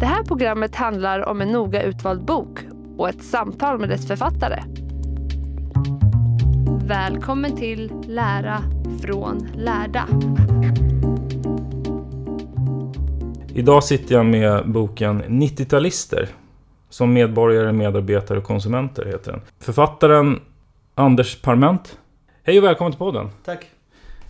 Det 0.00 0.06
här 0.06 0.24
programmet 0.24 0.74
handlar 0.74 1.28
om 1.28 1.40
en 1.40 1.48
noga 1.48 1.82
utvald 1.82 2.24
bok 2.24 2.58
och 2.96 3.08
ett 3.08 3.22
samtal 3.22 3.78
med 3.78 3.88
dess 3.88 4.06
författare. 4.06 4.62
Välkommen 6.86 7.56
till 7.56 7.92
Lära 8.06 8.62
från 9.02 9.48
lärda. 9.54 10.08
Idag 13.54 13.84
sitter 13.84 14.14
jag 14.14 14.26
med 14.26 14.70
boken 14.70 15.22
90-talister. 15.22 16.28
Som 16.90 17.12
medborgare, 17.12 17.72
medarbetare 17.72 18.38
och 18.38 18.44
konsumenter 18.44 19.04
heter 19.04 19.32
den. 19.32 19.40
Författaren 19.58 20.40
Anders 20.94 21.42
Parment. 21.42 21.98
Hej 22.42 22.58
och 22.58 22.64
välkommen 22.64 22.92
till 22.92 22.98
podden. 22.98 23.28
Tack. 23.44 23.66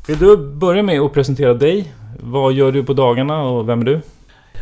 Vill 0.06 0.18
du 0.18 0.36
börja 0.36 0.82
med 0.82 1.00
att 1.00 1.12
presentera 1.12 1.54
dig? 1.54 1.92
Vad 2.16 2.52
gör 2.52 2.72
du 2.72 2.84
på 2.84 2.92
dagarna 2.92 3.42
och 3.42 3.68
vem 3.68 3.80
är 3.80 3.84
du? 3.84 4.00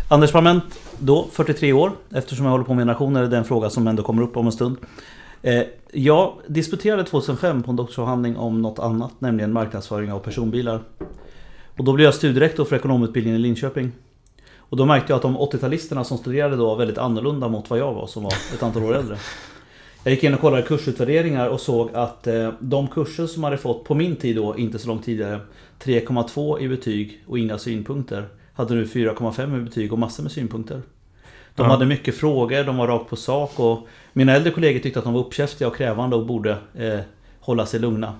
Anders 0.08 0.32
Parment, 0.32 0.64
då 0.98 1.28
43 1.32 1.72
år. 1.72 1.92
Eftersom 2.14 2.44
jag 2.46 2.52
håller 2.52 2.64
på 2.64 2.74
med 2.74 2.82
generationer 2.82 3.22
är 3.22 3.26
det 3.26 3.36
en 3.36 3.44
fråga 3.44 3.70
som 3.70 3.86
ändå 3.86 4.02
kommer 4.02 4.22
upp 4.22 4.36
om 4.36 4.46
en 4.46 4.52
stund. 4.52 4.76
Eh, 5.42 5.62
jag 5.92 6.32
disputerade 6.46 7.04
2005 7.04 7.62
på 7.62 7.70
en 7.70 7.76
doktorsavhandling 7.76 8.36
om 8.36 8.62
något 8.62 8.78
annat, 8.78 9.12
nämligen 9.18 9.52
marknadsföring 9.52 10.12
av 10.12 10.18
personbilar. 10.18 10.80
Och 11.76 11.84
då 11.84 11.92
blev 11.92 12.04
jag 12.04 12.14
studierektor 12.14 12.64
för 12.64 12.76
ekonomutbildningen 12.76 13.40
i 13.40 13.42
Linköping. 13.42 13.92
Och 14.56 14.76
då 14.76 14.84
märkte 14.84 15.12
jag 15.12 15.16
att 15.16 15.22
de 15.22 15.38
80-talisterna 15.38 16.02
som 16.02 16.18
studerade 16.18 16.56
då 16.56 16.66
var 16.66 16.76
väldigt 16.76 16.98
annorlunda 16.98 17.48
mot 17.48 17.70
vad 17.70 17.78
jag 17.78 17.94
var 17.94 18.06
som 18.06 18.22
var 18.22 18.34
ett 18.54 18.62
antal 18.62 18.84
år 18.84 18.96
äldre. 18.96 19.16
Jag 20.04 20.14
gick 20.14 20.24
in 20.24 20.34
och 20.34 20.40
kollade 20.40 20.62
kursutvärderingar 20.62 21.48
och 21.48 21.60
såg 21.60 21.90
att 21.94 22.26
eh, 22.26 22.52
de 22.60 22.88
kurser 22.88 23.26
som 23.26 23.44
hade 23.44 23.58
fått, 23.58 23.84
på 23.84 23.94
min 23.94 24.16
tid 24.16 24.36
då, 24.36 24.56
inte 24.56 24.78
så 24.78 24.88
långt 24.88 25.04
tidigare, 25.04 25.40
3,2 25.82 26.60
i 26.60 26.68
betyg 26.68 27.20
och 27.26 27.38
inga 27.38 27.58
synpunkter, 27.58 28.28
hade 28.54 28.74
nu 28.74 28.84
4,5 28.84 29.60
i 29.60 29.64
betyg 29.64 29.92
och 29.92 29.98
massor 29.98 30.22
med 30.22 30.32
synpunkter. 30.32 30.82
De 31.54 31.62
Ja. 31.62 31.70
hade 31.72 31.86
mycket 31.86 32.14
frågor, 32.16 32.64
de 32.64 32.76
var 32.76 32.86
rakt 32.86 33.10
på 33.10 33.16
sak 33.16 33.60
och 33.60 33.86
mina 34.12 34.32
äldre 34.32 34.50
kollegor 34.52 34.80
tyckte 34.80 34.98
att 34.98 35.04
de 35.04 35.14
var 35.14 35.20
uppkäftiga 35.20 35.68
och 35.68 35.76
krävande 35.76 36.16
och 36.16 36.26
borde 36.26 36.58
eh, 36.74 37.00
hålla 37.40 37.66
sig 37.66 37.80
lugna. 37.80 38.14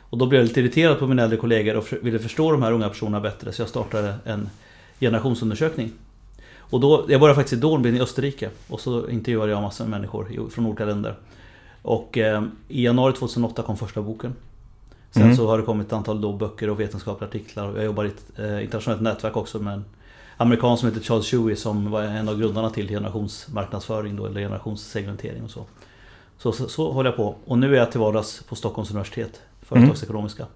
Och 0.00 0.18
då 0.18 0.26
blev 0.26 0.40
jag 0.40 0.48
lite 0.48 0.60
irriterad 0.60 0.98
på 0.98 1.06
mina 1.06 1.22
äldre 1.22 1.36
kollegor 1.38 1.76
och 1.76 1.86
ville 2.02 2.18
förstå 2.18 2.52
de 2.52 2.62
här 2.62 2.72
unga 2.72 2.88
personerna 2.88 3.20
bättre 3.20 3.52
så 3.52 3.62
jag 3.62 3.68
startade 3.68 4.14
en 4.24 4.48
generationsundersökning. 5.00 5.92
Och 6.58 6.80
då, 6.80 7.04
jag 7.08 7.20
började 7.20 7.34
faktiskt 7.34 7.52
i 7.52 7.60
Dornbirn 7.60 7.96
i 7.96 8.00
Österrike 8.00 8.50
och 8.68 8.80
så 8.80 9.08
intervjuade 9.08 9.52
jag 9.52 9.62
massor 9.62 9.84
med 9.84 9.90
människor 9.90 10.48
från 10.50 10.66
olika 10.66 10.84
länder. 10.84 11.14
Och 11.82 12.18
eh, 12.18 12.42
i 12.68 12.84
januari 12.84 13.12
2008 13.12 13.62
kom 13.62 13.76
första 13.76 14.02
boken. 14.02 14.34
Sen 15.16 15.24
Mm. 15.24 15.36
så 15.36 15.46
har 15.46 15.58
det 15.58 15.64
kommit 15.64 15.86
ett 15.86 15.92
antal 15.92 16.20
då 16.20 16.32
böcker 16.32 16.70
och 16.70 16.80
vetenskapliga 16.80 17.28
artiklar. 17.28 17.72
Jag 17.76 17.84
jobbar 17.84 18.04
i 18.04 18.08
ett 18.08 18.38
eh, 18.38 18.64
internationellt 18.64 19.02
nätverk 19.02 19.36
också 19.36 19.58
med 19.58 19.74
en 19.74 19.84
amerikan 20.36 20.78
som 20.78 20.88
heter 20.88 21.00
Charles 21.00 21.30
Shuey 21.30 21.56
som 21.56 21.90
var 21.90 22.02
en 22.02 22.28
av 22.28 22.38
grundarna 22.38 22.70
till 22.70 22.88
generationsmarknadsföring 22.88 24.16
då, 24.16 24.26
eller 24.26 24.40
generationssegmentering 24.40 25.44
och 25.44 25.50
så. 25.50 25.64
Så, 26.38 26.52
så. 26.52 26.68
så 26.68 26.92
håller 26.92 27.10
jag 27.10 27.16
på. 27.16 27.34
Och 27.44 27.58
nu 27.58 27.74
är 27.74 27.78
jag 27.78 27.90
till 27.90 28.00
vardags 28.00 28.42
på 28.48 28.54
Stockholms 28.56 28.90
universitet, 28.90 29.40
företagsekonomiska. 29.62 30.46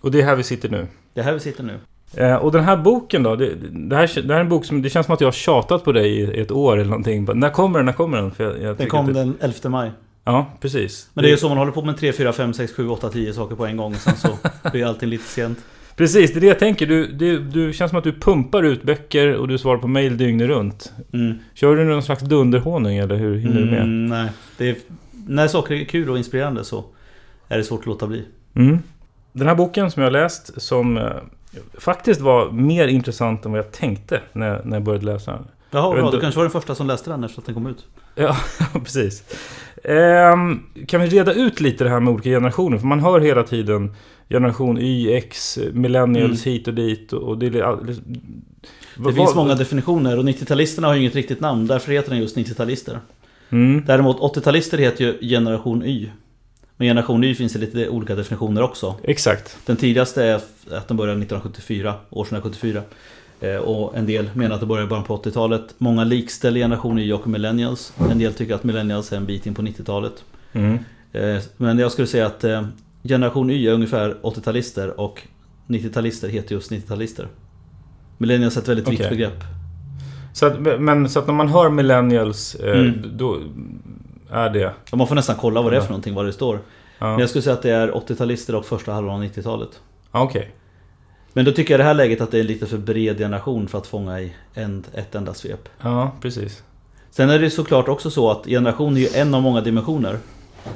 Och 0.00 0.10
det 0.10 0.20
är 0.20 0.24
här 0.24 0.36
vi 0.36 0.42
sitter 0.42 0.68
nu. 0.68 0.86
Det 1.14 1.20
är 1.20 1.24
här 1.24 1.32
vi 1.32 1.40
sitter 1.40 1.64
nu. 1.64 1.78
Eh, 2.14 2.34
och 2.34 2.52
den 2.52 2.64
här 2.64 2.76
boken 2.76 3.22
då? 3.22 3.36
Det, 3.36 3.54
det, 3.70 3.96
här, 3.96 4.22
det 4.22 4.32
här 4.34 4.40
är 4.40 4.44
en 4.44 4.48
bok 4.48 4.64
som... 4.64 4.82
Det 4.82 4.90
känns 4.90 5.06
som 5.06 5.14
att 5.14 5.20
jag 5.20 5.26
har 5.26 5.32
tjatat 5.32 5.84
på 5.84 5.92
dig 5.92 6.20
i 6.20 6.40
ett 6.40 6.50
år 6.50 6.76
eller 6.76 6.90
någonting. 6.90 7.24
Bara, 7.24 7.34
När 7.34 7.50
kommer 7.50 7.78
den? 7.78 7.86
När 7.86 7.92
kommer 7.92 8.16
den? 8.16 8.30
För 8.30 8.44
jag, 8.44 8.62
jag 8.62 8.76
Den 8.76 8.88
kom 8.88 9.06
det, 9.06 9.12
den 9.12 9.36
11 9.40 9.68
maj. 9.68 9.90
Ja, 10.28 10.46
precis. 10.60 11.10
Men 11.14 11.22
det 11.22 11.28
är 11.28 11.30
ju 11.30 11.36
så 11.36 11.48
man 11.48 11.58
håller 11.58 11.72
på 11.72 11.82
med 11.82 11.96
3, 11.96 12.12
4, 12.12 12.32
5, 12.32 12.54
6, 12.54 12.72
7, 12.72 12.88
8, 12.88 13.08
10 13.08 13.32
saker 13.32 13.56
på 13.56 13.66
en 13.66 13.76
gång. 13.76 13.94
Sen 13.94 14.16
så 14.16 14.28
blir 14.72 14.86
allting 14.86 15.08
lite 15.08 15.24
sent. 15.24 15.58
Precis, 15.96 16.32
det 16.32 16.38
är 16.38 16.40
det 16.40 16.46
jag 16.46 16.58
tänker. 16.58 16.86
Du, 16.86 17.06
du, 17.06 17.38
du 17.38 17.72
känns 17.72 17.90
som 17.90 17.98
att 17.98 18.04
du 18.04 18.12
pumpar 18.12 18.62
ut 18.62 18.82
böcker 18.82 19.34
och 19.34 19.48
du 19.48 19.58
svarar 19.58 19.78
på 19.78 19.88
mail 19.88 20.16
dygnet 20.16 20.48
runt. 20.48 20.92
Mm. 21.12 21.38
Kör 21.54 21.76
du 21.76 21.84
någon 21.84 22.02
slags 22.02 22.22
dunderhonung 22.22 22.96
eller 22.96 23.16
hur 23.16 23.38
hinner 23.38 23.60
du 23.60 23.66
med? 23.66 23.82
Mm, 23.82 24.06
nej, 24.06 24.30
det 24.56 24.68
är, 24.68 24.76
när 25.26 25.48
saker 25.48 25.74
är 25.74 25.84
kul 25.84 26.10
och 26.10 26.18
inspirerande 26.18 26.64
så 26.64 26.84
är 27.48 27.58
det 27.58 27.64
svårt 27.64 27.80
att 27.80 27.86
låta 27.86 28.06
bli. 28.06 28.24
Mm. 28.54 28.78
Den 29.32 29.48
här 29.48 29.54
boken 29.54 29.90
som 29.90 30.02
jag 30.02 30.06
har 30.10 30.12
läst 30.12 30.62
som 30.62 30.96
eh, 30.96 31.10
faktiskt 31.78 32.20
var 32.20 32.50
mer 32.50 32.88
intressant 32.88 33.44
än 33.44 33.52
vad 33.52 33.58
jag 33.58 33.72
tänkte 33.72 34.20
när, 34.32 34.64
när 34.64 34.76
jag 34.76 34.82
började 34.82 35.04
läsa 35.04 35.30
den. 35.32 35.44
Jaha, 35.70 35.94
bra. 35.94 36.10
Du 36.10 36.20
kanske 36.20 36.38
var 36.38 36.44
den 36.44 36.52
första 36.52 36.74
som 36.74 36.86
läste 36.86 37.10
den 37.10 37.24
efter 37.24 37.40
att 37.40 37.46
den 37.46 37.54
kom 37.54 37.66
ut. 37.66 37.86
Ja, 38.14 38.36
precis. 38.72 39.24
Ehm, 39.88 40.60
kan 40.86 41.00
vi 41.00 41.06
reda 41.08 41.32
ut 41.32 41.60
lite 41.60 41.84
det 41.84 41.90
här 41.90 42.00
med 42.00 42.12
olika 42.14 42.28
generationer? 42.30 42.78
För 42.78 42.86
man 42.86 43.00
hör 43.00 43.20
hela 43.20 43.42
tiden 43.42 43.94
generation 44.28 44.78
Y, 44.78 45.12
X, 45.16 45.58
millennials 45.72 46.46
hit 46.46 46.68
och 46.68 46.74
dit. 46.74 47.12
Och 47.12 47.38
det, 47.38 47.46
Mm. 48.98 49.10
Det 49.10 49.12
finns 49.12 49.34
många 49.34 49.54
definitioner 49.54 50.18
och 50.18 50.24
90-talisterna 50.24 50.86
har 50.86 50.94
ju 50.94 51.00
inget 51.00 51.14
riktigt 51.14 51.40
namn. 51.40 51.66
Därför 51.66 51.92
heter 51.92 52.10
den 52.10 52.18
just 52.20 52.36
90-talister. 52.36 52.98
Mm, 53.50 53.82
Däremot 53.86 54.18
80-talister 54.36 54.78
heter 54.78 55.04
ju 55.04 55.18
generation 55.28 55.82
Y. 55.84 56.10
Men 56.76 56.86
generation 56.88 57.24
Y 57.24 57.34
finns 57.34 57.52
det 57.52 57.58
lite 57.58 57.88
olika 57.88 58.14
definitioner 58.14 58.62
också. 58.62 58.94
exakt. 59.02 59.56
Den 59.66 59.76
tidigaste 59.76 60.24
är 60.24 60.34
att 60.70 60.88
den 60.88 60.96
började 60.96 61.20
1974, 61.20 61.94
år 62.10 62.22
1974. 62.22 62.82
Eh, 63.40 63.56
Och 63.56 63.96
en 63.96 64.06
del 64.06 64.30
menar 64.34 64.54
att 64.54 64.60
det 64.60 64.66
började 64.66 64.88
bara 64.88 65.02
på 65.02 65.16
80-talet. 65.16 65.74
Många 65.78 66.04
likställer 66.04 66.60
generation 66.60 66.98
Y 66.98 67.12
och 67.12 67.28
millennials. 67.28 67.92
En 68.10 68.18
del 68.18 68.34
tycker 68.34 68.54
att 68.54 68.64
millennials 68.64 69.12
är 69.12 69.16
en 69.16 69.26
bit 69.26 69.46
in 69.46 69.54
på 69.54 69.62
90-talet. 69.62 70.24
Mm. 70.52 70.78
Eh, 71.12 71.38
Men 71.56 71.78
jag 71.78 71.92
skulle 71.92 72.06
säga 72.08 72.26
att 72.26 72.44
eh, 72.44 72.62
generation 73.04 73.50
Y 73.50 73.68
är 73.68 73.72
ungefär 73.72 74.16
80-talister 74.22 74.88
och 75.00 75.22
90-talister 75.66 76.28
heter 76.28 76.54
just 76.54 76.70
90-talister. 76.70 77.26
Millennials 78.18 78.56
är 78.56 78.60
ett 78.60 78.68
väldigt 78.68 78.88
vitt 78.88 79.00
Okej. 79.00 79.10
begrepp. 79.10 79.44
Så 80.32 80.46
att, 80.46 80.60
men 80.80 81.08
så 81.08 81.18
att 81.18 81.26
när 81.26 81.34
man 81.34 81.48
hör 81.48 81.70
millennials, 81.70 82.56
Mm. 82.62 83.02
då 83.16 83.38
är 84.30 84.50
det... 84.50 84.72
Och 84.92 84.98
man 84.98 85.06
får 85.06 85.14
nästan 85.14 85.36
kolla 85.40 85.62
vad 85.62 85.72
det 85.72 85.76
är 85.76 85.80
för 85.80 85.88
någonting, 85.88 86.14
vad 86.14 86.26
det 86.26 86.32
står. 86.32 86.54
Men 86.98 87.08
Ja, 87.10 87.20
jag 87.20 87.28
skulle 87.28 87.42
säga 87.42 87.54
att 87.54 87.62
det 87.62 87.70
är 87.70 87.90
80-talister 87.90 88.54
och 88.54 88.64
första 88.64 88.92
halvan 88.92 89.14
av 89.14 89.22
90-talet. 89.24 89.68
Ah, 90.10 90.22
okej. 90.22 90.50
Men 91.32 91.44
då 91.44 91.52
tycker 91.52 91.74
jag 91.74 91.78
i 91.78 91.82
det 91.82 91.88
här 91.88 91.94
läget 91.94 92.20
att 92.20 92.30
det 92.30 92.38
är 92.38 92.44
lite 92.44 92.66
för 92.66 92.78
bred 92.78 93.18
generation 93.18 93.68
för 93.68 93.78
att 93.78 93.86
fånga 93.86 94.20
i 94.20 94.32
en, 94.54 94.84
ett 94.94 95.14
enda 95.14 95.34
svep. 95.34 95.68
Ja, 95.80 96.12
precis. 96.20 96.62
Sen 97.10 97.30
är 97.30 97.38
det 97.38 97.50
såklart 97.50 97.88
också 97.88 98.10
så 98.10 98.30
att 98.30 98.46
generation 98.46 98.96
är 98.96 99.00
ju 99.00 99.08
en 99.14 99.34
av 99.34 99.42
många 99.42 99.60
dimensioner. 99.60 100.18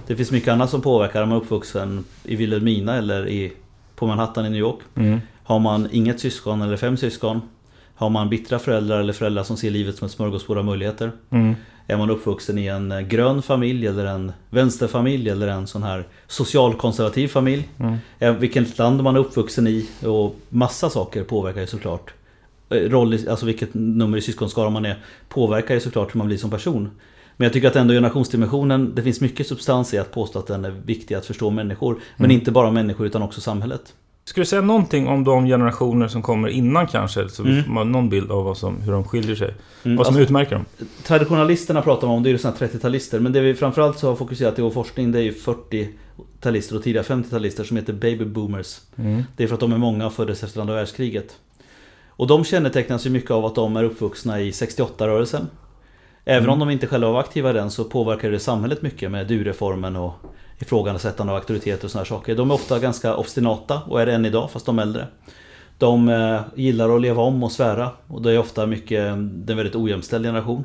Det 0.06 0.16
finns 0.16 0.30
mycket 0.30 0.52
annat 0.52 0.70
som 0.70 0.80
påverkar 0.80 1.22
om 1.22 1.28
man 1.28 1.38
är 1.38 1.42
uppvuxen 1.42 2.04
i 2.24 2.36
Vilhelmina 2.36 2.96
eller 2.96 3.28
i 3.28 3.52
på 3.94 4.06
Manhattan 4.06 4.46
i 4.46 4.50
New 4.50 4.60
York. 4.60 4.78
Mm. 4.94 5.20
Har 5.44 5.58
man 5.58 5.88
inget 5.92 6.20
syskon 6.20 6.62
eller 6.62 6.76
fem 6.76 6.96
syskon? 6.96 7.40
Har 7.94 8.10
man 8.10 8.28
bittra 8.28 8.58
föräldrar 8.58 9.00
eller 9.00 9.12
föräldrar 9.12 9.42
som 9.42 9.56
ser 9.56 9.70
livet 9.70 9.96
som 9.96 10.06
ett 10.06 10.12
smörgåsbord 10.12 10.58
av 10.58 10.64
möjligheter? 10.64 11.12
Mm. 11.30 11.54
Är 11.86 11.96
man 11.96 12.10
uppvuxen 12.10 12.58
i 12.58 12.66
en 12.66 12.92
eh, 12.92 13.00
grön 13.00 13.42
familj 13.42 13.86
eller 13.86 14.04
en 14.06 14.32
vänsterfamilj 14.50 15.28
eller 15.30 15.48
en 15.48 15.66
sån 15.66 15.82
här 15.82 16.06
socialkonservativ 16.26 17.28
familj? 17.28 17.68
Mm. 17.78 17.96
Eh, 18.18 18.32
Vilket 18.32 18.78
land 18.78 19.02
man 19.02 19.16
är 19.16 19.20
uppvuxen 19.20 19.66
i 19.66 19.88
och 20.06 20.36
massa 20.48 20.90
saker 20.90 21.24
påverkar 21.24 21.60
ju 21.60 21.66
såklart. 21.66 22.14
Eh, 22.70 22.76
Roll, 22.76 23.18
alltså 23.28 23.46
vilket 23.46 23.74
nummer 23.74 24.18
i 24.18 24.20
syskonskaran 24.20 24.72
man 24.72 24.84
är 24.84 24.98
påverkar 25.28 25.74
ju 25.74 25.80
såklart 25.80 26.14
hur 26.14 26.18
man 26.18 26.26
blir 26.26 26.36
som 26.36 26.50
person. 26.50 26.90
Men 27.36 27.44
jag 27.44 27.52
tycker 27.52 27.68
att 27.68 27.76
ändå 27.76 27.94
generationsdimensionen, 27.94 28.92
det 28.94 29.02
finns 29.02 29.20
mycket 29.20 29.46
substans 29.46 29.94
i 29.94 29.98
att 29.98 30.12
påstå 30.12 30.38
att 30.38 30.46
den 30.46 30.64
är 30.64 30.70
viktig 30.70 31.14
att 31.14 31.26
förstå 31.26 31.50
människor. 31.50 31.98
Men 32.16 32.24
Mm. 32.24 32.30
inte 32.40 32.50
bara 32.50 32.70
människor 32.70 33.06
utan 33.06 33.22
också 33.22 33.40
samhället. 33.40 33.94
Skulle 34.24 34.42
du 34.42 34.46
säga 34.46 34.62
någonting 34.62 35.08
om 35.08 35.24
de 35.24 35.46
generationer 35.46 36.08
som 36.08 36.22
kommer 36.22 36.48
innan 36.48 36.86
kanske? 36.86 37.28
Så 37.28 37.42
Mm. 37.44 37.62
man 37.66 37.76
har 37.76 37.84
någon 37.84 38.08
bild 38.08 38.30
av 38.30 38.44
vad 38.44 38.56
som, 38.58 38.80
hur 38.82 38.92
de 38.92 39.04
skiljer 39.04 39.36
sig. 39.36 39.54
Mm, 39.84 39.96
Vad 39.96 40.06
som 40.06 40.12
alltså- 40.14 40.22
utmärker 40.22 40.54
dem. 40.54 40.64
Traditionalisterna 41.04 41.82
pratar 41.82 42.06
man 42.06 42.16
om, 42.16 42.22
det 42.22 42.28
är 42.30 42.32
ju 42.32 42.38
här 42.44 42.52
30-talister. 42.52 43.20
Men 43.20 43.32
det 43.32 43.40
vi 43.40 43.54
framförallt 43.54 43.98
så 43.98 44.08
har 44.08 44.16
fokuserat 44.16 44.58
i 44.58 44.62
vår 44.62 44.70
forskning 44.70 45.12
det 45.12 45.18
är 45.18 45.22
ju 45.22 45.32
40-talister 45.32 46.76
och 46.76 46.82
tidiga 46.82 47.02
50-talister 47.02 47.64
som 47.64 47.76
heter 47.76 47.92
baby 47.92 48.24
boomers. 48.24 48.80
Mm. 48.96 49.22
Det 49.36 49.44
är 49.44 49.48
för 49.48 49.54
att 49.54 49.60
de 49.60 49.72
är 49.72 49.78
många 49.78 50.06
och 50.06 50.12
föddes 50.12 50.42
efter 50.44 50.60
andra 50.60 50.74
världskriget. 50.74 51.36
Och 52.08 52.26
de 52.26 52.44
kännetecknas 52.44 53.06
ju 53.06 53.10
mycket 53.10 53.30
av 53.30 53.44
att 53.44 53.54
de 53.54 53.76
är 53.76 53.84
uppvuxna 53.84 54.40
i 54.40 54.50
68-rörelsen. 54.50 55.46
Även 56.24 56.48
om 56.48 56.58
de 56.58 56.70
inte 56.70 56.86
själva 56.86 57.10
var 57.10 57.20
aktiva 57.20 57.50
i 57.50 57.52
den 57.52 57.70
så 57.70 57.84
påverkar 57.84 58.30
det 58.30 58.38
samhället 58.38 58.82
mycket 58.82 59.10
med 59.10 59.26
du-reformen 59.26 59.96
och 59.96 60.12
ifrågasättande 60.62 61.32
av 61.32 61.36
auktoriteter 61.36 61.84
och 61.84 61.90
sådana 61.90 62.06
saker. 62.06 62.36
De 62.36 62.50
är 62.50 62.54
ofta 62.54 62.78
ganska 62.78 63.16
obstinata 63.16 63.82
och 63.86 64.00
är 64.00 64.06
det 64.06 64.12
än 64.12 64.24
idag 64.24 64.50
fast 64.50 64.66
de 64.66 64.78
är 64.78 64.82
äldre. 64.82 65.06
De 65.78 66.08
eh, 66.08 66.40
gillar 66.54 66.96
att 66.96 67.00
leva 67.00 67.22
om 67.22 67.42
och 67.42 67.52
svära 67.52 67.90
och 68.06 68.22
det 68.22 68.32
är 68.32 68.38
ofta 68.38 68.66
mycket, 68.66 68.88
det 68.88 68.96
är 68.98 69.52
en 69.52 69.56
väldigt 69.56 69.76
ojämställd 69.76 70.24
generation. 70.24 70.64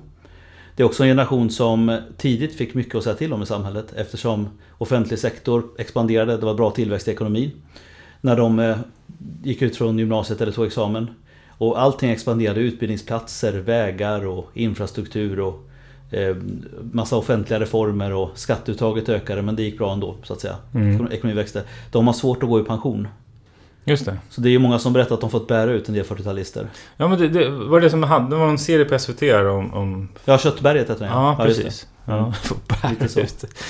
Det 0.75 0.83
är 0.83 0.85
också 0.85 1.03
en 1.03 1.09
generation 1.09 1.49
som 1.49 1.99
tidigt 2.17 2.55
fick 2.55 2.73
mycket 2.73 2.95
att 2.95 3.03
säga 3.03 3.15
till 3.15 3.33
om 3.33 3.43
i 3.43 3.45
samhället 3.45 3.93
eftersom 3.95 4.49
offentlig 4.77 5.19
sektor 5.19 5.63
expanderade, 5.77 6.37
det 6.37 6.45
var 6.45 6.53
bra 6.53 6.71
tillväxt 6.71 7.07
i 7.07 7.11
ekonomin. 7.11 7.51
När 8.21 8.35
de 8.35 8.59
eh, 8.59 8.77
gick 9.43 9.61
ut 9.61 9.77
från 9.77 9.99
gymnasiet 9.99 10.41
eller 10.41 10.51
tog 10.51 10.65
examen. 10.65 11.07
Och 11.49 11.81
allting 11.81 12.09
expanderade, 12.09 12.59
utbildningsplatser, 12.59 13.53
vägar 13.53 14.25
och 14.25 14.49
infrastruktur 14.53 15.39
och 15.39 15.66
massa 16.91 17.17
offentliga 17.17 17.59
reformer 17.59 18.13
och 18.13 18.29
skatteuttaget 18.35 19.09
ökade 19.09 19.41
men 19.41 19.55
det 19.55 19.63
gick 19.63 19.77
bra 19.77 19.93
ändå 19.93 20.15
så 20.23 20.33
att 20.33 20.39
säga. 20.39 20.55
Mm. 20.73 21.07
Ekonomin 21.11 21.35
växte. 21.37 21.63
De 21.91 22.07
har 22.07 22.13
svårt 22.13 22.43
att 22.43 22.49
gå 22.49 22.59
i 22.59 22.63
pension. 22.63 23.07
Just 23.87 24.05
det. 24.05 24.17
Så 24.29 24.41
det 24.41 24.49
är 24.49 24.51
ju 24.51 24.59
många 24.59 24.79
som 24.79 24.93
berättar 24.93 25.15
att 25.15 25.21
de 25.21 25.29
fått 25.29 25.47
bära 25.47 25.71
ut 25.71 25.87
en 25.89 25.95
del 25.95 26.03
40-talister. 26.05 26.67
Ja 26.97 27.07
men 27.07 27.19
det, 27.19 27.27
det 27.27 27.49
var 27.49 27.81
det 27.81 27.89
som 27.89 28.03
hade, 28.03 28.29
det 28.29 28.35
var 28.35 28.47
en 28.47 28.57
serie 28.57 28.85
på 28.85 28.99
SVT 28.99 29.21
om... 29.23 29.73
om 29.73 30.07
Ja, 30.25 30.37
Köttberget 30.37 30.89
heter 30.89 31.05
den 31.05 31.13
ja, 31.13 31.35
det. 31.39 31.45
precis. 31.45 31.65
Mm. 31.83 31.93
Ja, 32.09 32.33
Lite 32.89 33.07
så. 33.07 33.19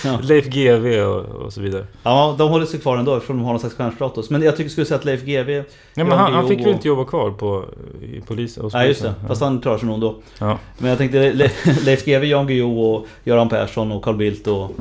Ja. 0.06 0.20
Leif 0.22 0.46
GW 0.46 1.02
och, 1.02 1.26
och 1.26 1.54
så 1.54 1.62
vidare. 1.62 1.86
ja, 2.04 2.36
de 2.38 2.50
håller 2.50 2.66
sig 2.66 2.80
kvar 2.80 2.98
ändå 2.98 3.16
eftersom 3.16 3.38
de 3.38 3.44
har 3.46 3.52
någon 3.54 3.60
slags 3.60 3.76
stjärnstatus. 3.76 4.30
Men 4.30 4.42
jag 4.42 4.58
tycker 4.58 4.70
skulle 4.70 4.86
säga 4.86 4.98
att 5.00 5.06
Leif 5.06 5.24
GW... 5.24 5.52
Ja, 5.94 6.04
men 6.04 6.12
han, 6.12 6.34
han 6.34 6.48
fick 6.48 6.60
ju 6.60 6.66
och- 6.66 6.72
inte 6.72 6.88
jobba 6.88 7.06
kvar 7.06 7.32
på, 7.32 7.66
i 8.02 8.22
polisen. 8.22 8.70
Nej 8.74 8.88
just 8.88 9.02
det, 9.02 9.14
fast 9.28 9.42
han 9.42 9.62
klarar 9.62 9.78
sig 9.78 9.86
nog 9.86 9.94
ändå. 9.96 10.16
Ja. 10.40 10.58
Men 10.78 10.90
jag 10.90 10.98
tänkte 10.98 11.34
Le- 11.34 11.50
Leif 11.86 12.06
GW, 12.06 12.26
Jan 12.28 12.48
Guillou 12.48 12.80
och 12.82 13.06
Göran 13.24 13.50
Persson 13.50 13.92
och 13.92 14.04
Carl 14.04 14.16
Bildt 14.16 14.48
och 14.48 14.72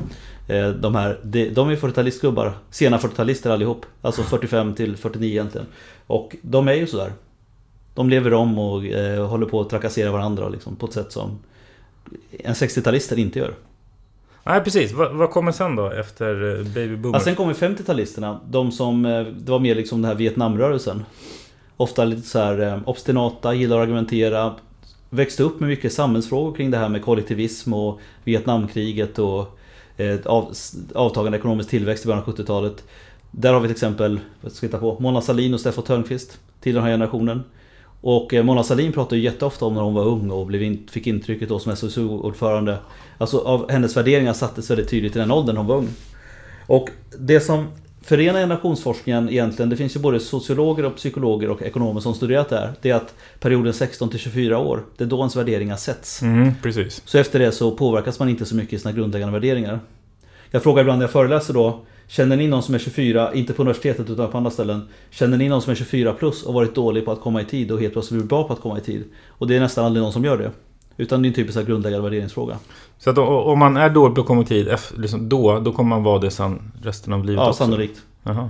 de 0.79 0.95
här, 0.95 1.19
de, 1.23 1.69
är 1.69 1.75
40-talistgubbar. 1.75 2.51
Sena 2.69 2.97
40-talister 2.97 3.49
allihop. 3.49 3.85
Alltså 4.01 4.23
45 4.23 4.75
till 4.75 4.97
49 4.97 5.29
egentligen. 5.29 5.67
Och 6.07 6.35
de 6.41 6.67
är 6.67 6.73
ju 6.73 6.87
sådär. 6.87 7.11
De 7.93 8.09
lever 8.09 8.33
om 8.33 8.59
och 8.59 8.85
eh, 8.85 9.27
håller 9.27 9.45
på 9.45 9.61
att 9.61 9.69
trakassera 9.69 10.11
varandra 10.11 10.49
liksom, 10.49 10.75
på 10.75 10.85
ett 10.85 10.93
sätt 10.93 11.11
som 11.11 11.39
en 12.39 12.53
60-talister 12.53 13.19
inte 13.19 13.39
gör. 13.39 13.53
Nej 14.43 14.63
precis, 14.63 14.91
vad, 14.91 15.15
vad 15.15 15.29
kommer 15.29 15.51
sen 15.51 15.75
då 15.75 15.91
efter 15.91 16.57
eh, 16.57 16.63
Baby 16.63 16.95
Boomer? 16.95 17.17
Ja, 17.17 17.23
sen 17.23 17.35
kommer 17.35 17.53
50-talisterna. 17.53 18.37
De 18.49 18.71
som, 18.71 19.05
eh, 19.05 19.21
det 19.21 19.51
var 19.51 19.59
mer 19.59 19.75
liksom 19.75 20.01
den 20.01 20.09
här 20.09 20.15
Vietnamrörelsen. 20.15 21.05
Ofta 21.77 22.05
lite 22.05 22.21
så 22.27 22.39
här 22.39 22.61
eh, 22.61 22.79
obstinata, 22.85 23.53
gillar 23.53 23.77
att 23.77 23.83
argumentera. 23.83 24.55
Växte 25.09 25.43
upp 25.43 25.59
med 25.59 25.69
mycket 25.69 25.93
samhällsfrågor 25.93 26.55
kring 26.55 26.71
det 26.71 26.77
här 26.77 26.89
med 26.89 27.01
kollektivism 27.01 27.73
och 27.73 27.99
Vietnamkriget 28.23 29.19
och 29.19 29.39
eh, 29.39 29.47
Eh, 29.97 30.19
av, 30.25 30.53
avtagande 30.95 31.37
ekonomisk 31.37 31.69
tillväxt 31.69 32.05
i 32.05 32.07
början 32.07 32.23
av 32.23 32.35
70-talet. 32.35 32.83
Där 33.31 33.53
har 33.53 33.59
vi 33.59 33.67
till 33.67 33.75
exempel, 33.75 34.19
vad 34.41 34.51
ska 34.51 34.67
vi 34.67 34.73
på, 34.73 34.97
Mona 34.99 35.21
Sahlin 35.21 35.53
och 35.53 35.59
Steffo 35.59 35.81
Törnqvist 35.81 36.39
till 36.61 36.75
den 36.75 36.83
här 36.83 36.91
generationen. 36.91 37.43
Och 38.01 38.33
eh, 38.33 38.43
Mona 38.43 38.63
Sahlin 38.63 38.93
pratade 38.93 39.17
ju 39.17 39.23
jätteofta 39.23 39.65
om 39.65 39.73
när 39.73 39.81
hon 39.81 39.93
var 39.93 40.05
ung 40.05 40.31
och 40.31 40.45
blev 40.45 40.63
in, 40.63 40.87
fick 40.91 41.07
intrycket 41.07 41.49
då 41.49 41.59
som 41.59 41.71
SSU-ordförande. 41.71 42.77
Alltså 43.17 43.39
av 43.39 43.71
hennes 43.71 43.97
värderingar 43.97 44.33
sattes 44.33 44.71
väldigt 44.71 44.89
tydligt 44.89 45.15
i 45.15 45.19
den 45.19 45.31
åldern 45.31 45.57
hon 45.57 45.67
var 45.67 45.77
ung. 45.77 45.89
Och 46.67 46.89
det 47.19 47.39
som 47.39 47.67
förenar 48.07 48.39
generationsforskningen 48.39 49.29
egentligen, 49.29 49.69
det 49.69 49.77
finns 49.77 49.95
ju 49.95 49.99
både 49.99 50.19
sociologer 50.19 50.85
och 50.85 50.95
psykologer 50.95 51.49
och 51.49 51.61
ekonomer 51.61 51.99
som 51.99 52.13
studerat 52.13 52.49
det 52.49 52.57
här. 52.57 52.73
Det 52.81 52.89
är 52.89 52.95
att 52.95 53.13
perioden 53.39 53.73
16 53.73 54.09
till 54.09 54.19
24 54.19 54.57
år, 54.57 54.83
det 54.97 55.03
är 55.03 55.07
då 55.07 55.17
ens 55.17 55.35
värderingar 55.35 55.75
sätts. 55.75 56.21
Mm, 56.21 56.51
precis. 56.61 57.01
Så 57.05 57.17
efter 57.17 57.39
det 57.39 57.51
så 57.51 57.71
påverkas 57.71 58.19
man 58.19 58.29
inte 58.29 58.45
så 58.45 58.55
mycket 58.55 58.73
i 58.73 58.79
sina 58.79 58.91
grundläggande 58.91 59.33
värderingar. 59.33 59.79
Jag 60.51 60.63
frågar 60.63 60.81
ibland 60.81 60.99
när 60.99 61.03
jag 61.03 61.11
föreläser 61.11 61.53
då 61.53 61.85
Känner 62.09 62.35
ni 62.37 62.47
någon 62.47 62.63
som 62.63 62.75
är 62.75 62.79
24, 62.79 63.33
inte 63.33 63.53
på 63.53 63.61
universitetet 63.61 64.09
utan 64.09 64.31
på 64.31 64.37
andra 64.37 64.51
ställen 64.51 64.87
Känner 65.09 65.37
ni 65.37 65.49
någon 65.49 65.61
som 65.61 65.71
är 65.71 65.75
24 65.75 66.13
plus 66.13 66.43
och 66.43 66.53
varit 66.53 66.75
dålig 66.75 67.05
på 67.05 67.11
att 67.11 67.21
komma 67.21 67.41
i 67.41 67.45
tid 67.45 67.71
och 67.71 67.79
helt 67.81 67.93
plötsligt 67.93 68.11
blivit 68.11 68.29
bra 68.29 68.47
på 68.47 68.53
att 68.53 68.61
komma 68.61 68.77
i 68.77 68.81
tid? 68.81 69.03
Och 69.27 69.47
det 69.47 69.55
är 69.55 69.59
nästan 69.59 69.85
aldrig 69.85 70.03
någon 70.03 70.13
som 70.13 70.25
gör 70.25 70.37
det. 70.37 70.51
Utan 70.97 71.21
det 71.21 71.25
är 71.25 71.29
en 71.29 71.33
typisk 71.35 71.67
grundläggande 71.67 72.03
värderingsfråga. 72.03 72.57
Så 72.97 73.09
att 73.09 73.17
om 73.17 73.59
man 73.59 73.77
är 73.77 73.89
dålig 73.89 74.15
på 74.15 74.21
att 74.21 74.27
komma 74.27 74.41
i 74.41 74.45
tid, 74.45 74.69
liksom 74.97 75.29
då, 75.29 75.59
då 75.59 75.71
kommer 75.71 75.89
man 75.89 76.03
vara 76.03 76.19
det 76.19 76.31
sen 76.31 76.71
resten 76.81 77.13
av 77.13 77.25
livet 77.25 77.41
Ja, 77.41 77.49
också? 77.49 77.63
sannolikt. 77.63 78.01
Jaha. 78.23 78.49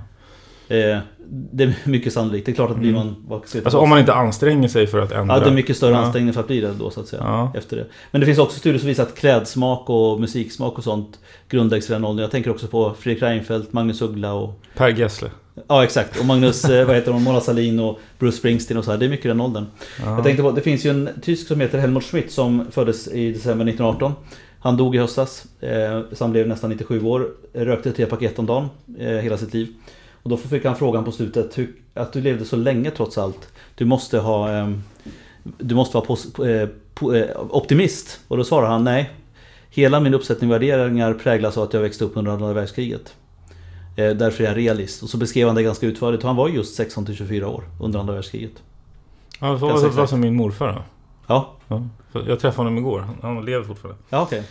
Eh, 0.68 0.98
det 1.30 1.64
är 1.64 1.76
mycket 1.90 2.14
sannolikt. 2.14 2.46
Det 2.46 2.52
är 2.52 2.54
klart 2.54 2.72
att 2.72 2.78
blir 2.78 2.90
Mm. 2.90 3.06
man... 3.30 3.42
Jag 3.54 3.64
Alltså 3.64 3.78
om 3.80 3.90
man 3.90 4.00
inte 4.00 4.14
anstränger 4.14 4.68
sig 4.68 4.88
för 4.88 5.00
att 5.00 5.12
ändra? 5.12 5.36
Ja, 5.38 5.44
det 5.44 5.50
är 5.50 5.54
mycket 5.54 5.78
större 5.78 5.92
Ja. 5.92 5.98
ansträngning 5.98 6.34
för 6.34 6.42
att 6.42 6.48
bli 6.48 6.62
det 6.62 6.74
då 6.80 6.90
så 6.90 7.00
att 7.00 7.08
säga. 7.08 7.22
Ja. 7.26 7.52
Efter 7.56 7.78
det. 7.78 7.86
Men 8.12 8.22
det 8.22 8.26
finns 8.28 8.40
också 8.40 8.60
studier 8.60 8.80
som 8.80 8.88
visar 8.88 9.04
att 9.04 9.16
klädsmak 9.16 9.90
och 9.90 10.20
musiksmak 10.20 10.78
och 10.78 10.84
sånt 10.84 11.20
grundläggs 11.50 11.88
den 11.88 12.06
åldern. 12.06 12.22
Jag 12.22 12.32
tänker 12.32 12.52
också 12.52 12.68
på 12.68 12.94
Fredrik 13.00 13.24
Reinfeldt, 13.24 13.74
Magnus 13.74 14.02
Uggla 14.02 14.34
och... 14.34 14.62
Per 14.76 14.90
Gessle? 14.90 15.30
Ja 15.68 15.84
exakt, 15.84 16.20
och 16.20 16.26
Magnus, 16.26 16.66
eh, 16.66 16.88
vad 16.88 16.96
heter 16.96 17.12
de, 17.12 17.24
Mona 17.24 17.42
Sahlin 17.42 17.80
och 17.80 18.00
Bruce 18.20 18.38
Springsteen 18.38 18.78
och 18.78 18.86
så 18.86 18.92
här. 18.92 18.98
Det 18.98 19.06
är 19.06 19.10
mycket 19.10 19.26
den 19.26 19.42
åldern. 19.42 19.66
Ja. 20.00 20.16
Jag 20.16 20.24
tänkte 20.24 20.44
på, 20.44 20.52
det 20.52 20.62
finns 20.62 20.86
ju 20.86 20.90
en 20.90 21.10
tysk 21.22 21.48
som 21.48 21.62
heter 21.62 21.78
Helmut 21.78 22.04
Schmidt 22.04 22.32
som 22.32 22.72
föddes 22.72 23.08
i 23.08 23.32
december 23.32 23.66
1918. 23.66 24.14
Han 24.60 24.78
dog 24.78 24.96
i 24.96 25.00
höstas, 25.00 25.46
eh, 25.60 26.02
så 26.12 26.24
han 26.24 26.32
blev 26.32 26.48
nästan 26.48 26.70
97 26.70 27.04
år. 27.04 27.28
Rökte 27.54 27.92
tre 27.92 28.06
paket 28.06 28.40
om 28.40 28.46
dagen 28.46 28.70
eh, 29.00 29.08
hela 29.08 29.38
sitt 29.38 29.54
liv. 29.54 29.68
Och 30.24 30.30
då 30.30 30.38
fick 30.38 30.66
han 30.66 30.76
frågan 30.76 31.04
på 31.04 31.12
slutet, 31.12 31.58
hur, 31.58 31.74
att 31.94 32.14
du 32.14 32.22
levde 32.22 32.46
så 32.46 32.56
länge 32.56 32.92
trots 32.92 33.18
allt. 33.18 33.48
Du 33.76 33.86
måste 33.86 34.20
ha... 34.20 34.58
Eh, 34.58 34.72
du 35.58 35.76
måste 35.76 35.98
vara 35.98 36.06
pos, 36.06 36.40
eh, 36.40 36.70
eh, 37.16 37.38
optimist. 37.50 38.20
Och 38.28 38.38
då 38.38 38.44
svarar 38.44 38.68
han 38.68 38.84
nej. 38.84 39.10
Hela 39.70 40.00
min 40.00 40.14
uppsättning 40.14 40.50
värderingar 40.50 41.14
präglas 41.14 41.58
av 41.58 41.64
att 41.64 41.74
jag 41.74 41.82
växte 41.82 42.06
upp 42.06 42.18
under 42.18 42.32
andra 42.32 42.54
världskriget. 42.54 43.14
Eh, 43.98 44.10
därför 44.10 44.44
är 44.44 44.48
jag 44.48 44.58
realist. 44.58 45.04
Och 45.04 45.10
så 45.10 45.18
beskrev 45.18 45.48
han 45.48 45.56
det 45.56 45.64
ganska 45.64 45.86
utförligt. 45.86 46.24
Han 46.24 46.36
var 46.36 46.48
just 46.50 46.76
16 46.76 47.06
till 47.06 47.16
24 47.16 47.48
år 47.48 47.64
under 47.82 48.00
andra 48.00 48.14
världskriget. 48.14 48.64
Ja, 49.40 49.48
det 49.48 49.56
var, 49.56 49.90
var, 49.90 50.06
som 50.08 50.20
min 50.20 50.36
morfar 50.36 50.68
då. 50.68 50.82
Ja, 51.28 51.54
Ja. 51.68 51.84
Jag 52.28 52.40
träffade 52.40 52.58
honom 52.70 52.78
igår, 52.78 53.08
han, 53.22 53.46
lever 53.46 53.64
fortfarande. 53.66 54.00
ja 54.10 54.22
okej. 54.22 54.44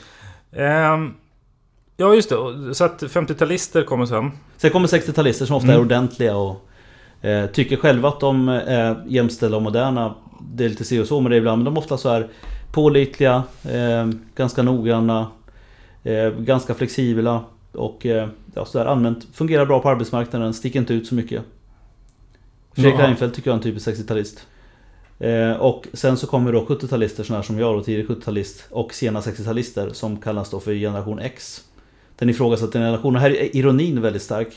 Ehm, 0.52 1.14
ja 1.96 2.14
just 2.14 2.28
det, 2.28 2.74
så 2.74 2.84
att 2.84 3.02
50-talister 3.02 3.84
kommer 3.84 4.06
sen. 4.06 4.30
Sen 4.56 4.70
kommer 4.70 4.88
60-talister 4.88 5.44
som 5.46 5.56
ofta 5.56 5.68
är 5.68 5.72
Mm. 5.74 5.86
ordentliga 5.86 6.36
och 6.36 6.68
eh, 7.26 7.46
tycker 7.46 7.76
själva 7.76 8.08
att 8.08 8.20
de 8.20 8.48
är 8.48 9.04
jämställda 9.06 9.56
och 9.56 9.62
moderna. 9.62 10.14
Det 10.54 10.64
är 10.64 10.68
lite 10.68 10.84
si 10.84 11.00
och 11.00 11.06
så 11.06 11.20
med 11.20 11.30
det 11.32 11.36
ibland, 11.36 11.58
men 11.58 11.64
de 11.64 11.74
är 11.74 11.78
ofta 11.80 11.96
så 11.98 12.08
här 12.08 12.28
pålitliga, 12.72 13.42
eh, 13.64 14.06
ganska 14.36 14.62
noggranna, 14.62 15.26
eh, 16.04 16.30
ganska 16.30 16.74
flexibla 16.74 17.44
och 17.76 18.06
eh, 18.06 18.28
ja, 18.54 18.64
så 18.64 18.78
där 18.78 18.86
allmänt 18.86 19.26
fungerar 19.32 19.66
bra 19.66 19.80
på 19.80 19.88
arbetsmarknaden, 19.88 20.54
sticker 20.54 20.80
inte 20.80 20.94
ut 20.94 21.06
så 21.06 21.14
mycket. 21.14 21.42
Fredrik. 22.74 23.00
Reinfeldt 23.00 23.36
tycker 23.36 23.50
jag 23.50 23.54
är 23.54 23.56
en 23.56 23.62
typisk 23.62 23.88
60-talist. 23.88 24.46
Eh, 25.18 25.52
och 25.52 25.86
sen 25.92 26.16
så 26.16 26.26
kommer 26.26 26.52
då 26.52 26.64
70-talister, 26.64 27.22
sådana 27.22 27.42
som 27.42 27.58
jag 27.58 27.74
då, 27.74 27.82
tidig 27.82 28.06
70-talist 28.06 28.64
och 28.70 28.94
sena 28.94 29.20
60-talister 29.20 29.92
som 29.92 30.16
kallas 30.16 30.50
då 30.50 30.60
för 30.60 30.74
generation 30.74 31.18
X. 31.18 31.64
Den 32.16 32.30
ifrågasatte 32.30 32.78
generationen. 32.78 33.20
Här 33.20 33.30
är 33.30 33.56
ironin 33.56 34.02
väldigt 34.02 34.22
stark. 34.22 34.48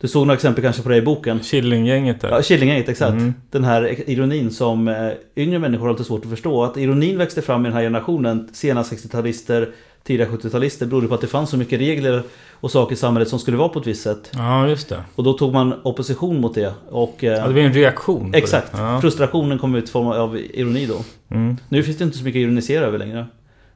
Du 0.00 0.08
såg 0.08 0.26
några 0.26 0.34
exempel 0.34 0.64
kanske 0.64 0.82
på 0.82 0.88
det 0.88 0.96
i 0.96 1.02
boken? 1.02 1.40
Killinggänget 1.40 2.20
där. 2.20 2.28
Ja, 2.28 2.42
Killinggänget, 2.42 2.88
exakt. 2.88 3.12
Mm. 3.12 3.34
Den 3.50 3.64
här 3.64 4.10
ironin 4.10 4.50
som 4.50 4.88
eh, 4.88 5.12
yngre 5.36 5.58
människor 5.58 5.86
har 5.86 5.92
lite 5.92 6.04
svårt 6.04 6.24
att 6.24 6.30
förstå. 6.30 6.64
Att 6.64 6.76
ironin 6.76 7.18
växte 7.18 7.42
fram 7.42 7.66
i 7.66 7.68
den 7.68 7.76
här 7.76 7.82
generationen. 7.82 8.48
Sena 8.52 8.82
60-talister, 8.82 9.72
tidiga 10.06 10.26
70-talister 10.28 10.86
berodde 10.86 11.08
på 11.08 11.14
att 11.14 11.20
det 11.20 11.26
fanns 11.26 11.50
så 11.50 11.56
mycket 11.56 11.80
regler 11.80 12.22
och 12.60 12.70
saker 12.70 12.92
i 12.94 12.98
samhället 12.98 13.28
som 13.28 13.38
skulle 13.38 13.56
vara 13.56 13.68
på 13.68 13.78
ett 13.78 13.86
visst 13.86 14.02
sätt. 14.02 14.30
Ja, 14.34 14.68
just 14.68 14.88
det. 14.88 15.02
Och 15.14 15.24
då 15.24 15.32
tog 15.32 15.52
man 15.52 15.74
opposition 15.82 16.40
mot 16.40 16.54
det. 16.54 16.74
Och, 16.90 17.24
eh, 17.24 17.32
Ja, 17.38 17.46
det 17.46 17.52
blir 17.52 17.62
en 17.62 17.72
reaktion 17.72 18.34
exakt. 18.34 18.70
Ja. 18.72 19.00
Frustrationen 19.00 19.58
kom 19.58 19.74
ut 19.74 19.84
i 19.88 19.90
form 19.90 20.06
av 20.06 20.38
ironi 20.38 20.86
då. 20.86 20.96
Mm. 21.36 21.56
Nu 21.68 21.82
finns 21.82 21.96
det 21.98 22.04
inte 22.04 22.18
så 22.18 22.24
mycket 22.24 22.38
att 22.40 22.42
ironisera 22.42 22.84
över 22.84 22.98
längre. 22.98 23.26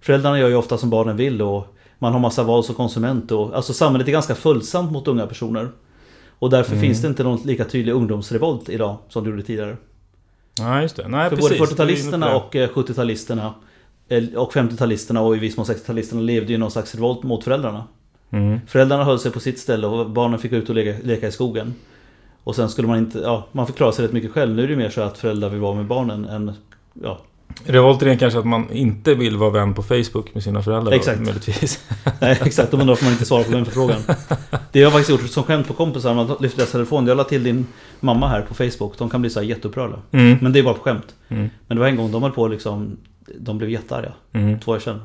Föräldrarna 0.00 0.38
gör 0.38 0.48
ju 0.48 0.54
ofta 0.56 0.78
som 0.78 0.90
barnen 0.90 1.16
vill 1.16 1.42
och 1.42 1.66
man 1.98 2.12
har 2.12 2.20
massa 2.20 2.42
val 2.42 2.64
som 2.64 2.74
konsument. 2.74 3.32
Och, 3.32 3.54
alltså 3.56 3.72
samhället 3.72 4.08
är 4.08 4.12
ganska 4.12 4.34
följsamt 4.34 4.92
mot 4.92 5.08
unga 5.08 5.26
personer. 5.26 5.68
Och 6.38 6.50
därför 6.50 6.72
Mm. 6.72 6.82
finns 6.82 7.02
det 7.02 7.08
inte 7.08 7.22
någon 7.22 7.40
lika 7.44 7.64
tydlig 7.64 7.92
ungdomsrevolt 7.92 8.68
idag 8.68 8.96
som 9.08 9.24
det 9.24 9.30
gjorde 9.30 9.42
tidigare. 9.42 9.76
ja, 10.58 10.82
just 10.82 10.96
det. 10.96 11.08
Nej, 11.08 11.28
För 11.28 11.36
precis. 11.36 11.58
både 11.58 11.74
Det 11.74 11.82
är 11.82 11.86
ju 11.88 11.94
40-talisterna 11.96 12.32
något 12.32 12.44
och 12.44 12.56
eh, 12.56 12.68
70-talisterna 12.68 13.44
eh, 13.46 13.50
och 14.36 14.52
50-talisterna 14.52 15.18
och 15.18 15.36
i 15.36 15.38
viss 15.38 15.56
mån 15.56 15.66
60-talisterna 15.66 16.20
levde 16.20 16.52
ju 16.52 16.58
någon 16.58 16.70
slags 16.70 16.94
revolt 16.94 17.22
mot 17.22 17.44
föräldrarna. 17.44 17.84
Mm. 18.30 18.60
Föräldrarna 18.66 19.04
höll 19.04 19.18
sig 19.18 19.32
på 19.32 19.40
sitt 19.40 19.58
ställe 19.58 19.86
och 19.86 20.10
barnen 20.10 20.38
fick 20.38 20.52
ut 20.52 20.68
och 20.68 20.74
leka, 20.74 20.98
leka 21.02 21.28
i 21.28 21.32
skogen. 21.32 21.74
Och 22.44 22.56
sen 22.56 22.68
skulle 22.68 22.88
man 22.88 22.98
inte, 22.98 23.18
ja, 23.18 23.46
man 23.52 23.66
fick 23.66 23.76
klara 23.76 23.92
sig 23.92 24.04
rätt 24.04 24.12
mycket 24.12 24.30
själv. 24.30 24.54
Nu 24.54 24.64
är 24.64 24.68
det 24.68 24.76
mer 24.76 24.90
så 24.90 25.00
att 25.00 25.18
föräldrar 25.18 25.48
vill 25.48 25.60
vara 25.60 25.74
med 25.74 25.86
barnen 25.86 26.24
än, 26.24 26.52
ja, 27.02 27.20
Revolten 27.64 28.08
är 28.08 28.16
kanske 28.16 28.38
att 28.38 28.46
man 28.46 28.72
inte 28.72 29.14
vill 29.14 29.36
vara 29.36 29.50
vän 29.50 29.74
på 29.74 29.82
Facebook 29.82 30.34
med 30.34 30.42
sina 30.42 30.62
föräldrar. 30.62 30.90
då, 30.92 30.96
Exakt. 30.96 31.20
Möjligtvis. 31.20 31.84
nej 32.20 32.38
exakt. 32.44 32.72
Undrar 32.74 32.86
varför 32.86 33.04
man 33.04 33.12
inte 33.12 33.24
svarar 33.24 33.44
på 33.44 33.50
den 33.52 33.64
förfrågan. 33.64 34.02
Det 34.72 34.78
har 34.78 34.82
jag 34.84 34.92
faktiskt 34.92 35.10
gjort 35.10 35.30
som 35.30 35.42
skämt 35.42 35.66
på 35.68 35.72
kompisar. 35.74 36.14
Man 36.14 36.36
lyfter 36.40 36.58
deras 36.58 36.72
telefon. 36.72 37.06
Jag 37.06 37.16
la 37.16 37.24
till 37.24 37.44
din 37.44 37.66
mamma 38.00 38.28
här 38.28 38.42
på 38.42 38.54
Facebook. 38.54 38.98
De 38.98 39.10
kan 39.10 39.20
bli 39.20 39.30
så 39.30 39.40
här 39.40 39.46
jätteupprörda. 39.46 39.98
Mm. 40.12 40.38
Men 40.40 40.52
det 40.52 40.58
är 40.58 40.62
bara 40.62 40.74
på 40.74 40.82
skämt. 40.82 41.14
Mm. 41.28 41.50
Men 41.66 41.76
det 41.76 41.80
var 41.80 41.88
en 41.88 41.96
gång 41.96 42.12
de 42.12 42.22
höll 42.22 42.32
på 42.32 42.48
liksom, 42.48 42.96
de 43.38 43.58
blev 43.58 43.70
jättearga. 43.70 44.12
Mm. 44.32 44.60
Två 44.60 44.74
jag 44.74 44.82
känner. 44.82 45.00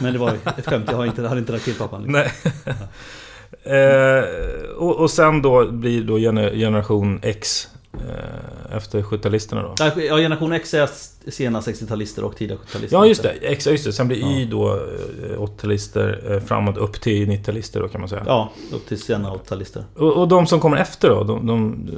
Men 0.00 0.12
det 0.12 0.18
var 0.18 0.28
ett 0.58 0.66
skämt. 0.66 0.88
Jag 0.90 1.06
inte, 1.06 1.22
hade 1.28 1.40
inte 1.40 1.52
lagt 1.52 1.64
till 1.64 1.74
pappan. 1.74 2.02
Liksom. 2.02 2.22
Nej. 3.64 3.78
eh, 4.18 4.24
och, 4.76 4.96
och 4.96 5.10
sen 5.10 5.42
då 5.42 5.70
blir 5.72 6.02
då 6.04 6.18
gener- 6.18 6.54
generation 6.54 7.18
X 7.22 7.68
efter 8.72 9.02
70-talisterna 9.02 9.62
då. 9.62 9.74
Ja, 9.78 10.16
generation 10.16 10.52
X 10.52 10.74
är 10.74 10.88
sena 11.30 11.60
60-talister 11.60 12.22
och 12.22 12.36
tidiga 12.36 12.58
70-talister. 12.58 12.88
Ja 12.90 13.06
just 13.06 13.22
det, 13.22 13.28
X, 13.28 13.66
just 13.66 13.84
det. 13.84 13.92
Sen 13.92 14.08
blir 14.08 14.20
Ja. 14.20 14.30
Y 14.30 14.44
då 14.44 14.74
eh, 14.74 15.40
80-talister 15.40 16.32
eh, 16.32 16.40
framåt 16.40 16.76
upp 16.76 17.00
till 17.00 17.28
90-talister 17.28 17.80
då 17.80 17.88
kan 17.88 18.00
man 18.00 18.08
säga. 18.08 18.22
Ja, 18.26 18.50
upp 18.72 18.86
till 18.86 19.00
sena 19.00 19.30
80-talister. 19.30 19.84
Och, 19.94 20.12
och 20.12 20.28
de 20.28 20.46
som 20.46 20.60
kommer 20.60 20.76
efter 20.76 21.08
då? 21.08 21.24
De, 21.24 21.46
de, 21.46 21.88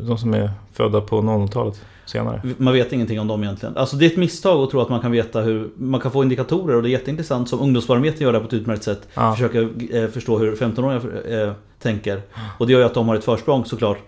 de 0.00 0.18
som 0.18 0.34
är 0.34 0.50
födda 0.72 1.00
på 1.00 1.22
00-talet 1.22 1.80
senare? 2.06 2.42
Man 2.56 2.74
vet 2.74 2.92
ingenting 2.92 3.20
om 3.20 3.26
dem 3.26 3.42
egentligen. 3.44 3.76
Alltså 3.76 3.96
det 3.96 4.06
är 4.06 4.10
ett 4.10 4.16
misstag 4.16 4.62
att 4.64 4.70
tro 4.70 4.80
att 4.80 4.88
man 4.88 5.00
kan 5.00 5.10
veta 5.12 5.40
hur... 5.40 5.70
Man 5.76 6.00
kan 6.00 6.12
få 6.12 6.22
indikatorer 6.22 6.76
och 6.76 6.82
det 6.82 6.88
är 6.88 6.90
jätteintressant 6.90 7.48
som 7.48 7.60
Ungdomsbarometern 7.60 8.22
gör 8.22 8.32
det 8.32 8.40
på 8.40 8.46
ett 8.46 8.52
utmärkt 8.52 8.82
sätt. 8.82 9.08
Ja. 9.14 9.32
Försöka 9.32 9.60
eh, 9.98 10.08
förstå 10.10 10.38
hur 10.38 10.56
15-åringar 10.56 11.32
eh, 11.42 11.52
tänker. 11.82 12.22
Och 12.58 12.66
det 12.66 12.72
gör 12.72 12.80
ju 12.80 12.86
att 12.86 12.94
de 12.94 13.08
har 13.08 13.16
ett 13.16 13.24
försprång 13.24 13.64
såklart. 13.64 13.98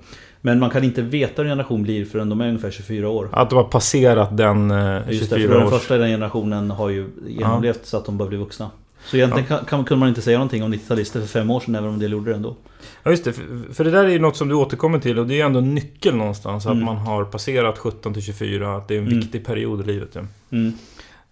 Men 0.40 0.58
man 0.58 0.70
kan 0.70 0.84
inte 0.84 1.02
veta 1.02 1.42
hur 1.42 1.50
en 1.50 1.50
generation 1.56 1.82
blir 1.82 2.04
förrän 2.04 2.28
de 2.28 2.40
är 2.40 2.48
ungefär 2.48 2.70
24 2.70 3.08
år. 3.08 3.28
Att 3.32 3.50
de 3.50 3.56
har 3.56 3.64
passerat 3.64 4.36
den 4.36 4.70
eh, 4.70 5.00
Just 5.08 5.20
det, 5.22 5.28
för 5.28 5.36
24 5.36 5.58
den 5.60 5.70
första 5.70 5.96
i 5.96 5.98
den 5.98 6.08
generationen 6.08 6.70
har 6.70 6.88
ju 6.88 7.08
genomlevt 7.26 7.86
så 7.86 7.96
att 7.96 8.04
de 8.04 8.18
börjar 8.18 8.28
bli 8.28 8.38
vuxna. 8.38 8.70
Så 9.04 9.16
egentligen 9.16 9.46
kan, 9.46 9.64
kan, 9.64 9.84
kunde 9.84 10.00
man 10.00 10.08
inte 10.08 10.22
säga 10.22 10.38
någonting 10.38 10.62
om 10.62 10.74
90-talister 10.74 11.20
för 11.20 11.26
fem 11.26 11.50
år 11.50 11.60
sedan 11.60 11.74
även 11.74 11.88
om 11.90 11.98
det 11.98 12.06
gjorde 12.06 12.30
det 12.30 12.36
ändå. 12.36 12.56
Ja 13.02 13.10
just 13.10 13.24
det, 13.24 13.32
för, 13.72 13.84
det 13.84 13.90
där 13.90 14.04
är 14.04 14.08
ju 14.08 14.18
något 14.18 14.36
som 14.36 14.48
du 14.48 14.54
återkommer 14.54 14.98
till 14.98 15.18
och 15.18 15.26
det 15.26 15.40
är 15.40 15.46
ändå 15.46 15.58
en 15.58 15.74
nyckel 15.74 16.16
någonstans. 16.16 16.66
Att 16.66 16.72
Mm. 16.72 16.84
man 16.84 16.96
har 16.96 17.24
passerat 17.24 17.78
17 17.78 18.12
till 18.14 18.22
24, 18.22 18.76
att 18.76 18.88
det 18.88 18.94
är 18.94 18.98
en 18.98 19.06
Mm. 19.06 19.20
viktig 19.20 19.46
period 19.46 19.80
i 19.80 19.84
livet. 19.92 20.08
Ja. 20.12 20.20
Mm. 20.50 20.72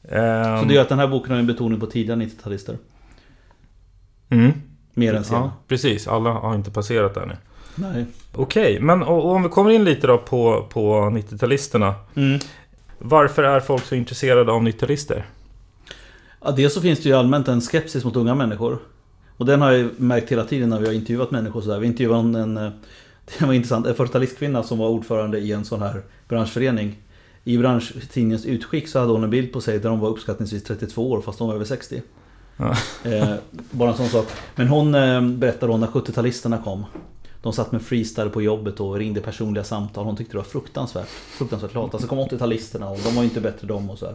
Ehm, 0.08 0.60
Så 0.62 0.68
det 0.68 0.74
gör 0.74 0.82
att 0.82 0.88
den 0.88 0.98
här 0.98 1.08
boken 1.08 1.30
har 1.32 1.38
en 1.38 1.46
betoning 1.46 1.80
på 1.80 1.86
tidiga 1.86 2.16
90-talister. 2.16 2.78
mm. 4.30 4.52
Mer 4.94 5.14
än 5.14 5.24
sena. 5.24 5.38
Ja, 5.40 5.52
precis. 5.68 6.08
Alla 6.08 6.30
har 6.30 6.54
inte 6.54 6.70
passerat 6.70 7.14
där 7.14 7.26
nu. 7.26 7.36
Nej. 7.76 8.06
Okej, 8.32 8.80
men 8.80 9.02
och, 9.02 9.24
och 9.24 9.32
om 9.32 9.42
vi 9.42 9.48
kommer 9.48 9.70
in 9.70 9.84
lite 9.84 10.06
då 10.06 10.18
på, 10.18 10.66
på 10.70 10.94
90-talisterna. 10.94 11.94
Mm. 12.14 12.40
Varför 12.98 13.42
är 13.42 13.60
folk 13.60 13.84
så 13.84 13.94
intresserade 13.94 14.52
av 14.52 14.62
90-talister? 14.62 15.22
Ja, 16.44 16.50
dels 16.50 16.74
så 16.74 16.80
finns 16.80 17.02
det 17.02 17.08
ju 17.08 17.14
allmänt 17.14 17.48
en 17.48 17.60
skepsis 17.60 18.04
mot 18.04 18.16
unga 18.16 18.34
människor. 18.34 18.78
Och 19.36 19.46
den 19.46 19.62
har 19.62 19.72
jag 19.72 19.90
märkt 19.96 20.32
hela 20.32 20.44
tiden 20.44 20.68
när 20.68 20.80
vi 20.80 20.86
har 20.86 20.94
intervjuat 20.94 21.30
människor 21.30 21.60
sådär. 21.60 21.78
Vi 21.78 21.86
intervjuade 21.86 22.20
en, 22.22 22.34
en 22.34 22.56
eh, 22.56 22.72
det 23.38 23.46
var 23.46 23.52
intressant, 23.52 23.86
en 23.86 23.94
40-talistkvinna 23.94 24.62
som 24.62 24.78
var 24.78 24.88
ordförande 24.88 25.38
i 25.38 25.52
en 25.52 25.64
sån 25.64 25.82
här 25.82 26.02
branschförening. 26.28 26.96
I 27.44 27.58
branschtidningens 27.58 28.46
utskick 28.46 28.88
så 28.88 28.98
hade 28.98 29.12
hon 29.12 29.24
en 29.24 29.30
bild 29.30 29.52
på 29.52 29.60
sig 29.60 29.78
där 29.78 29.90
hon 29.90 30.00
var 30.00 30.08
uppskattningsvis 30.08 30.64
32 30.64 31.10
år 31.10 31.20
fast 31.20 31.38
hon 31.38 31.48
var 31.48 31.54
över 31.54 31.64
60. 31.64 32.02
Ja. 32.56 32.76
Eh, 33.04 33.34
bara 33.70 33.90
en 33.90 33.96
sån 33.96 34.08
sak. 34.08 34.26
Men 34.56 34.68
hon 34.68 34.94
eh, 34.94 35.20
berättade 35.22 35.72
då 35.72 35.78
när 35.78 35.86
70-talisterna 35.86 36.64
kom. 36.64 36.84
De 37.46 37.52
satt 37.52 37.72
med 37.72 37.82
freestyle 37.82 38.30
på 38.30 38.42
jobbet 38.42 38.80
och 38.80 38.96
ringde 38.96 39.20
personliga 39.20 39.64
samtal. 39.64 40.04
Hon 40.04 40.16
tyckte 40.16 40.32
det 40.32 40.36
var 40.36 40.44
fruktansvärt. 40.44 41.08
Fruktansvärt 41.08 41.74
lat. 41.74 41.94
Alltså 41.94 42.08
kom 42.08 42.18
80-talisterna 42.18 42.90
och 42.90 42.98
de 43.04 43.14
var 43.14 43.22
ju 43.22 43.28
inte 43.28 43.40
bättre 43.40 43.66
de 43.66 43.90
och 43.90 43.98
så 43.98 44.06
här. 44.06 44.14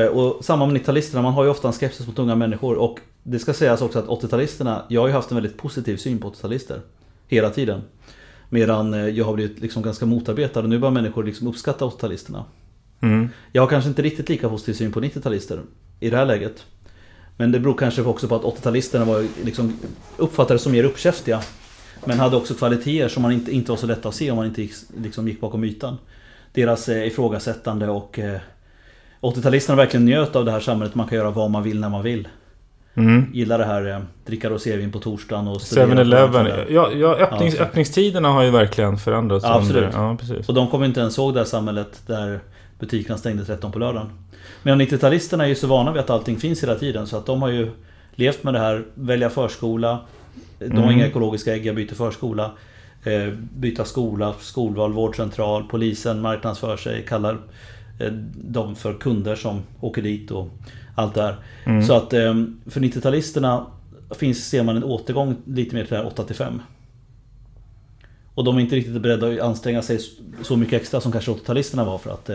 Eh, 0.00 0.06
Och 0.06 0.44
samma 0.44 0.66
med 0.66 0.82
90-talisterna, 0.82 1.22
man 1.22 1.32
har 1.32 1.44
ju 1.44 1.50
ofta 1.50 1.68
en 1.68 1.74
skepsis 1.74 2.06
mot 2.06 2.18
unga 2.18 2.34
människor. 2.34 2.74
Och 2.74 2.98
det 3.22 3.38
ska 3.38 3.54
sägas 3.54 3.82
också 3.82 3.98
att 3.98 4.06
80-talisterna, 4.06 4.82
jag 4.88 5.00
har 5.00 5.08
ju 5.08 5.14
haft 5.14 5.30
en 5.30 5.34
väldigt 5.34 5.56
positiv 5.56 5.96
syn 5.96 6.18
på 6.18 6.30
80-talister. 6.30 6.80
Hela 7.28 7.50
tiden. 7.50 7.80
Medan 8.48 8.94
eh, 8.94 9.08
jag 9.08 9.24
har 9.24 9.34
blivit 9.34 9.60
liksom 9.60 9.82
ganska 9.82 10.06
motarbetad 10.06 10.60
och 10.60 10.68
nu 10.68 10.78
börjar 10.78 10.92
människor 10.92 11.24
liksom 11.24 11.48
uppskatta 11.48 11.84
80-talisterna. 11.84 12.44
Mm. 13.00 13.28
Jag 13.52 13.62
har 13.62 13.68
kanske 13.68 13.88
inte 13.88 14.02
riktigt 14.02 14.28
lika 14.28 14.48
positiv 14.48 14.74
syn 14.74 14.92
på 14.92 15.00
90-talister 15.00 15.60
i 16.00 16.10
det 16.10 16.16
här 16.16 16.26
läget. 16.26 16.66
Men 17.36 17.52
det 17.52 17.60
beror 17.60 17.74
kanske 17.74 18.02
också 18.02 18.28
på 18.28 18.34
att 18.34 18.42
80-talisterna 18.42 19.04
var 19.04 19.26
liksom 19.44 19.78
uppfattades 20.16 20.62
som 20.62 20.72
mer 20.72 20.84
uppkäftiga. 20.84 21.42
Men 22.04 22.18
hade 22.18 22.36
också 22.36 22.54
kvaliteter 22.54 23.08
som 23.08 23.22
man 23.22 23.32
inte, 23.32 23.52
inte 23.52 23.70
var 23.70 23.76
så 23.76 23.86
lätta 23.86 24.08
att 24.08 24.14
se 24.14 24.30
om 24.30 24.36
man 24.36 24.46
inte 24.46 24.62
gick, 24.62 24.72
liksom 24.96 25.28
gick 25.28 25.40
bakom 25.40 25.64
ytan. 25.64 25.98
Deras 26.52 26.88
eh, 26.88 27.06
ifrågasättande 27.06 27.88
och 27.88 28.18
eh, 28.18 28.40
80-talisterna 29.20 29.76
verkligen 29.76 30.04
njöt 30.06 30.36
av 30.36 30.44
det 30.44 30.50
här 30.50 30.60
samhället. 30.60 30.94
Man 30.94 31.08
kan 31.08 31.18
göra 31.18 31.30
vad 31.30 31.50
man 31.50 31.62
vill 31.62 31.80
när 31.80 31.88
man 31.88 32.02
vill. 32.02 32.28
Mm. 32.94 33.26
Gillar 33.32 33.58
det 33.58 33.64
här 33.64 33.90
eh, 33.90 34.00
dricka 34.26 34.50
rosévin 34.50 34.92
på 34.92 34.98
torsdagen 34.98 35.48
och 35.48 35.62
studera 35.62 35.86
på 35.86 35.92
7-Eleven. 35.92 36.44
nätterna. 36.44 36.64
Ja, 36.70 36.92
ja 36.92 37.14
öppnings, 37.14 37.54
Ja, 37.54 37.62
öppningstiderna 37.62 38.28
har 38.28 38.42
ju 38.42 38.50
verkligen 38.50 38.96
förändrats. 38.98 39.44
Ja, 39.44 39.54
absolut. 39.54 39.90
Ja, 39.92 40.16
precis. 40.20 40.48
Och 40.48 40.54
de 40.54 40.68
kommer 40.68 40.86
inte 40.86 41.00
ens 41.00 41.18
ihåg 41.18 41.34
det 41.34 41.40
här 41.40 41.44
samhället 41.44 42.02
där 42.06 42.40
butikerna 42.78 43.18
stängde 43.18 43.44
13 43.44 43.72
på 43.72 43.78
lördagen. 43.78 44.10
Men 44.62 44.80
90-talisterna 44.80 45.42
är 45.42 45.46
ju 45.46 45.54
så 45.54 45.66
vana 45.66 45.92
vid 45.92 46.00
att 46.00 46.10
allting 46.10 46.36
finns 46.36 46.62
hela 46.62 46.74
tiden 46.74 47.06
så 47.06 47.16
att 47.16 47.26
de 47.26 47.42
har 47.42 47.48
ju 47.48 47.70
levt 48.14 48.42
med 48.42 48.54
det 48.54 48.60
här, 48.60 48.84
välja 48.94 49.30
förskola. 49.30 49.98
De 50.58 50.76
har 50.76 50.82
Mm. 50.82 50.94
inga 50.94 51.06
ekologiska 51.06 51.54
ägg, 51.54 51.66
jag 51.66 51.76
byter 51.76 51.94
förskola. 51.94 52.50
Eh, 53.04 53.32
byta 53.56 53.84
skola, 53.84 54.34
skolval, 54.40 54.92
vårdcentral, 54.92 55.64
polisen 55.70 56.20
marknadsför 56.20 56.76
sig, 56.76 57.04
kallar 57.08 57.38
eh, 58.00 58.12
dem 58.34 58.76
för 58.76 58.94
kunder 58.94 59.36
som 59.36 59.62
åker 59.80 60.02
dit 60.02 60.30
och 60.30 60.48
allt 60.94 61.14
det 61.14 61.22
här. 61.22 61.36
Mm. 61.64 61.82
Så 61.82 61.94
att 61.94 62.12
eh, 62.12 62.34
för 62.66 62.80
90-talisterna 62.80 63.64
finns, 64.10 64.48
ser 64.48 64.62
man 64.62 64.76
en 64.76 64.84
återgång 64.84 65.36
lite 65.44 65.74
mer 65.74 65.82
till 65.82 65.90
det 65.90 65.96
här 65.96 66.06
8 66.06 66.24
till 66.24 66.36
5. 66.36 66.62
Och 68.34 68.44
de 68.44 68.56
är 68.56 68.60
inte 68.60 68.76
riktigt 68.76 69.00
beredda 69.00 69.28
att 69.28 69.40
anstränga 69.40 69.82
sig 69.82 69.98
så 70.42 70.56
mycket 70.56 70.80
extra 70.80 71.00
som 71.00 71.12
kanske 71.12 71.30
80-talisterna 71.30 71.84
var 71.84 71.98
för 71.98 72.10
att... 72.10 72.30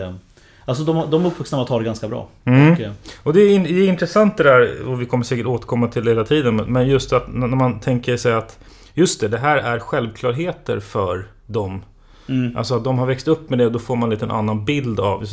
Alltså 0.68 0.84
de, 0.84 1.12
de 1.12 1.26
uppvuxna 1.26 1.58
med 1.58 1.64
att 1.64 1.70
ha 1.70 1.78
det 1.80 1.86
ganska 1.86 2.08
bra. 2.08 2.28
Mm. 2.46 2.74
Och, 2.74 2.80
eh, 2.80 2.92
Och 3.24 3.34
det 3.34 3.42
är, 3.42 3.50
in, 3.50 3.64
det 3.64 3.70
är 3.70 3.88
intressant 3.90 4.38
det 4.38 4.44
där, 4.44 4.88
och 4.88 5.02
vi 5.02 5.06
kommer 5.06 5.24
säkert 5.24 5.46
återkomma 5.46 5.88
till 5.88 6.06
det 6.06 6.12
hela 6.12 6.24
tiden, 6.24 6.56
men- 6.56 6.88
just 6.88 7.14
att 7.14 7.34
när 7.34 7.48
man 7.48 7.80
tänker 7.80 8.18
sig 8.18 8.34
att 8.34 8.60
Just 8.94 9.20
det, 9.22 9.28
det 9.28 9.38
här 9.38 9.58
är 9.58 9.80
självklarheter 9.80 10.80
för 10.80 11.26
dem. 11.46 11.82
Mm, 12.30 12.58
Alltså 12.58 12.76
att 12.76 12.84
de 12.84 13.00
har 13.00 13.06
växt 13.06 13.28
upp 13.28 13.50
med 13.50 13.60
det 13.60 13.66
och 13.66 13.72
då 13.72 13.80
får 13.80 13.96
man 13.96 14.10
lite 14.10 14.26
en 14.26 14.32
annan 14.32 14.66
bild 14.66 15.00
av, 15.00 15.26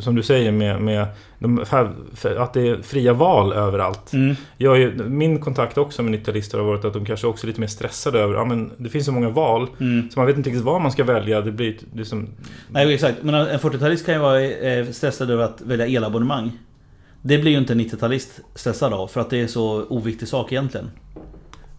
som 0.00 0.14
du 0.14 0.22
säger, 0.22 0.52
med, 0.52 0.80
med 0.80 1.06
de, 1.38 1.64
för, 2.14 2.36
att 2.36 2.52
det 2.52 2.68
är 2.68 2.82
fria 2.82 3.12
val 3.12 3.52
överallt. 3.52 4.12
mm, 4.12 4.34
Jag 4.56 4.78
ju- 4.78 5.08
min 5.08 5.40
kontakt 5.40 5.78
också 5.78 6.02
med 6.02 6.14
90-talister 6.14 6.58
har 6.58 6.64
varit 6.64 6.84
att 6.84 6.92
de 6.92 7.04
kanske 7.04 7.26
också 7.26 7.44
är 7.44 7.48
lite 7.48 7.60
mer 7.60 7.66
stressade 7.68 8.18
över, 8.20 8.34
ja 8.34 8.44
men 8.44 8.70
det 8.76 8.88
finns 8.88 9.06
så 9.06 9.12
många 9.12 9.28
val, 9.28 9.68
mm. 9.80 10.10
så 10.10 10.18
man 10.20 10.26
vet 10.26 10.36
inte 10.36 10.50
riktigt 10.50 10.64
vad 10.64 10.80
man 10.80 10.92
ska 10.92 11.04
välja. 11.04 11.40
Det 11.40 11.52
blir 11.52 11.76
liksom... 11.94 12.28
Nej 12.68 12.94
exakt, 12.94 13.22
men 13.22 13.34
en 13.34 13.58
40-talist 13.58 14.06
kan 14.06 14.14
ju 14.14 14.20
vara 14.20 14.42
eh, 14.42 14.86
stressad 14.90 15.30
över 15.30 15.44
att 15.44 15.60
välja 15.60 15.86
elabonnemang. 15.86 16.52
Det 17.22 17.38
blir 17.38 17.52
ju 17.52 17.58
inte 17.58 17.72
en 17.72 17.80
90-talist 17.80 18.40
stressad 18.54 18.92
av 18.92 19.06
för 19.08 19.20
att 19.20 19.30
det 19.30 19.40
är 19.40 19.46
så 19.46 19.84
oviktig 19.88 20.28
sak 20.28 20.52
egentligen. 20.52 20.90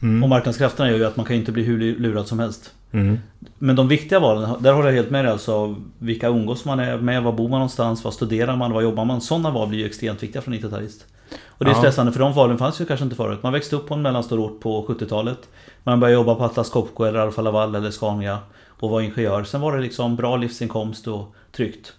Mm. 0.01 0.23
Och 0.23 0.29
marknadskrafterna 0.29 0.89
gör 0.91 0.97
ju 0.97 1.05
att 1.05 1.15
man 1.17 1.25
kan 1.25 1.35
inte 1.35 1.51
bli 1.51 1.63
hur 1.63 1.95
lurad 1.99 2.27
som 2.27 2.39
helst. 2.39 2.73
Mm. 2.95 3.19
Men 3.59 3.75
de 3.75 3.87
viktiga 3.87 4.19
valen, 4.19 4.49
där 4.59 4.73
håller 4.73 4.87
jag 4.89 4.95
helt 4.95 5.09
med 5.09 5.25
dig 5.25 5.31
alltså. 5.31 5.75
Vilka 5.99 6.27
umgås 6.27 6.65
man 6.65 6.79
är 6.79 6.97
med, 6.97 7.23
var 7.23 7.31
bor 7.31 7.49
man 7.49 7.59
någonstans, 7.59 8.03
vad 8.03 8.13
studerar 8.13 8.55
man, 8.55 8.71
vad 8.73 8.83
jobbar 8.83 9.05
man? 9.05 9.21
Sådana 9.21 9.51
val 9.51 9.67
blir 9.67 9.79
ju 9.79 9.85
extremt 9.85 10.23
viktiga 10.23 10.41
för 10.41 10.51
en 10.51 10.57
90-talist. 10.59 11.05
Och 11.47 11.65
det 11.65 11.71
är 11.71 11.75
Ja. 11.75 11.79
stressande 11.79 12.11
för 12.11 12.19
de 12.19 12.33
valen 12.33 12.57
fanns 12.57 12.81
ju 12.81 12.85
kanske 12.85 13.03
inte 13.03 13.15
förut. 13.15 13.43
Man 13.43 13.53
växte 13.53 13.75
upp 13.75 13.87
på 13.87 13.93
en 13.93 14.01
mellanstor 14.01 14.39
ort 14.39 14.59
på 14.59 14.85
70-talet. 14.87 15.37
Man 15.83 15.99
började 15.99 16.13
jobba 16.15 16.35
på 16.35 16.43
Atlas 16.43 16.69
Copco 16.69 17.03
eller 17.03 17.19
Alfa 17.19 17.41
Laval 17.41 17.75
eller 17.75 17.91
Scania 17.91 18.39
och 18.67 18.89
var 18.89 19.01
ingenjör. 19.01 19.43
Sen 19.43 19.61
var 19.61 19.75
det 19.75 19.81
liksom 19.81 20.15
bra 20.15 20.37
livsinkomst 20.37 21.07
och 21.07 21.35
tryggt. 21.51 21.93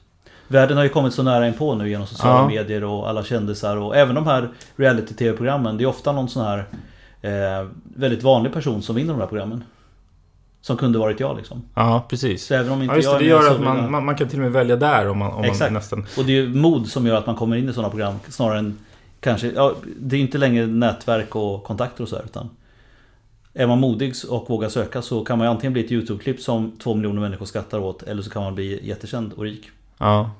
Världen 0.48 0.76
har 0.76 0.84
ju 0.84 0.90
kommit 0.90 1.14
så 1.14 1.22
nära 1.22 1.46
inpå 1.48 1.74
nu 1.74 1.88
genom 1.90 2.06
sociala 2.06 2.38
Ja. 2.40 2.46
medier 2.48 2.84
och 2.84 3.08
alla 3.08 3.24
kändisar 3.24 3.76
och 3.76 3.96
även 3.96 4.14
de 4.14 4.26
här 4.26 4.48
reality-tv-programmen. 4.76 5.76
Det 5.76 5.84
är 5.84 5.88
ofta 5.88 6.12
någon 6.12 6.28
sån 6.28 6.44
här 6.44 6.58
eh, 7.22 7.68
väldigt 7.96 8.22
vanlig 8.22 8.52
person 8.52 8.82
som 8.82 8.96
vinner 8.96 9.12
de 9.12 9.20
här 9.20 9.26
programmen. 9.28 9.64
Som 10.60 10.76
kunde 10.76 10.98
varit 10.98 11.20
jag 11.20 11.36
liksom. 11.36 11.62
Ja, 11.74 12.06
precis. 12.08 12.46
Så 12.46 12.54
även 12.54 12.72
om 12.72 12.82
inte 12.82 12.92
Ja, 12.94 12.96
just 12.96 13.08
det, 13.08 13.12
jag 13.24 13.40
det 13.40 13.46
gör 13.46 13.54
att 13.54 13.60
man, 13.60 13.90
man, 13.90 14.04
man 14.04 14.14
kan 14.16 14.28
till 14.28 14.38
och 14.38 14.42
med 14.42 14.52
välja 14.52 14.76
där 14.76 15.08
om 15.08 15.18
man, 15.18 15.28
om 15.30 15.36
man 15.36 15.44
Exakt. 15.44 15.72
nästan... 15.72 16.06
Och 16.18 16.24
det 16.24 16.32
är 16.32 16.42
ju 16.42 16.54
mod 16.54 16.88
som 16.88 17.06
gör 17.06 17.16
att 17.18 17.26
man 17.26 17.36
kommer 17.36 17.56
in 17.56 17.68
i 17.68 17.72
sådana 17.72 17.90
program 17.90 18.14
snarare 18.28 18.58
än 18.58 18.78
kanske... 19.20 19.50
Ja, 19.50 19.74
det 20.00 20.16
är 20.16 20.20
inte 20.20 20.38
längre 20.38 20.66
nätverk 20.66 21.36
och 21.36 21.64
kontakter 21.64 22.02
och 22.02 22.08
så 22.08 22.16
här, 22.16 22.24
utan 22.24 22.50
är 23.54 23.66
man 23.66 23.80
modig 23.80 24.14
och 24.28 24.50
vågar 24.50 24.68
söka 24.68 25.02
så 25.02 25.24
kan 25.24 25.38
man 25.38 25.46
antingen 25.46 25.72
bli 25.72 25.84
ett 25.84 25.90
YouTube-klipp 25.92 26.40
som 26.40 26.72
två 26.82 26.94
miljoner 26.94 27.20
människor 27.20 27.46
skrattar 27.46 27.78
åt 27.78 28.02
eller 28.02 28.22
så 28.22 28.30
kan 28.30 28.42
man 28.42 28.54
bli 28.54 28.88
jättekänd 28.88 29.32
och 29.32 29.42
rik. 29.44 29.70
Ja. 29.98 30.30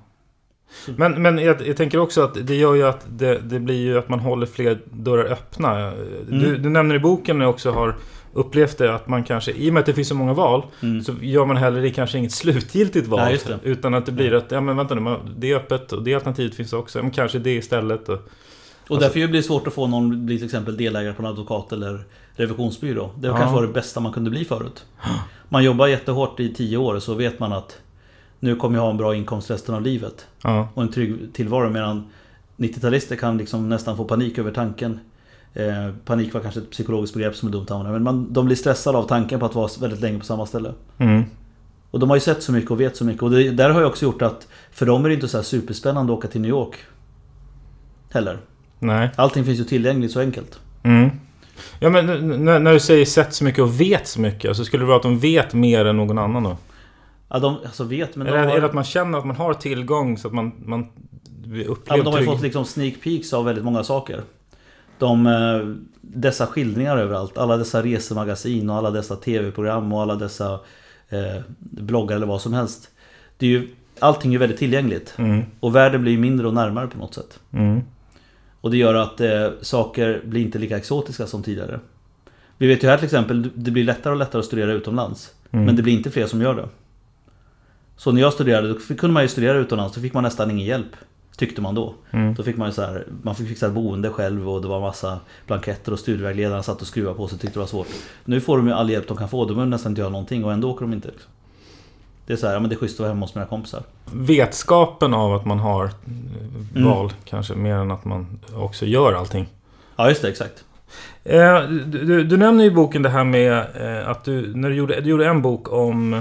Men, 0.96 1.23
men 1.23 1.38
jag, 1.38 1.66
jag 1.66 1.76
tänker 1.76 1.99
också 1.99 2.23
att 2.23 2.46
det 2.46 2.54
gör 2.54 2.75
ju 2.75 2.87
att 2.87 3.06
det, 3.11 3.38
det 3.38 3.61
blir 3.61 3.76
ju 3.76 3.99
att 3.99 4.08
man 4.08 4.20
håller 4.20 4.46
fler 4.46 4.78
dörrar 4.90 5.25
öppna. 5.25 5.90
Du, 6.28 6.49
Mm. 6.49 6.62
du 6.62 6.68
nämner 6.68 6.94
i 6.94 6.99
boken 6.99 7.38
när 7.38 7.44
jag 7.44 7.54
också 7.54 7.70
har 7.70 7.94
upplevt 8.37 8.78
det 8.78 8.95
att 8.95 9.09
man 9.09 9.25
kanske, 9.25 9.52
i 9.52 9.71
och 9.71 9.75
med 9.75 9.81
att 9.81 9.87
det 9.87 9.95
finns 9.95 10.09
så 10.09 10.14
många 10.14 10.33
val, 10.33 10.62
Mm. 10.83 11.02
så 11.02 11.12
gör 11.21 11.45
man 11.47 11.57
heller 11.57 11.83
det 11.83 11.90
kanske 11.90 12.19
inget 12.19 12.33
slutgiltigt 12.33 13.07
val. 13.09 13.21
Nej. 13.21 13.38
Utan 13.62 13.95
att 13.95 14.07
det 14.07 14.12
blir 14.12 14.35
att, 14.35 14.50
ja 14.50 14.61
men 14.61 14.76
vänta 14.76 14.95
nu, 14.95 15.16
det 15.37 15.50
är 15.52 15.57
öppet 15.57 15.93
och 15.93 16.02
det 16.02 16.14
alternativet 16.14 16.55
finns 16.55 16.73
också. 16.73 17.02
Men 17.02 17.11
kanske 17.11 17.38
det 17.38 17.55
istället. 17.55 18.09
Och, 18.09 18.14
Och 18.88 18.90
Alltså- 18.97 19.09
därför 19.09 19.28
blir 19.28 19.40
det 19.40 19.43
svårt 19.43 19.66
att 19.66 19.73
få 19.75 19.87
någon 19.87 20.26
bli 20.26 20.37
till 20.37 20.45
exempel 20.45 20.76
delägare 20.76 21.12
på 21.14 21.23
en 21.23 21.28
advokat 21.28 21.73
eller 21.73 22.05
revisionsbyrå. 22.35 23.11
Det 23.19 23.28
Ja. 23.28 23.37
kanske 23.37 23.55
var 23.55 23.62
det 23.62 23.73
bästa 23.73 24.00
man 24.00 24.12
kunde 24.12 24.31
bli 24.31 24.45
förut. 24.45 24.85
Man 25.49 25.64
jobbar 25.64 25.87
jättehårt 25.87 26.40
i 26.40 26.55
tio 26.55 26.76
år 26.76 26.99
så 26.99 27.14
vet 27.14 27.38
man 27.40 27.52
att 27.52 27.78
nu 28.40 28.57
kommer 28.57 28.76
jag 28.78 28.83
ha 28.83 28.90
en 28.90 28.97
bra 28.97 29.14
inkomst 29.14 29.50
resten 29.50 29.75
av 29.75 29.83
livet. 29.83 30.26
ja, 30.43 30.69
Och 30.75 30.83
en 30.83 30.88
trygg 30.93 31.33
tillvaro 31.33 31.71
medan 31.71 32.07
90-talister 32.57 33.16
kan 33.16 33.38
liksom 33.38 33.69
nästan 33.69 33.97
få 33.97 34.05
panik 34.05 34.38
över 34.38 34.50
tanken. 34.52 35.00
Eh, 35.56 35.90
panik 36.04 36.34
var 36.34 36.40
kanske 36.40 36.60
ett 36.60 36.70
psykologiskt 36.70 37.14
begrepp 37.14 37.36
som 37.36 37.48
är 37.48 37.52
dumt 37.52 37.62
att 37.62 37.70
använda. 37.70 37.92
Men 37.92 38.02
man, 38.02 38.32
de 38.32 38.46
blir 38.46 38.56
stressade 38.56 38.98
av 38.98 39.02
tanken 39.08 39.40
på 39.40 39.46
att 39.46 39.54
vara 39.54 39.68
väldigt 39.80 40.00
länge 40.00 40.18
på 40.18 40.25
samma 40.25 40.46
ställe. 40.46 40.72
mm, 40.98 41.25
Och 41.90 42.00
de 42.00 42.10
har 42.10 42.16
ju 42.16 42.20
sett 42.20 42.42
så 42.42 42.52
mycket 42.52 42.70
och 42.70 42.80
vet 42.80 42.96
så 42.96 43.04
mycket. 43.04 43.22
Och 43.22 43.30
det 43.30 43.50
där 43.50 43.70
har 43.70 43.80
ju 43.80 43.86
också 43.86 44.04
gjort 44.04 44.22
att 44.22 44.48
för 44.70 44.86
dem 44.86 45.04
är 45.04 45.08
det 45.08 45.14
inte 45.14 45.28
så 45.28 45.38
här 45.38 45.44
superspännande 45.44 46.12
att 46.12 46.18
åka 46.18 46.28
till 46.28 46.40
New 46.40 46.48
York. 46.50 46.76
Heller. 48.10 48.38
nej. 48.78 49.10
Allting 49.16 49.44
finns 49.44 49.60
ju 49.60 49.64
tillgängligt 49.64 50.12
så 50.12 50.20
enkelt. 50.20 50.60
Mm. 50.82 51.10
Ja 51.80 51.90
men 51.90 52.06
när 52.44 52.72
du 52.72 52.80
säger 52.80 53.04
sett 53.04 53.34
så 53.34 53.44
mycket 53.44 53.62
och 53.62 53.80
vet 53.80 54.06
så 54.06 54.20
mycket, 54.20 54.56
så 54.56 54.64
skulle 54.64 54.82
det 54.82 54.86
vara 54.86 54.96
att 54.96 55.02
de 55.02 55.18
vet 55.18 55.54
mer 55.54 55.84
än 55.84 55.96
någon 55.96 56.18
annan 56.18 56.42
då? 56.42 56.56
Ja, 57.28 57.38
de 57.38 57.56
alltså 57.64 57.84
vet 57.84 58.16
men 58.16 58.26
de 58.26 58.32
Eller 58.32 58.44
har, 58.48 58.56
är 58.56 58.60
det 58.60 58.66
att 58.66 58.75
man 58.75 58.84
känner 58.84 59.18
att 59.18 59.26
man 59.26 59.36
har 59.36 59.54
tillgång 59.54 60.18
så 60.18 60.28
att 60.28 60.34
man, 60.34 60.52
man 60.64 60.88
ja, 61.44 61.64
upplever 61.64 61.96
men 61.96 62.04
de 62.04 62.12
har 62.12 62.20
ju 62.20 62.26
fått 62.26 62.42
liksom 62.42 62.64
sneak 62.64 62.94
peeks 63.02 63.32
av 63.32 63.44
väldigt 63.44 63.64
många 63.64 63.84
saker. 63.84 64.22
De, 64.98 65.26
eh, 65.26 65.74
dessa 66.00 66.46
skildringar 66.46 66.96
överallt, 66.96 67.38
alla 67.38 67.56
dessa 67.56 67.82
resemagasin 67.82 68.70
och 68.70 68.76
alla 68.76 68.90
dessa 68.90 69.16
tv-program 69.16 69.92
och 69.92 70.02
alla 70.02 70.14
dessa 70.14 70.60
eh, 71.08 71.42
bloggar 71.58 72.16
eller 72.16 72.26
vad 72.26 72.40
som 72.40 72.52
helst. 72.52 72.90
Det 73.38 73.46
är 73.46 73.50
ju, 73.50 73.68
allting 73.98 74.34
är 74.34 74.38
väldigt 74.38 74.58
tillgängligt. 74.58 75.14
Mm, 75.18 75.42
Och 75.60 75.76
världen 75.76 76.02
blir 76.02 76.18
mindre 76.18 76.46
och 76.46 76.54
närmare 76.54 76.86
på 76.86 76.98
något 76.98 77.14
sätt. 77.14 77.40
mm, 77.52 77.80
Och 78.60 78.70
det 78.70 78.76
gör 78.76 78.94
att 78.94 79.20
eh, 79.20 79.48
saker 79.60 80.22
blir 80.24 80.40
inte 80.42 80.58
lika 80.58 80.76
exotiska 80.76 81.26
som 81.26 81.42
tidigare. 81.42 81.80
Vi 82.58 82.66
vet 82.66 82.84
ju 82.84 82.88
här 82.88 82.96
till 82.96 83.04
exempel, 83.04 83.50
det 83.54 83.70
blir 83.70 83.84
lättare 83.84 84.12
och 84.12 84.18
lättare 84.18 84.38
att 84.40 84.46
studera 84.46 84.72
utomlands. 84.72 85.34
Mm. 85.50 85.64
Men 85.64 85.76
det 85.76 85.82
blir 85.82 85.92
inte 85.92 86.10
fler 86.10 86.26
som 86.26 86.42
gör 86.42 86.54
det. 86.54 86.68
Så 87.96 88.12
när 88.12 88.20
jag 88.20 88.32
studerade, 88.32 88.68
då 88.68 88.78
kunde 88.78 89.08
man 89.14 89.22
ju 89.22 89.28
studera 89.28 89.58
utomlands, 89.58 89.94
då 89.94 90.00
fick 90.00 90.14
man 90.14 90.22
nästan 90.22 90.50
ingen 90.50 90.66
hjälp. 90.66 90.96
Tyckte 91.37 91.61
man 91.61 91.75
då. 91.75 91.95
Mm. 92.11 92.35
Då 92.35 92.43
fick 92.43 92.57
man 92.57 92.69
ju 92.69 92.73
så 92.73 92.83
här, 92.83 93.07
man 93.23 93.35
fick 93.35 93.49
fixa 93.49 93.71
boende 93.71 94.11
själv 94.11 94.50
och 94.50 94.62
det 94.62 94.69
var 94.69 94.81
massa 94.81 95.21
blanketter 95.47 95.93
och 95.93 95.99
studievägledarna 95.99 96.62
satt 96.62 96.81
och 96.81 96.87
skruvade 96.87 97.16
på 97.16 97.28
sig 97.28 97.35
och 97.37 97.40
tyckte 97.40 97.57
det 97.57 97.61
var 97.61 97.66
svårt. 97.66 97.87
Nu 98.25 98.40
får 98.40 98.57
de 98.57 98.66
ju 98.66 98.73
all 98.73 98.90
hjälp 98.90 99.09
de 99.09 99.16
kan 99.16 99.28
få, 99.28 99.45
de 99.45 99.55
behöver 99.55 99.71
nästan 99.71 99.93
inte 99.93 100.00
göra 100.00 100.11
någonting 100.11 100.45
och 100.45 100.52
ändå 100.52 100.71
åker 100.71 100.81
de 100.81 100.93
inte. 100.93 101.09
Liksom. 101.09 101.31
Det 102.26 102.33
är 102.33 102.37
så 102.37 102.47
här, 102.47 102.55
ja 102.55 102.61
men 102.61 102.69
det 102.71 102.75
är 102.75 102.78
schysst 102.78 102.95
att 102.95 103.00
vara 103.00 103.09
hemma 103.09 103.26
hos 103.26 103.35
mina 103.35 103.47
kompisar. 103.47 103.83
Vetskapen 104.12 105.14
av 105.14 105.35
att 105.35 105.45
man 105.45 105.59
har 105.59 105.90
Mm. 106.75 106.88
val 106.88 107.12
kanske 107.25 107.55
mer 107.55 107.75
än 107.75 107.90
att 107.90 108.05
man 108.05 108.38
också 108.55 108.87
gör 108.87 109.12
allting. 109.12 109.46
Ja 109.96 110.09
just 110.09 110.22
det, 110.22 110.29
exakt. 110.29 110.64
Eh, 111.25 111.61
du, 111.62 112.05
du, 112.05 112.25
du 112.25 112.37
nämner 112.37 112.64
i 112.64 112.70
boken 112.70 113.03
det 113.03 113.09
här 113.09 113.25
med 113.25 113.53
eh, 113.75 114.09
att 114.09 114.25
du, 114.25 114.55
när 114.57 114.68
du 114.70 114.75
gjorde, 114.75 115.01
du 115.01 115.11
gjorde 115.11 115.27
en 115.27 115.42
bok 115.42 115.72
om, 115.72 116.20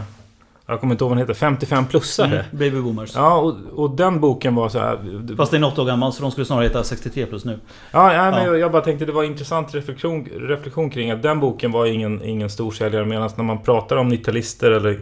jag 0.67 0.79
kommer 0.79 0.93
inte 0.93 1.03
ihåg 1.03 1.09
vad 1.09 1.17
den 1.17 1.27
heter, 1.27 1.65
55-plussare. 1.65 2.25
Mm, 2.25 2.45
baby 2.51 2.81
boomers. 2.81 3.15
Ja, 3.15 3.37
och, 3.37 3.55
och 3.83 3.95
den 3.95 4.19
boken 4.19 4.55
var 4.55 4.69
så 4.69 4.79
här... 4.79 4.99
Fast 5.37 5.51
det 5.51 5.57
är 5.57 5.61
något 5.61 5.79
år 5.79 5.85
gammal 5.85 6.13
så 6.13 6.21
de 6.21 6.31
skulle 6.31 6.45
snarare 6.45 6.63
heta 6.63 6.83
63 6.83 7.25
plus 7.25 7.45
nu. 7.45 7.59
Ja, 7.91 8.13
ja, 8.13 8.31
men 8.31 8.33
Ja. 8.33 8.45
Jag, 8.45 8.59
jag 8.59 8.71
bara 8.71 8.81
tänkte 8.81 9.05
det 9.05 9.11
var 9.11 9.23
en 9.23 9.31
intressant 9.31 9.75
reflektion, 9.75 10.25
reflektion 10.35 10.89
kring 10.89 11.11
att 11.11 11.21
den 11.23 11.39
boken 11.39 11.71
var 11.71 11.85
ingen, 11.85 12.23
ingen 12.23 12.49
storsäljare 12.49 13.05
medan 13.05 13.29
när 13.35 13.43
man 13.43 13.61
pratar 13.63 13.95
om 13.97 14.11
90-talister 14.13 14.71
eller 14.71 14.99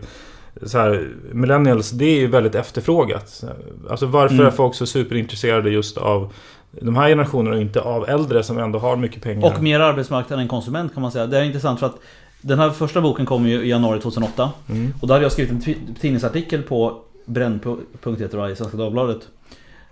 så 0.63 0.77
här, 0.77 1.07
millennials, 1.31 1.91
det 1.91 2.05
är 2.05 2.19
ju 2.19 2.27
väldigt 2.27 2.55
efterfrågat. 2.55 3.43
Alltså 3.89 4.05
varför 4.05 4.35
Mm. 4.35 4.47
är 4.47 4.51
folk 4.51 4.75
så 4.75 4.85
superintresserade 4.85 5.69
just 5.69 5.97
av 5.97 6.33
de 6.81 6.95
här 6.95 7.09
generationerna 7.09 7.55
och 7.55 7.61
inte 7.61 7.81
av 7.81 8.09
äldre 8.09 8.43
som 8.43 8.57
ändå 8.57 8.79
har 8.79 8.95
mycket 8.95 9.23
pengar? 9.23 9.47
Och 9.47 9.63
mer 9.63 9.79
arbetsmarknad 9.79 10.39
än 10.39 10.47
konsument 10.47 10.93
kan 10.93 11.01
man 11.01 11.11
säga. 11.11 11.27
Det 11.27 11.37
är 11.37 11.43
intressant 11.43 11.79
för 11.79 11.85
att 11.87 11.95
den 12.43 12.59
här 12.59 12.69
första 12.69 13.01
boken 13.01 13.25
kom 13.25 13.47
ju 13.47 13.63
i 13.65 13.69
januari 13.69 13.99
2008. 13.99 14.51
Mm. 14.69 14.93
Och 15.01 15.07
då 15.07 15.13
hade 15.13 15.25
jag 15.25 15.31
skrivit 15.31 15.51
en 15.51 15.95
tidningsartikel 16.01 16.61
på 16.63 16.99
brännpunkt 17.25 18.21
i 18.21 18.27
Svenska 18.55 18.77
Dagbladet. 18.77 19.27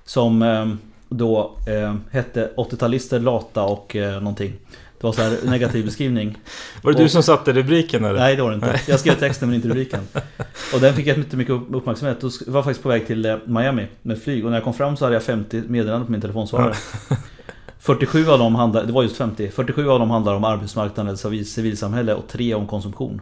Som 0.06 0.42
eh, 0.42 0.66
då 1.10 1.52
eh, 1.68 1.96
hette 2.12 2.50
80-talister 2.58 3.20
lata 3.20 3.64
och 3.64 3.96
eh, 3.96 4.14
någonting. 4.14 4.54
Det 5.00 5.08
var 5.08 5.14
så 5.14 5.22
här 5.22 5.38
negativ 5.44 5.86
beskrivning. 5.86 6.38
Var 6.84 6.92
det 6.92 6.98
du 6.98 7.04
Och- 7.04 7.12
som 7.12 7.24
satte 7.24 7.54
rubriken 7.54 8.06
eller? 8.06 8.20
Nej 8.20 8.36
det 8.36 8.42
var 8.42 8.50
det 8.50 8.56
inte. 8.56 8.80
Jag 8.88 9.00
skrev 9.00 9.14
texten 9.20 9.50
men 9.50 9.56
inte 9.56 9.68
rubriken. 9.70 10.00
Och 10.74 10.80
den 10.80 10.94
fick 10.94 11.06
jättemycket 11.06 11.54
uppmärksamhet. 11.72 12.22
Då 12.22 12.30
var 12.48 12.58
jag 12.58 12.64
faktiskt 12.64 12.84
på 12.84 12.90
väg 12.90 13.08
till 13.08 13.26
eh, 13.26 13.36
Miami 13.46 13.88
med 14.02 14.22
flyg. 14.22 14.46
Och 14.46 14.52
när 14.52 14.58
jag 14.58 14.64
kom 14.64 14.74
fram 14.74 14.98
så 14.98 15.06
hade 15.06 15.16
jag 15.16 15.24
50 15.24 15.62
meddelanden 15.68 16.06
på 16.06 16.12
min 16.12 16.22
telefonsvarare. 16.22 16.74
47 17.82 18.30
av 18.30 18.40
dem 18.40 18.56
handlar, 18.56 18.84
det 18.84 18.94
var 18.94 19.04
just 19.04 19.18
50. 19.18 19.50
47 19.50 19.90
av 19.90 20.00
dem 20.00 20.10
handlar 20.10 20.36
om 20.36 20.44
arbetsmarknad 20.44 21.08
eller 21.08 21.18
civil- 21.18 21.44
civilsamhälle 21.44 22.14
och 22.14 22.28
tre 22.28 22.54
om 22.54 22.68
konsumtion. 22.68 23.22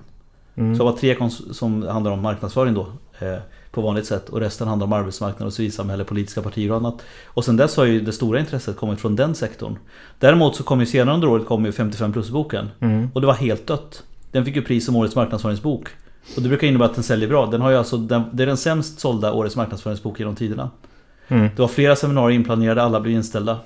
Mm. 0.55 0.75
Så 0.75 0.83
det 0.83 0.91
var 0.91 0.97
tre 0.97 1.29
som 1.53 1.87
handlar 1.87 2.11
om 2.11 2.21
marknadsföring 2.21 2.73
då. 2.73 2.87
Eh, 3.19 3.37
på 3.71 3.81
vanligt 3.81 4.05
sätt. 4.05 4.29
Och 4.29 4.39
resten 4.39 4.67
handlar 4.67 4.87
om 4.87 4.93
arbetsmarknad 4.93 5.47
och 5.47 5.53
civilsamhälle, 5.53 6.03
politiska 6.03 6.41
partier 6.41 6.71
och 6.71 6.77
annat. 6.77 7.01
Och 7.25 7.45
sen 7.45 7.57
dess 7.57 7.77
har 7.77 7.85
ju 7.85 8.01
det 8.01 8.11
stora 8.11 8.39
intresset 8.39 8.77
kommit 8.77 8.99
från 8.99 9.15
den 9.15 9.35
sektorn. 9.35 9.77
Däremot 10.19 10.55
så 10.55 10.63
kom 10.63 10.79
ju 10.79 10.85
senare 10.85 11.15
under 11.15 11.27
året 11.27 11.45
kom 11.45 11.65
ju 11.65 11.71
55 11.71 12.13
plus-boken. 12.13 12.69
Mm. 12.79 13.09
Och 13.13 13.21
det 13.21 13.27
var 13.27 13.33
helt 13.33 13.67
dött. 13.67 14.03
Den 14.31 14.45
fick 14.45 14.55
ju 14.55 14.61
pris 14.61 14.85
som 14.85 14.95
årets 14.95 15.15
marknadsföringsbok. 15.15 15.87
Och 16.35 16.41
det 16.41 16.49
brukar 16.49 16.67
innebära 16.67 16.89
att 16.89 16.95
den 16.95 17.03
säljer 17.03 17.29
bra. 17.29 17.45
Den 17.45 17.61
har 17.61 17.69
ju 17.69 17.77
alltså, 17.77 17.97
den, 17.97 18.23
det 18.31 18.43
är 18.43 18.47
den 18.47 18.57
sämst 18.57 18.99
sålda 18.99 19.33
årets 19.33 19.55
marknadsföringsbok 19.55 20.19
genom 20.19 20.35
tiderna. 20.35 20.69
Mm. 21.27 21.49
Det 21.55 21.61
var 21.61 21.67
flera 21.67 21.95
seminarier 21.95 22.35
inplanerade, 22.35 22.83
alla 22.83 22.99
blev 22.99 23.15
inställda. 23.15 23.59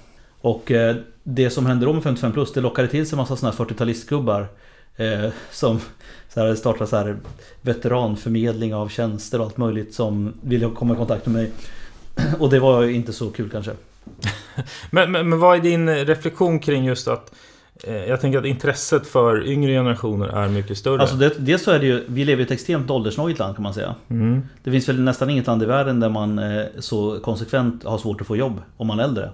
Och 0.44 0.72
eh, 0.72 0.96
det 1.24 1.50
som 1.50 1.66
hände 1.66 1.86
då 1.86 1.94
med 1.94 2.04
55 2.04 2.32
plus, 2.32 2.54
det 2.54 2.62
lockade 2.62 2.88
till 2.88 3.08
sig 3.08 3.16
en 3.16 3.18
massa 3.18 3.36
sådana 3.36 3.56
här 3.58 3.66
40-talistgubbar. 3.66 4.46
Eh, 4.96 5.32
som 5.52 5.80
så 6.34 6.40
här, 6.40 6.56
startade 6.56 6.88
så 6.88 6.96
här 6.96 7.18
veteranförmedling 7.62 8.76
av 8.76 8.90
tjänster 8.90 9.40
och 9.40 9.46
allt 9.46 9.58
möjligt 9.58 9.94
som 9.94 10.34
ville 10.42 10.70
komma 10.70 10.94
i 10.94 10.98
kontakt 10.98 11.26
med 11.26 11.34
mig. 11.34 11.52
Och 12.40 12.50
det 12.50 12.60
var 12.60 12.82
ju 12.82 12.94
inte 12.94 13.14
så 13.14 13.30
kul 13.30 13.50
kanske. 13.50 13.72
Men, 14.92 15.12
men, 15.12 15.30
men 15.30 15.40
vad 15.40 15.58
är 15.58 15.62
din 15.62 15.90
reflektion 15.90 16.60
kring 16.60 16.86
just 16.86 17.08
att 17.08 17.34
eh, 17.84 17.96
jag 17.96 18.22
tänker 18.22 18.40
att 18.40 18.46
intresset 18.46 19.08
för 19.08 19.48
yngre 19.48 19.72
generationer 19.72 20.28
är 20.28 20.50
mycket 20.50 20.78
större. 20.78 21.02
Alltså 21.02 21.16
det, 21.16 21.34
dels 21.38 21.64
så 21.64 21.72
är 21.72 21.80
det 21.80 21.86
ju, 21.86 22.04
vi 22.08 22.26
lever 22.26 22.42
i 22.42 22.46
ett 22.46 22.52
extremt 22.52 22.90
åldersnojigt 22.90 23.40
land 23.40 23.56
kan 23.56 23.64
man 23.64 23.74
säga. 23.74 23.96
mm. 24.10 24.42
Det 24.64 24.72
finns 24.72 24.90
väl 24.90 25.02
nästan 25.02 25.30
inget 25.30 25.48
land 25.48 25.64
i 25.64 25.66
världen 25.66 26.00
där 26.00 26.10
man 26.10 26.40
eh, 26.40 26.66
så 26.80 27.20
konsekvent 27.20 27.84
har 27.84 27.98
svårt 27.98 28.22
att 28.22 28.28
få 28.28 28.36
jobb 28.38 28.62
om 28.78 28.88
man 28.88 29.00
är 29.00 29.04
äldre. 29.04 29.32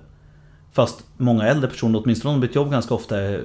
Fast 0.79 1.03
många 1.17 1.47
äldre 1.47 1.69
personer, 1.69 2.01
åtminstone 2.03 2.33
de 2.33 2.41
bytt 2.41 2.55
jobb 2.55 2.71
ganska 2.71 2.93
ofta, 2.93 3.19
är 3.19 3.43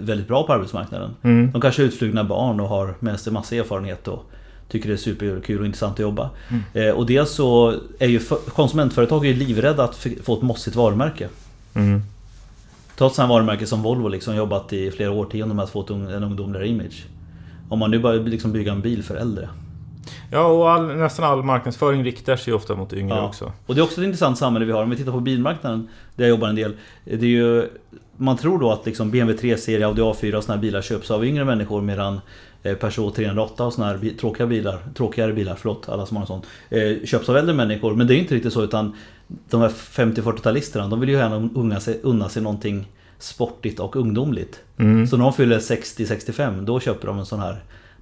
väldigt 0.00 0.28
bra 0.28 0.46
på 0.46 0.52
arbetsmarknaden. 0.52 1.10
Mm. 1.22 1.50
De 1.52 1.60
kanske 1.60 1.82
är 1.82 1.86
utflugna 1.86 2.24
barn 2.24 2.60
och 2.60 2.68
har 2.68 2.94
med 3.00 3.20
sig 3.20 3.32
massa 3.32 3.56
erfarenhet 3.56 4.08
och 4.08 4.30
tycker 4.68 4.88
det 4.88 4.94
är 4.94 4.96
superkul 4.96 5.60
och 5.60 5.66
intressant 5.66 5.92
att 5.92 5.98
jobba. 5.98 6.30
Eh, 6.74 6.88
och 6.88 7.06
dels 7.06 7.30
så 7.30 7.74
är 7.98 8.08
ju 8.08 8.20
för, 8.20 8.36
konsumentföretag 8.36 9.26
är 9.26 9.30
ju 9.30 9.36
livrädda 9.46 9.84
att 9.84 10.06
få 10.22 10.36
ett 10.36 10.42
mossigt 10.42 10.76
varumärke. 10.76 11.28
Mm. 11.74 12.02
Ta 12.96 13.06
ett 13.06 13.18
här 13.18 13.26
varumärke 13.26 13.66
som 13.66 13.82
Volvo 13.82 14.08
liksom 14.08 14.36
jobbat 14.36 14.72
i 14.72 14.90
flera 14.90 15.10
årtionden 15.10 15.56
med 15.56 15.62
att 15.62 15.70
få 15.70 15.80
ett 15.80 15.90
en 15.90 16.24
ungdomligare 16.24 16.68
image. 16.68 17.04
Om 17.68 17.78
man 17.78 17.90
nu 17.90 17.98
bara 17.98 18.12
liksom 18.12 18.52
bygga 18.52 18.72
en 18.72 18.80
bil 18.80 19.02
för 19.02 19.16
äldre. 19.16 19.48
Ja, 20.30 20.46
och 20.46 20.70
all, 20.70 20.96
nästan 20.96 21.24
all 21.24 21.42
marknadsföring 21.42 22.04
riktar 22.04 22.36
sig 22.36 22.54
ofta 22.54 22.74
mot 22.74 22.92
yngre 22.92 23.16
Ja. 23.16 23.26
också. 23.28 23.52
Och 23.66 23.74
det 23.74 23.80
är 23.80 23.82
också 23.82 24.00
ett 24.00 24.04
intressant 24.06 24.38
samhälle 24.38 24.66
vi 24.66 24.72
har. 24.72 24.82
Om 24.82 24.90
vi 24.90 24.96
tittar 24.96 25.12
på 25.12 25.20
bilmarknaden, 25.20 25.88
där 26.16 26.24
jag 26.24 26.30
jobbar 26.30 26.48
en 26.48 26.54
del. 26.54 26.76
Det 27.04 27.12
är 27.12 27.24
ju, 27.24 27.68
man 28.16 28.36
tror 28.36 28.58
då 28.58 28.72
att 28.72 28.86
liksom 28.86 29.10
BMW 29.10 29.54
3-serie, 29.54 29.86
Audi 29.86 30.02
A4 30.02 30.34
och 30.34 30.44
här 30.48 30.58
bilar 30.58 30.82
köps 30.82 31.10
av 31.10 31.24
yngre 31.24 31.44
människor 31.44 31.80
medan 31.82 32.20
eh, 32.62 32.74
Peugeot 32.74 33.14
308 33.14 33.64
och 33.64 33.72
såna 33.72 33.86
här 33.86 34.16
tråkiga 34.20 34.46
bilar, 34.46 34.78
tråkigare 34.94 35.32
bilar, 35.32 35.54
förlåt 35.54 35.88
alla 35.88 36.06
som 36.06 36.16
har 36.16 36.22
en 36.22 36.26
sån, 36.26 36.42
eh, 36.70 37.04
köps 37.04 37.28
av 37.28 37.36
äldre 37.36 37.54
människor. 37.54 37.94
Men 37.94 38.06
det 38.06 38.14
är 38.14 38.18
inte 38.18 38.34
riktigt 38.34 38.52
så 38.52 38.62
utan 38.64 38.92
de 39.50 39.60
här 39.60 39.68
50-40-talisterna, 39.68 40.88
de 40.90 41.00
vill 41.00 41.08
ju 41.08 41.16
gärna 41.16 41.48
unna 41.54 41.80
sig, 41.80 42.00
unna 42.02 42.28
sig 42.28 42.42
någonting 42.42 42.86
sportigt 43.18 43.80
och 43.80 43.96
ungdomligt. 43.96 44.60
Mm. 44.78 45.06
Så 45.06 45.16
när 45.16 45.24
de 45.24 45.32
fyller 45.32 45.58
60-65, 45.58 46.64
då 46.64 46.80
köper 46.80 47.06
de 47.06 47.18
en 47.18 47.26
sån 47.26 47.40
här 47.40 47.56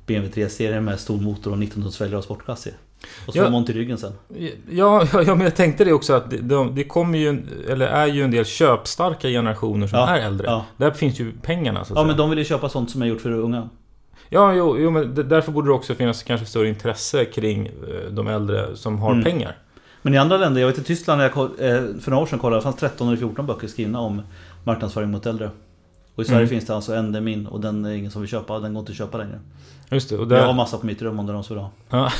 BMW 0.06 0.44
3-serie 0.46 0.80
med 0.80 1.00
stor 1.00 1.20
motor 1.20 1.50
och 1.52 1.58
19 1.58 1.82
tums 1.82 2.00
och 2.14 2.24
sportchassi. 2.24 2.70
Och 3.26 3.32
så 3.32 3.38
Ja. 3.38 3.50
man 3.50 3.64
till 3.64 3.74
ryggen 3.74 3.98
sen. 3.98 4.12
Ja, 4.70 5.06
ja, 5.12 5.34
men 5.34 5.40
jag 5.40 5.56
tänkte 5.56 5.84
det 5.84 5.92
också 5.92 6.12
att 6.12 6.30
det, 6.30 6.36
de, 6.38 6.74
det 6.74 6.84
kommer 6.84 7.18
ju, 7.18 7.42
eller 7.68 7.86
är 7.86 8.06
ju 8.06 8.22
en 8.24 8.30
del 8.30 8.44
köpstarka 8.44 9.28
generationer 9.28 9.86
som 9.86 9.98
Ja, 9.98 10.08
är 10.16 10.20
äldre. 10.26 10.46
ja. 10.46 10.64
Där 10.76 10.90
finns 10.90 11.20
ju 11.20 11.32
pengarna 11.42 11.78
så 11.78 11.82
att 11.82 11.88
Ja 11.90 11.94
säga. 11.94 12.06
men 12.06 12.16
de 12.16 12.30
vill 12.30 12.38
ju 12.38 12.44
köpa 12.44 12.68
sånt 12.68 12.90
som 12.90 13.02
är 13.02 13.06
gjort 13.06 13.20
för 13.20 13.30
unga. 13.30 13.68
Ja, 14.28 14.54
jo, 14.54 14.76
jo 14.78 14.90
men 14.90 15.14
därför 15.28 15.52
borde 15.52 15.68
det 15.68 15.72
också 15.74 15.94
finnas 15.94 16.22
kanske 16.22 16.46
större 16.46 16.68
intresse 16.68 17.24
kring 17.24 17.66
eh, 17.66 18.10
de 18.10 18.28
äldre 18.28 18.76
som 18.76 18.98
har 18.98 19.12
Mm. 19.12 19.24
pengar. 19.24 19.56
Men 20.02 20.14
i 20.14 20.18
andra 20.18 20.36
länder, 20.36 20.60
jag 20.60 20.68
vet 20.68 20.78
i 20.78 20.82
Tyskland 20.84 21.18
när 21.18 21.30
jag 21.34 21.42
eh, 21.42 21.82
för 22.00 22.10
några 22.10 22.22
år 22.22 22.26
sedan 22.26 22.38
kollade, 22.38 22.60
det 22.60 22.62
fanns 22.64 22.76
13 22.76 23.08
eller 23.08 23.16
14 23.16 23.46
böcker 23.46 23.68
skrivna 23.68 24.00
om 24.00 24.22
marknadsföring 24.64 25.10
mot 25.10 25.26
äldre. 25.26 25.50
Och 26.14 26.22
i 26.22 26.26
Sverige 26.26 26.38
Mm. 26.40 26.48
finns 26.48 26.66
det 26.66 26.74
alltså 26.74 26.94
en, 26.94 27.12
det 27.12 27.18
är 27.18 27.22
min, 27.22 27.46
och 27.46 27.60
den 27.60 27.84
är 27.84 27.90
ingen 27.92 28.10
som 28.10 28.20
vill 28.22 28.30
köpa, 28.30 28.58
den 28.58 28.74
går 28.74 28.80
inte 28.80 28.92
att 28.92 28.98
köpa 28.98 29.18
längre. 29.18 29.40
Just 29.92 30.08
det. 30.08 30.16
Och, 30.18 30.32
Jag 30.32 30.38
har 30.40 30.46
där, 30.46 30.52
massa 30.52 30.78
på 30.78 30.86
mitt 30.86 31.02
rum 31.02 31.18
är 31.18 31.42
som 31.42 31.56
vill 31.56 31.64
ha. 31.64 31.70
ja. 31.90 32.12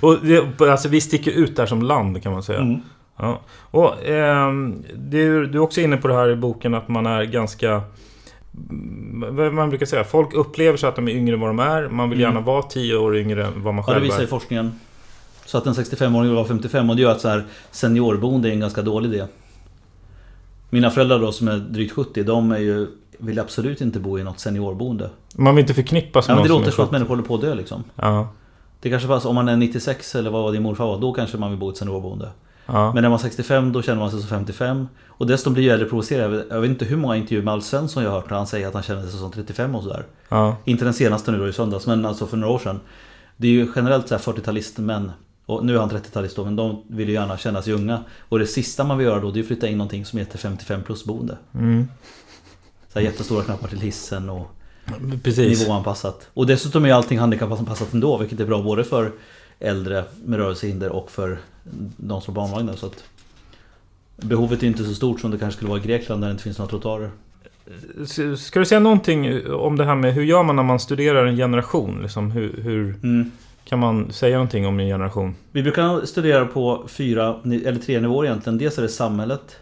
och 0.00 0.18
det, 0.22 0.60
alltså, 0.70 0.88
vi 0.88 1.00
sticker 1.00 1.30
ut 1.30 1.56
där 1.56 1.66
som 1.66 1.82
land 1.82 2.22
kan 2.22 2.32
man 2.32 2.42
säga. 2.42 2.58
Mm. 2.60 2.80
Ja. 3.16 3.40
Och, 3.70 4.06
ehm, 4.06 4.82
du, 4.96 5.46
du 5.46 5.58
är 5.58 5.62
också 5.62 5.80
inne 5.80 5.96
på 5.96 6.08
det 6.08 6.14
här 6.14 6.28
i 6.30 6.36
boken 6.36 6.74
att 6.74 6.88
man 6.88 7.06
är 7.06 7.24
ganska... 7.24 7.82
mm, 8.70 9.36
Vad 9.36 9.52
man 9.54 9.68
brukar 9.68 9.86
säga, 9.86 10.04
folk 10.04 10.34
upplever 10.34 10.76
sig 10.76 10.88
att 10.88 10.96
de 10.96 11.08
är 11.08 11.12
yngre 11.12 11.34
än 11.34 11.40
vad 11.40 11.50
de 11.50 11.58
är. 11.58 11.88
Man 11.88 12.10
vill 12.10 12.20
Mm. 12.20 12.34
gärna 12.34 12.46
vara 12.46 12.62
10 12.62 12.96
år 12.96 13.16
yngre 13.16 13.46
än 13.46 13.52
vad 13.62 13.74
man 13.74 13.84
Ja 13.86 13.92
det 13.92 13.94
själv 13.94 14.02
visar 14.04 14.18
ju 14.18 14.24
är. 14.24 14.28
forskningen. 14.28 14.80
Så 15.46 15.58
att 15.58 15.66
en 15.66 15.72
65-åring 15.74 16.22
vill 16.28 16.34
vara 16.34 16.44
55 16.44 16.90
och 16.90 16.96
det 16.96 17.02
gör 17.02 17.10
att 17.12 17.20
så 17.20 17.28
här 17.28 17.44
seniorboende 17.70 18.48
är 18.48 18.52
en 18.52 18.60
ganska 18.60 18.82
dålig 18.82 19.14
idé. 19.14 19.24
Mina 20.70 20.90
föräldrar 20.90 21.18
då 21.18 21.32
som 21.32 21.48
är 21.48 21.56
drygt 21.56 21.92
70, 21.92 22.22
de 22.22 22.52
är 22.52 22.58
ju, 22.58 22.86
vill 23.22 23.38
absolut 23.38 23.80
inte 23.80 24.00
bo 24.00 24.18
i 24.18 24.22
något 24.22 24.40
seniorboende. 24.40 25.10
Man 25.36 25.54
vill 25.54 25.62
inte 25.62 25.74
förknippas 25.74 26.28
Ja, 26.28 26.34
med 26.34 26.42
men 26.42 26.48
det 26.50 26.58
låter 26.58 26.70
som 26.70 26.84
att 26.84 26.90
människor 26.90 27.08
håller 27.08 27.22
på 27.22 27.34
att 27.34 27.40
dö 27.40 27.54
liksom. 27.54 27.84
Ja. 27.96 28.28
Det 28.80 28.90
kanske 28.90 29.08
bara 29.08 29.18
om 29.20 29.34
man 29.34 29.48
är 29.48 29.56
96 29.56 30.14
eller 30.14 30.30
vad 30.30 30.52
din 30.52 30.62
morfar 30.62 30.86
var, 30.86 30.98
då 31.00 31.12
kanske 31.12 31.36
man 31.38 31.50
vill 31.50 31.58
bo 31.60 31.68
i 31.68 31.70
ett 31.70 31.76
seniorboende. 31.76 32.28
Ja. 32.66 32.92
Men 32.92 33.02
när 33.02 33.08
man 33.10 33.18
är 33.18 33.22
65 33.22 33.72
då 33.72 33.82
känner 33.82 33.98
man 34.00 34.10
sig 34.10 34.20
som 34.20 34.28
55. 34.28 34.88
Och 35.06 35.26
dessutom 35.26 35.52
blir 35.52 35.62
ju 35.64 35.70
äldre 35.70 35.88
provocerad. 35.88 36.44
Jag 36.50 36.60
vet- 36.60 36.70
inte 36.70 36.84
hur 36.84 36.96
många 36.96 37.16
intervjuer 37.16 37.44
med 37.44 37.54
Alf 37.54 37.64
Svensson 37.64 38.02
jag 38.02 38.10
har 38.10 38.20
hört 38.20 38.30
när 38.30 38.36
han 38.36 38.46
säger 38.46 38.68
att 38.68 38.74
han 38.74 38.82
känner 38.82 39.02
sig 39.02 39.10
som 39.20 39.30
35 39.32 39.74
och 39.74 39.82
sådär. 39.82 40.06
ja. 40.28 40.56
Inte 40.64 40.84
den 40.84 40.94
senaste 40.94 41.32
nu 41.32 41.38
då 41.38 41.48
i 41.48 41.52
söndags, 41.52 41.86
men 41.86 42.06
alltså 42.06 42.26
för 42.26 42.36
några 42.36 42.54
år 42.54 42.58
sedan. 42.58 42.80
Det 43.36 43.46
är 43.46 43.52
ju 43.52 43.68
generellt 43.76 44.08
så 44.08 44.14
här 44.14 44.22
40-talister 44.22 44.82
män. 44.82 45.12
Och 45.46 45.64
nu 45.66 45.74
är 45.74 45.80
han 45.80 45.90
30-talist 45.90 46.36
då, 46.36 46.44
men 46.44 46.56
de 46.56 46.82
vill 46.88 47.08
ju 47.08 47.14
gärna 47.14 47.36
känna 47.38 47.62
sig 47.62 47.72
unga. 47.72 48.04
Och 48.28 48.38
det 48.38 48.46
sista 48.46 48.84
man 48.84 48.98
vill 48.98 49.06
göra 49.06 49.20
då, 49.20 49.30
det 49.30 49.38
är 49.38 49.40
att 49.40 49.46
flytta 49.46 49.68
in 49.68 49.78
någonting 49.78 50.04
som 50.04 50.18
heter 50.18 50.38
55 50.38 50.82
plus 50.82 51.04
boende. 51.04 51.36
Mm. 51.54 51.88
Så 52.92 52.98
här 52.98 53.06
jättestora 53.06 53.44
knappar 53.44 53.68
till 53.68 53.80
hissen 53.80 54.30
och 54.30 54.50
Precis. 55.22 55.60
nivåanpassat. 55.60 56.28
Och 56.34 56.46
dessutom 56.46 56.84
är 56.84 56.92
allting 56.92 57.18
handikappanpassat 57.18 57.92
ändå, 57.92 58.18
vilket 58.18 58.40
är 58.40 58.44
bra 58.46 58.62
både 58.62 58.84
för 58.84 59.12
äldre 59.60 60.04
med 60.24 60.38
rörelsehinder 60.38 60.88
och 60.90 61.10
för 61.10 61.38
de 61.96 62.20
som 62.20 62.36
har 62.36 62.42
barnvagnar. 62.42 62.76
Så 62.76 62.86
att 62.86 63.04
behovet 64.16 64.62
är 64.62 64.66
inte 64.66 64.84
så 64.84 64.94
stort 64.94 65.20
som 65.20 65.30
det 65.30 65.38
kanske 65.38 65.56
skulle 65.56 65.68
vara 65.70 65.80
i 65.80 65.82
Grekland 65.82 66.22
där 66.22 66.28
det 66.28 66.32
inte 66.32 66.42
finns 66.44 66.58
några 66.58 66.70
trottoarer. 66.70 67.10
Ska 68.36 68.58
du 68.58 68.66
säga 68.66 68.80
någonting 68.80 69.46
om 69.52 69.76
det 69.76 69.84
här 69.84 69.94
med 69.94 70.14
hur 70.14 70.22
gör 70.24 70.42
man 70.42 70.56
när 70.56 70.62
man 70.62 70.80
studerar 70.80 71.26
en 71.26 71.36
generation? 71.36 72.02
Liksom, 72.02 72.30
hur, 72.30 72.52
hur 72.62 72.94
Mm. 73.02 73.30
kan 73.64 73.78
man 73.78 74.12
säga 74.12 74.36
någonting 74.36 74.66
om 74.66 74.80
en 74.80 74.86
generation? 74.86 75.34
Vi 75.52 75.62
brukar 75.62 76.06
studera 76.06 76.46
på 76.46 76.84
fyra, 76.88 77.40
eller 77.44 77.76
tre 77.78 78.00
nivåer 78.00 78.26
egentligen. 78.26 78.58
Dels 78.58 78.78
är 78.78 78.82
det 78.82 78.88
samhället, 78.88 79.56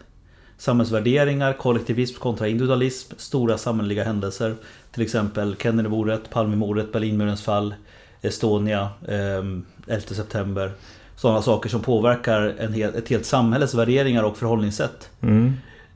samhällsvärderingar, 0.61 1.53
kollektivism 1.53 2.19
kontra 2.19 2.47
individualism, 2.47 3.13
stora 3.17 3.57
samhälleliga 3.57 4.03
händelser. 4.03 4.55
Till 4.91 5.03
exempel 5.03 5.55
Kennedymordet, 5.55 6.29
Palmemordet, 6.29 6.91
Berlinmurens 6.91 7.43
fall, 7.43 7.75
Estonia, 8.21 8.89
ehm, 9.07 9.65
11 9.87 10.15
september. 10.15 10.71
Sådana 11.15 11.41
saker 11.41 11.69
som 11.69 11.81
påverkar 11.81 12.55
en 12.59 12.73
hel, 12.73 12.95
ett 12.95 13.09
helt 13.09 13.25
samhälles 13.25 13.73
värderingar 13.73 14.23
och 14.23 14.37
förhållningssätt. 14.37 15.09
Mm. 15.21 15.53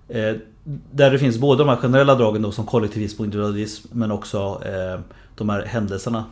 Eh, 0.10 0.36
där 0.92 1.12
det 1.12 1.20
finns 1.20 1.38
både 1.38 1.64
de 1.64 1.70
här 1.70 1.76
generella 1.76 2.16
dragen 2.16 2.42
då, 2.42 2.52
som 2.52 2.66
kollektivism 2.66 3.22
och 3.22 3.26
individualism 3.26 3.88
men 3.92 4.12
också 4.12 4.62
eh, 4.66 5.00
de 5.36 5.50
här 5.50 5.66
händelserna. 5.66 6.26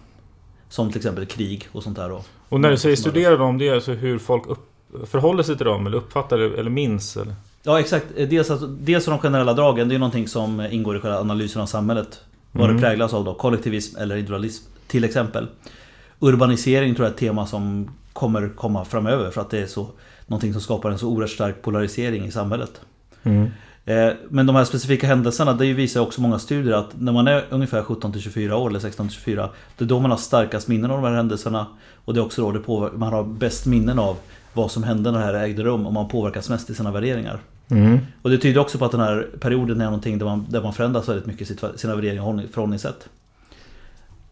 Som 0.69 0.89
till 0.89 0.97
exempel 0.97 1.25
krig 1.25 1.67
och 1.71 1.83
sånt 1.83 1.95
där 1.95 2.09
då. 2.09 2.23
Och 2.49 2.61
när 2.61 2.71
du 2.71 2.77
säger 2.77 2.95
studera 2.95 3.37
dem, 3.37 3.57
det 3.57 3.67
är 3.67 3.75
alltså 3.75 3.91
hur 3.91 4.19
folk 4.19 4.47
upp, 4.47 4.69
förhåller 5.05 5.43
sig 5.43 5.57
till 5.57 5.65
dem 5.65 5.87
eller 5.87 5.97
uppfattar 5.97 6.37
det 6.37 6.59
eller 6.59 6.69
minns? 6.69 7.17
Eller? 7.17 7.35
Ja 7.65 7.79
exakt. 7.79 8.05
Dels, 8.17 8.51
att, 8.51 8.61
dels 8.85 9.05
de 9.05 9.19
generella 9.19 9.53
dragen, 9.53 9.89
det 9.89 9.95
är 9.95 9.99
någonting 9.99 10.27
som 10.27 10.61
ingår 10.71 10.97
i 10.97 10.99
själva 10.99 11.19
analysen 11.19 11.61
av 11.61 11.65
samhället. 11.65 12.19
Vad 12.51 12.63
Mm. 12.69 12.75
det 12.75 12.81
präglas 12.87 13.13
av 13.13 13.25
då, 13.25 13.33
kollektivism 13.33 13.97
eller 13.97 14.15
individualism 14.15 14.65
till 14.87 15.03
exempel. 15.03 15.47
Urbanisering 16.19 16.95
tror 16.95 17.05
jag 17.05 17.09
är 17.09 17.13
ett 17.13 17.19
tema 17.19 17.45
som 17.47 17.89
kommer 18.13 18.49
komma 18.49 18.85
framöver 18.85 19.31
för 19.31 19.41
att 19.41 19.49
det 19.49 19.59
är 19.59 19.67
så 19.67 19.87
Någonting 20.27 20.53
som 20.53 20.61
skapar 20.61 20.91
en 20.91 20.97
så 20.97 21.07
oerhört 21.07 21.29
stark 21.31 21.61
polarisering 21.61 22.25
i 22.25 22.31
samhället. 22.31 22.81
Mm. 23.23 23.47
Eh, 23.85 24.13
Men 24.29 24.45
de 24.45 24.55
här 24.55 24.63
specifika 24.65 25.07
händelserna, 25.07 25.53
det 25.53 25.73
visar 25.73 26.01
också 26.01 26.21
många 26.21 26.39
studier 26.39 26.73
att 26.73 26.99
när 26.99 27.11
man 27.11 27.27
är 27.27 27.45
ungefär 27.49 27.81
17-24 27.81 28.51
år 28.53 28.69
eller 28.69 28.79
16-24 28.79 29.49
Det 29.77 29.83
är 29.83 29.87
då 29.87 29.99
man 29.99 30.11
har 30.11 30.17
starkast 30.17 30.67
minnen 30.67 30.91
av 30.91 31.01
de 31.01 31.07
här 31.07 31.15
händelserna 31.15 31.65
Och 32.05 32.13
det 32.13 32.19
är 32.19 32.25
också 32.25 32.41
då 32.41 32.51
det 32.51 32.59
påver- 32.59 32.91
man 32.91 33.13
har 33.13 33.23
bäst 33.23 33.65
minnen 33.65 33.99
av 33.99 34.17
vad 34.53 34.71
som 34.71 34.83
hände 34.83 35.11
när 35.11 35.19
det 35.19 35.25
här 35.25 35.33
ägde 35.33 35.63
rum 35.63 35.85
och 35.87 35.93
man 35.93 36.07
påverkas 36.07 36.49
mest 36.49 36.69
i 36.69 36.75
sina 36.75 36.91
värderingar. 36.91 37.39
Mm. 37.77 37.99
Och 38.21 38.29
det 38.29 38.37
tyder 38.37 38.61
också 38.61 38.77
på 38.77 38.85
att 38.85 38.91
den 38.91 38.99
här 39.01 39.27
perioden 39.39 39.81
är 39.81 39.85
någonting 39.85 40.17
där 40.17 40.25
man, 40.25 40.45
där 40.49 40.61
man 40.61 40.73
förändras 40.73 41.09
väldigt 41.09 41.25
mycket 41.25 41.47
sitt, 41.47 41.63
sina 41.75 41.95
värderingar 41.95 42.21
och 42.21 42.27
hållning- 42.27 42.47
förhållningssätt. 42.53 43.09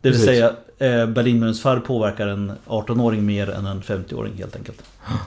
Det 0.01 0.09
vill 0.09 0.19
Precis. 0.19 0.25
säga 0.27 0.53
eh, 1.01 1.05
Berlinmurens 1.09 1.61
fall 1.61 1.79
påverkar 1.81 2.27
en 2.27 2.51
18-åring 2.67 3.25
mer 3.25 3.49
än 3.49 3.65
en 3.65 3.81
50-åring 3.81 4.33
helt 4.37 4.55
enkelt. 4.55 4.81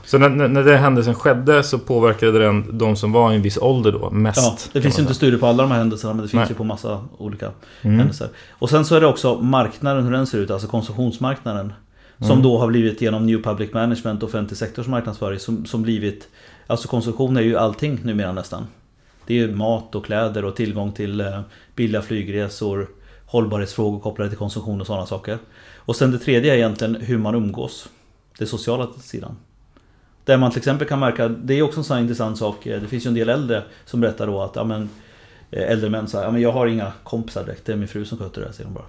Så 0.05 0.19
när, 0.19 0.29
när 0.29 0.63
den 0.63 0.79
händelsen 0.79 1.15
skedde 1.15 1.63
så 1.63 1.79
påverkade 1.79 2.39
den 2.39 2.79
de 2.79 2.97
som 2.97 3.13
var 3.13 3.33
i 3.33 3.37
en 3.37 3.43
viss 3.43 3.59
ålder 3.59 3.93
då 3.93 4.11
mest? 4.11 4.39
Ja, 4.39 4.57
det 4.73 4.81
finns 4.83 4.99
ju 4.99 5.03
inte 5.03 5.15
studier 5.15 5.41
på 5.41 5.47
alla 5.47 5.63
de 5.63 5.71
här 5.71 5.79
händelserna 5.79 6.13
men 6.15 6.23
det 6.23 6.29
finns 6.29 6.41
Nej. 6.41 6.49
ju 6.49 6.55
på 6.55 6.65
massa 6.65 7.05
olika 7.19 7.51
Mm. 7.83 7.99
händelser. 7.99 8.29
Och 8.51 8.71
sen 8.71 8.85
så 8.85 8.95
är 8.95 9.01
det 9.01 9.07
också 9.07 9.35
marknaden, 9.41 10.05
hur 10.05 10.13
den 10.13 10.27
ser 10.27 10.39
ut, 10.39 10.51
alltså 10.51 10.69
konsumtionsmarknaden. 10.69 11.73
Som 12.19 12.31
Mm. 12.31 12.43
då 12.43 12.59
har 12.59 12.67
blivit 12.67 13.01
genom 13.03 13.27
New 13.27 13.43
Public 13.43 13.73
Management 13.73 14.23
och 14.23 14.29
offentlig 14.29 14.59
sektors 14.59 14.87
marknadsföring 14.87 15.39
som, 15.39 15.67
som 15.67 15.83
blivit 15.83 16.29
Alltså 16.67 16.89
konsumtion 16.89 17.37
är 17.37 17.41
ju 17.41 17.57
allting 17.57 18.01
numera 18.03 18.33
nästan. 18.33 18.67
Det 19.27 19.35
är 19.35 19.39
ju 19.39 19.55
mat 19.55 19.95
och 19.95 20.05
kläder 20.05 20.45
och 20.45 20.57
tillgång 20.57 20.93
till 20.93 21.21
eh, 21.21 21.41
billiga 21.75 22.03
flygresor 22.03 22.89
Hållbarhetsfrågor 23.27 24.01
kopplade 24.01 24.31
till 24.31 24.39
konsumtion 24.39 24.81
och 24.81 24.87
sådana 24.87 25.07
saker. 25.07 25.39
Och 25.77 25.97
sen 25.97 26.11
det 26.11 26.19
tredje 26.19 26.53
är 26.53 26.57
egentligen 26.57 26.95
hur 26.95 27.19
man 27.19 27.35
umgås. 27.35 27.89
Det 28.39 28.47
sociala 28.47 28.89
sidan. 29.01 29.37
Där 30.25 30.37
man 30.37 30.51
till 30.51 30.59
exempel 30.59 30.89
kan 30.89 30.99
märka, 30.99 31.29
det 31.29 31.55
är 31.55 31.63
också 31.63 31.81
en 31.81 31.85
sån 31.85 31.95
här 31.95 32.03
intressant 32.03 32.39
sak. 32.39 32.67
Eh, 32.67 32.81
det 32.81 32.89
finns 32.89 33.07
ju 33.07 33.09
en 33.09 33.15
del 33.15 33.29
äldre 33.29 33.63
som 33.85 34.01
berättar 34.01 34.27
då 34.27 34.43
att 34.43 34.57
ja, 34.57 34.65
men, 34.65 34.89
eh, 35.51 35.71
äldre 35.71 35.91
män 35.91 36.09
säger 36.09 36.25
ja, 36.25 36.31
men 36.31 36.43
jag 36.43 36.53
har 36.53 36.67
inga 36.67 36.93
kompisar 37.05 37.45
direkt. 37.45 37.67
Det 37.67 37.73
är 37.73 37.77
min 37.77 37.89
fru 37.89 38.05
som 38.05 38.19
sköter 38.19 38.41
det 38.41 38.47
här, 38.47 38.55
säger 38.55 38.71
de 38.71 38.75
bara. 38.75 38.87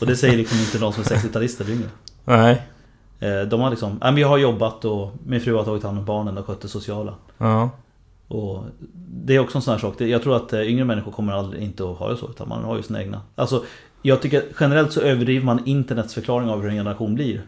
Och 0.00 0.06
det 0.06 0.16
säger 0.16 0.36
liksom 0.36 0.58
inte 0.58 0.78
någon 0.78 0.92
som 0.92 1.02
är 1.02 1.06
60-talister 1.06 1.64
eller 1.64 1.74
yngre. 1.74 1.88
Nej. 2.24 2.62
Eh, 3.20 3.40
De 3.40 3.60
har 3.60 3.70
liksom, 3.70 3.98
ja, 4.00 4.10
men 4.10 4.20
jag 4.20 4.28
har 4.28 4.38
jobbat 4.38 4.84
och 4.84 5.10
min 5.26 5.40
fru 5.40 5.54
har 5.54 5.64
tagit 5.64 5.82
hand 5.82 5.98
om 5.98 6.04
barnen 6.04 6.38
och 6.38 6.46
skött 6.46 6.60
det 6.60 6.68
sociala. 6.68 7.14
Ja. 7.38 7.70
Och 8.28 8.64
det 9.10 9.34
är 9.36 9.38
också 9.38 9.58
en 9.58 9.62
sån 9.62 9.72
här 9.72 9.78
sak. 9.80 10.00
Jag 10.00 10.22
tror 10.22 10.36
att 10.36 10.52
eh, 10.52 10.60
yngre 10.70 10.84
människor 10.84 11.12
kommer 11.12 11.32
aldrig 11.32 11.62
inte 11.62 11.90
att 11.90 11.96
ha 11.96 12.08
det 12.08 12.16
så. 12.16 12.28
Utan 12.28 12.48
man 12.48 12.64
har 12.64 12.76
ju 12.76 12.82
sina 12.82 13.02
egna. 13.02 13.20
Alltså, 13.34 13.64
jag 14.02 14.22
tycker 14.22 14.42
generellt 14.60 14.92
så 14.92 15.00
överdriver 15.00 15.44
man 15.44 15.62
internets 15.66 16.14
förklaring 16.14 16.48
av 16.48 16.62
hur 16.62 16.68
en 16.68 16.76
generation 16.76 17.14
blir. 17.14 17.42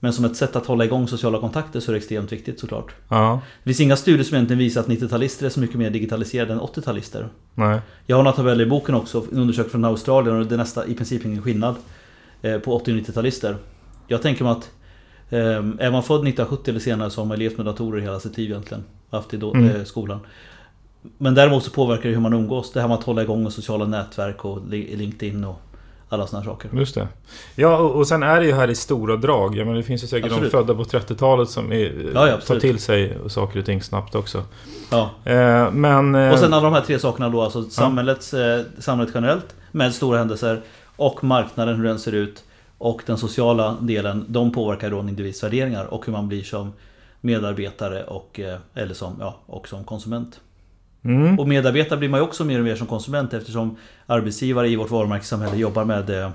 Men 0.00 0.12
som 0.12 0.24
ett 0.24 0.36
sätt 0.36 0.56
att 0.56 0.66
hålla 0.66 0.84
igång 0.84 1.08
sociala 1.08 1.38
kontakter 1.38 1.80
så 1.80 1.90
är 1.90 1.92
det 1.92 1.98
extremt 1.98 2.32
viktigt 2.32 2.60
såklart. 2.60 2.94
Ja. 3.08 3.40
Det 3.62 3.68
finns 3.68 3.80
inga 3.80 3.96
studier 3.96 4.24
som 4.24 4.34
egentligen 4.34 4.58
visar 4.58 4.80
att 4.80 4.86
90-talister 4.86 5.46
är 5.46 5.48
så 5.48 5.60
mycket 5.60 5.76
mer 5.76 5.90
digitaliserade 5.90 6.52
än 6.52 6.60
80-talister. 6.60 7.28
Nej. 7.54 7.80
Jag 8.06 8.16
har 8.16 8.22
några 8.22 8.36
tabeller 8.36 8.64
i 8.64 8.68
boken 8.68 8.94
också, 8.94 9.24
en 9.32 9.38
undersökning 9.38 9.70
från 9.70 9.84
Australien 9.84 10.36
och 10.36 10.46
det 10.46 10.54
är 10.54 10.58
nästan 10.58 10.90
i 10.90 10.94
princip 10.94 11.24
ingen 11.24 11.42
skillnad 11.42 11.74
eh, 12.42 12.58
på 12.58 12.76
80 12.76 12.92
och 12.92 12.98
90-talister. 12.98 13.56
Jag 14.06 14.22
tänker 14.22 14.44
mig 14.44 14.52
att 14.52 14.70
är 15.30 15.90
man 15.90 16.02
född 16.02 16.16
1970 16.20 16.70
eller 16.70 16.80
senare 16.80 17.10
så 17.10 17.20
har 17.20 17.26
man 17.26 17.38
levt 17.38 17.56
med 17.56 17.66
datorer 17.66 18.00
hela 18.00 18.20
sitt 18.20 18.36
liv 18.38 18.50
egentligen. 18.50 18.84
Haft 19.10 19.34
i 19.34 19.36
Mm. 19.36 19.64
eh, 19.76 19.84
skolan. 19.84 20.20
Men 21.18 21.34
däremot 21.34 21.64
så 21.64 21.70
påverkar 21.70 22.08
det 22.08 22.14
hur 22.14 22.20
man 22.22 22.32
umgås. 22.32 22.72
Det 22.72 22.80
här 22.80 22.88
med 22.88 22.98
att 22.98 23.04
hålla 23.04 23.22
igång 23.22 23.50
sociala 23.50 23.84
nätverk 23.86 24.44
och 24.44 24.60
li- 24.70 24.96
LinkedIn 24.96 25.44
och 25.44 25.60
alla 26.08 26.26
sådana 26.26 26.44
saker. 26.44 26.70
Just 26.74 26.94
det. 26.94 27.08
Ja, 27.56 27.78
och, 27.78 27.90
och 27.96 28.08
sen 28.08 28.22
är 28.22 28.40
det 28.40 28.46
ju 28.46 28.52
här 28.52 28.68
i 28.70 28.74
stora 28.74 29.16
drag. 29.16 29.56
Jag 29.56 29.66
menar, 29.66 29.76
det 29.78 29.82
finns 29.82 30.02
ju 30.02 30.06
säkert 30.06 30.26
Absolut. 30.32 30.52
de 30.52 30.58
födda 30.58 30.74
på 30.74 30.84
30-talet 30.84 31.50
som 31.50 31.72
är, 31.72 32.10
Ja, 32.14 32.28
ja, 32.28 32.36
tar 32.36 32.58
till 32.60 32.78
sig 32.78 33.18
saker 33.28 33.58
och 33.58 33.66
ting 33.66 33.82
snabbt 33.82 34.14
också. 34.14 34.42
Ja. 34.90 35.10
Eh, 35.24 35.70
men... 35.72 36.14
eh, 36.14 36.32
Och 36.32 36.38
sen 36.38 36.52
alla 36.54 36.64
de 36.64 36.72
här 36.72 36.80
tre 36.80 36.98
sakerna 36.98 37.28
då, 37.28 37.42
alltså 37.42 37.62
samhällets, 37.64 38.34
eh, 38.34 38.62
samhället 38.78 39.12
generellt 39.14 39.54
med 39.72 39.94
stora 39.94 40.18
händelser 40.18 40.60
och 40.96 41.24
marknaden, 41.24 41.76
hur 41.76 41.84
den 41.84 41.98
ser 41.98 42.12
ut 42.12 42.44
och 42.78 43.02
den 43.06 43.18
sociala 43.18 43.76
delen, 43.80 44.24
de 44.28 44.52
påverkar 44.52 44.90
då 44.90 45.00
en 45.00 45.08
individs 45.08 45.42
värderingar 45.44 45.84
och 45.84 46.06
hur 46.06 46.12
man 46.12 46.28
blir 46.28 46.42
som 46.42 46.72
medarbetare 47.20 48.04
och, 48.04 48.40
eh, 48.40 48.58
eller 48.74 48.94
som, 48.94 49.16
ja, 49.20 49.36
och 49.46 49.68
som 49.68 49.84
konsument. 49.84 50.40
mm, 51.04 51.38
Och 51.38 51.48
medarbetare 51.48 51.98
blir 51.98 52.08
man 52.08 52.20
ju 52.20 52.24
också 52.24 52.44
mer 52.44 52.58
och 52.58 52.64
mer 52.64 52.76
som 52.76 52.86
konsument 52.86 53.34
eftersom 53.34 53.76
arbetsgivare 54.06 54.68
i 54.68 54.76
vårt 54.76 54.90
varumärkessamhälle 54.90 55.56
jobbar 55.56 55.84
med 55.84 56.10
eh, 56.10 56.30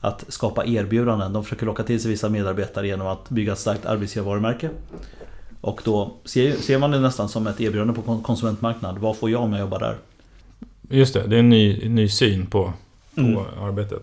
att 0.00 0.24
skapa 0.28 0.64
erbjudanden. 0.66 1.32
De 1.32 1.44
försöker 1.44 1.66
locka 1.66 1.82
till 1.82 2.00
sig 2.00 2.10
vissa 2.10 2.28
medarbetare 2.28 2.86
genom 2.86 3.06
att 3.06 3.28
bygga 3.30 3.52
ett 3.52 3.58
starkt 3.58 3.86
arbetsgivarvarumärke. 3.86 4.70
Och 5.60 5.80
då 5.84 6.16
ser, 6.24 6.52
ser 6.52 6.78
man 6.78 6.90
det 6.90 7.00
nästan 7.00 7.28
som 7.28 7.46
ett 7.46 7.60
erbjudande 7.60 7.94
på 7.94 8.02
kon- 8.02 8.22
konsumentmarknad. 8.22 8.98
Vad 8.98 9.16
får 9.16 9.30
jag 9.30 9.42
om 9.42 9.52
jag 9.52 9.60
jobbar 9.60 9.78
där? 9.78 9.96
Just 10.90 11.14
det, 11.14 11.26
det 11.26 11.36
är 11.36 11.40
en 11.40 11.48
ny, 11.48 11.88
ny 11.88 12.08
syn 12.08 12.46
på, 12.46 12.72
på 13.14 13.20
Mm. 13.20 13.36
arbetet. 13.62 14.02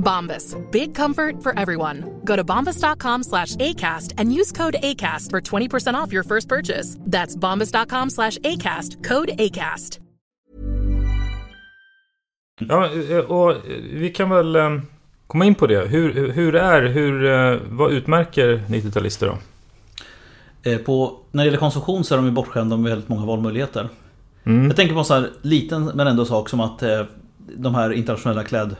Bombas. 0.00 0.56
Big 0.70 0.94
comfort 0.94 1.42
for 1.42 1.58
everyone. 1.58 2.20
Go 2.24 2.36
to 2.36 2.44
bombas.com 2.44 3.22
slash 3.22 3.56
ACAST 3.56 4.14
and 4.18 4.32
use 4.32 4.52
code 4.52 4.76
ACAST 4.82 5.30
for 5.30 5.40
20% 5.40 5.94
off 5.94 6.12
your 6.12 6.24
first 6.24 6.48
purchase. 6.48 6.96
That's 7.06 7.36
bombas.com 7.36 8.10
slash 8.10 8.38
ACAST. 8.38 9.04
Code 9.04 9.30
ACAST. 9.38 10.00
Ja, 12.68 12.90
eh, 13.10 13.18
och 13.18 13.50
eh, 13.50 13.56
vi 13.92 14.10
kan 14.10 14.30
väl 14.30 14.56
eh, 14.56 14.78
komma 15.26 15.44
in 15.44 15.54
på 15.54 15.66
det. 15.66 15.88
Hur, 15.88 16.32
hur 16.32 16.54
är, 16.54 16.82
hur, 16.82 17.60
vad 17.70 17.92
utmärker 17.92 18.62
90-talister 18.68 19.26
då? 19.26 19.38
På, 20.84 21.18
när 21.30 21.44
det 21.44 21.46
gäller 21.46 21.58
konsumtion 21.58 22.04
så 22.04 22.14
är 22.14 22.16
de 22.16 22.26
ju 22.26 22.32
bortskämda 22.32 22.76
med 22.76 22.90
väldigt 22.90 23.08
många 23.08 23.26
valmöjligheter. 23.26 23.88
Mm. 24.44 24.66
Jag 24.66 24.76
tänker 24.76 24.94
på 24.94 24.98
en 24.98 25.04
sån 25.04 25.22
här 25.22 25.30
liten 25.42 25.84
men 25.84 26.06
ändå 26.06 26.24
sak 26.24 26.48
som 26.48 26.60
att 26.60 26.82
de 27.56 27.74
här 27.74 27.92
internationella 27.92 28.44
kläd... 28.44 28.76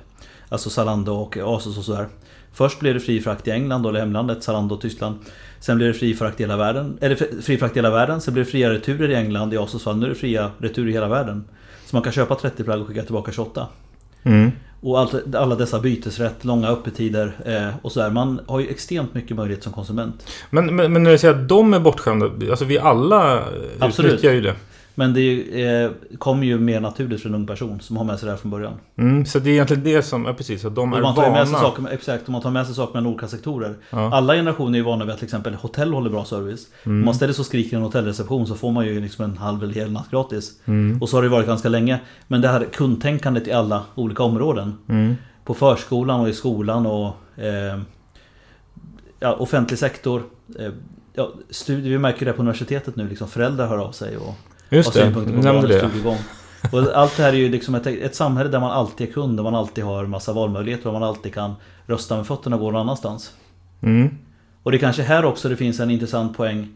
Alltså 0.51 0.71
Zalando 0.71 1.13
och 1.13 1.37
Asos 1.37 1.79
och 1.79 1.85
sådär. 1.85 2.07
Först 2.53 2.81
blev 2.81 2.95
det 2.95 3.01
fri 3.01 3.21
frakt 3.21 3.49
i 3.49 3.51
England 3.51 3.87
eller 3.87 4.01
hemlandet, 4.01 4.43
Zalando 4.45 4.75
och 4.75 4.81
Tyskland. 4.81 5.19
Sen 5.61 5.77
blev 5.77 5.93
det 5.93 5.99
fri 5.99 6.15
frakt 6.15 6.41
i 6.41 6.43
hela 6.43 6.57
världen. 6.57 6.99
Eller 7.01 7.17
fri- 7.43 7.59
frakt 7.59 7.77
i 7.77 7.79
hela 7.79 7.91
världen. 7.91 8.21
Sen 8.21 8.35
blev 8.35 8.45
det 8.47 8.51
fria 8.51 8.71
returer 8.71 9.09
i 9.09 9.15
England, 9.15 9.55
i 9.55 9.59
Asos 9.59 9.83
fall. 9.85 9.97
Nu 9.97 10.05
är 10.07 10.09
det 10.09 10.15
fria 10.15 10.51
returer 10.59 10.89
i 10.89 10.93
hela 10.93 11.09
världen. 11.09 11.45
Så 11.87 11.97
man 11.97 12.03
kan 12.03 12.13
köpa 12.13 12.35
30 12.35 12.65
plagg 12.65 12.81
och 12.81 12.87
skicka 12.89 13.03
tillbaka 13.03 13.33
28. 13.33 13.67
Mm. 14.23 14.51
Och 14.81 15.01
allt, 15.01 15.35
alla 15.35 15.55
dessa 15.55 15.81
bytesrätt, 15.81 16.45
långa 16.45 16.69
öppettider 16.69 17.33
eh, 17.45 17.77
och 17.83 17.93
sådär. 17.93 18.11
Man 18.11 18.41
har 18.47 18.61
ju 18.61 18.69
extremt 18.69 19.15
mycket 19.15 19.37
möjlighet 19.37 19.63
som 19.65 19.73
konsument. 19.73 20.27
Men, 20.51 20.77
men, 20.77 20.93
men 20.93 21.03
när 21.03 21.11
du 21.11 21.19
säger 21.19 21.35
att 21.35 21.49
de 21.49 21.75
är 21.75 21.81
bortskämda, 21.81 22.27
alltså 22.51 22.65
vi 22.65 22.79
alla 22.79 23.45
Absolut. 23.79 24.13
utnyttjar 24.13 24.33
ju 24.35 24.41
det. 24.41 24.55
Men 24.95 25.15
det 25.15 25.65
eh, 25.65 25.91
kommer 26.19 26.47
ju 26.47 26.59
mer 26.59 26.81
naturligt 26.81 27.23
för 27.23 27.29
en 27.29 27.35
ung 27.35 27.47
person 27.47 27.81
som 27.81 27.97
har 27.97 28.05
med 28.05 28.19
sig 28.19 28.27
det 28.27 28.33
här 28.33 28.39
från 28.39 28.51
början. 28.51 28.73
Mm, 28.97 29.27
så 29.27 29.39
det 29.39 29.51
är 29.51 29.53
egentligen 29.53 29.85
det 29.85 30.03
som, 30.03 30.25
ja, 30.25 30.33
precis, 30.33 30.65
att 30.65 30.75
de 30.75 30.93
är 30.93 31.01
man 31.01 31.15
tar 31.15 31.25
ju 31.25 31.31
med 31.31 31.47
sig 31.47 31.55
vana. 31.55 31.65
saker, 31.65 31.89
exakt, 31.91 32.25
och 32.25 32.31
man 32.31 32.43
tar 32.43 32.51
med 32.51 32.67
sig 32.67 32.75
saker 32.75 32.95
mellan 32.95 33.13
olika 33.13 33.29
sektorer. 33.29 33.77
Ja. 33.91 34.15
Alla 34.15 34.35
generationer 34.35 34.79
är 34.79 34.83
vana 34.83 35.05
vid 35.05 35.13
att 35.13 35.19
till 35.19 35.27
exempel 35.27 35.55
hotell 35.55 35.93
håller 35.93 36.11
bra 36.11 36.25
service. 36.25 36.67
Mm. 36.85 36.99
Om 36.99 37.05
man 37.05 37.15
ställer 37.15 37.33
sig 37.33 37.43
och 37.43 37.47
skriker 37.47 37.73
i 37.73 37.77
en 37.77 37.83
hotellreception 37.83 38.47
så 38.47 38.55
får 38.55 38.73
man 38.73 38.87
ju 38.87 39.01
liksom 39.01 39.25
en 39.25 39.39
halv 39.39 39.63
eller 39.63 39.75
hel 39.75 39.93
natt 39.93 40.11
gratis. 40.11 40.53
Mm. 40.65 41.03
Och 41.03 41.09
så 41.09 41.17
har 41.17 41.23
det 41.23 41.29
varit 41.29 41.47
ganska 41.47 41.69
länge. 41.69 42.01
Men 42.27 42.41
det 42.41 42.49
här 42.49 42.67
kundtänkandet 42.73 43.49
i 43.49 43.53
alla 43.53 43.83
olika 43.95 44.23
områden. 44.23 44.75
Mm. 44.89 45.15
På 45.45 45.55
förskolan 45.55 46.21
och 46.21 46.29
i 46.29 46.33
skolan 46.33 46.87
och 46.87 47.07
eh, 47.37 47.81
ja, 49.21 49.35
offentlig 49.35 49.79
sektor. 49.79 50.23
Eh, 50.59 50.73
ja, 51.15 51.31
studier, 51.51 51.91
vi 51.91 51.99
märker 51.99 52.27
det 52.27 52.33
på 52.33 52.43
universitetet 52.43 52.97
nu, 52.97 53.09
liksom 53.09 53.29
föräldrar 53.29 53.67
hör 53.67 53.79
av 53.79 53.93
sig 53.93 54.17
och 54.17 54.35
Just 54.71 54.93
det, 54.93 55.01
synpunkter 55.01 55.35
på 55.35 55.41
nämnde 55.43 55.69
det. 55.69 55.79
studiegång. 55.79 56.17
Och 56.73 56.79
allt 56.95 57.17
det 57.17 57.23
här 57.23 57.33
är 57.33 57.37
ju 57.37 57.49
liksom 57.49 57.75
ett, 57.75 57.87
ett 57.87 58.15
samhälle 58.15 58.51
där 58.51 58.61
man 58.61 58.71
alltid 58.71 59.09
är 59.09 59.13
kund, 59.13 59.37
där 59.39 59.43
man 59.45 59.55
alltid 59.55 59.85
har 59.85 60.07
massa 60.07 60.33
valmöjligheter 60.33 60.87
och 60.87 60.93
man 60.93 61.03
alltid 61.03 61.35
kan 61.35 61.55
rösta 61.87 62.17
med 62.17 62.27
fötterna 62.27 62.57
och 62.57 62.63
gå 62.63 62.71
någon 62.71 62.81
annanstans. 62.81 63.33
Mm. 63.81 64.09
Och 64.63 64.71
det 64.71 64.77
är 64.77 64.79
kanske 64.79 65.03
här 65.03 65.25
också 65.25 65.49
det 65.49 65.57
finns 65.57 65.81
en 65.81 65.91
intressant 65.91 66.37
poäng. 66.37 66.69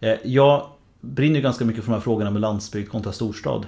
Eh, 0.00 0.14
Jag 0.24 0.66
brinner 1.00 1.36
ju 1.36 1.42
ganska 1.42 1.64
mycket 1.64 1.84
för 1.84 1.90
de 1.90 1.94
här 1.94 2.00
frågorna 2.00 2.30
med 2.30 2.40
landsbygd 2.40 2.90
kontra 2.90 3.12
storstad. 3.12 3.66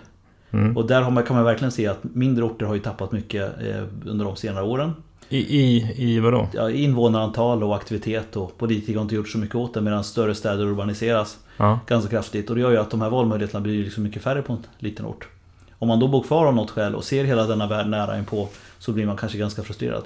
Mm. 0.50 0.76
Och 0.76 0.86
där 0.86 1.10
man, 1.10 1.22
kan 1.24 1.36
man 1.36 1.44
verkligen 1.44 1.72
se 1.72 1.86
att 1.86 2.04
mindre 2.04 2.44
orter 2.44 2.66
har 2.66 2.74
ju 2.74 2.80
tappat 2.80 3.12
mycket 3.12 3.52
eh, 3.62 3.82
under 4.06 4.24
de 4.24 4.36
senare 4.36 4.64
åren. 4.64 4.92
I, 5.28 5.38
i, 5.38 5.94
I 5.96 6.20
vadå? 6.20 6.48
Ja, 6.52 6.70
invånarantal 6.70 7.62
och 7.62 7.76
aktivitet 7.76 8.36
och 8.36 8.58
politiker 8.58 8.94
har 8.94 9.02
inte 9.02 9.14
gjort 9.14 9.28
så 9.28 9.38
mycket 9.38 9.54
åt 9.56 9.74
det 9.74 9.80
medan 9.80 10.04
större 10.04 10.34
städer 10.34 10.64
urbaniseras 10.64 11.38
Ja. 11.56 11.80
ganska 11.86 12.10
kraftigt. 12.10 12.50
Och 12.50 12.56
det 12.56 12.62
gör 12.62 12.70
ju 12.70 12.76
att 12.76 12.90
de 12.90 13.02
här 13.02 13.10
valmöjligheterna 13.10 13.60
blir 13.60 13.84
liksom 13.84 14.02
mycket 14.02 14.22
färre 14.22 14.42
på 14.42 14.52
en 14.52 14.66
liten 14.78 15.06
ort. 15.06 15.28
Om 15.78 15.88
man 15.88 16.00
då 16.00 16.08
bor 16.08 16.22
kvar 16.22 16.46
av 16.46 16.54
något 16.54 16.70
skäl 16.70 16.94
och 16.94 17.04
ser 17.04 17.24
hela 17.24 17.46
denna 17.46 17.66
värld 17.66 17.86
nära 17.86 18.14
en 18.14 18.24
på 18.24 18.48
så 18.78 18.92
blir 18.92 19.06
man 19.06 19.16
kanske 19.16 19.38
ganska 19.38 19.62
frustrerad. 19.62 20.04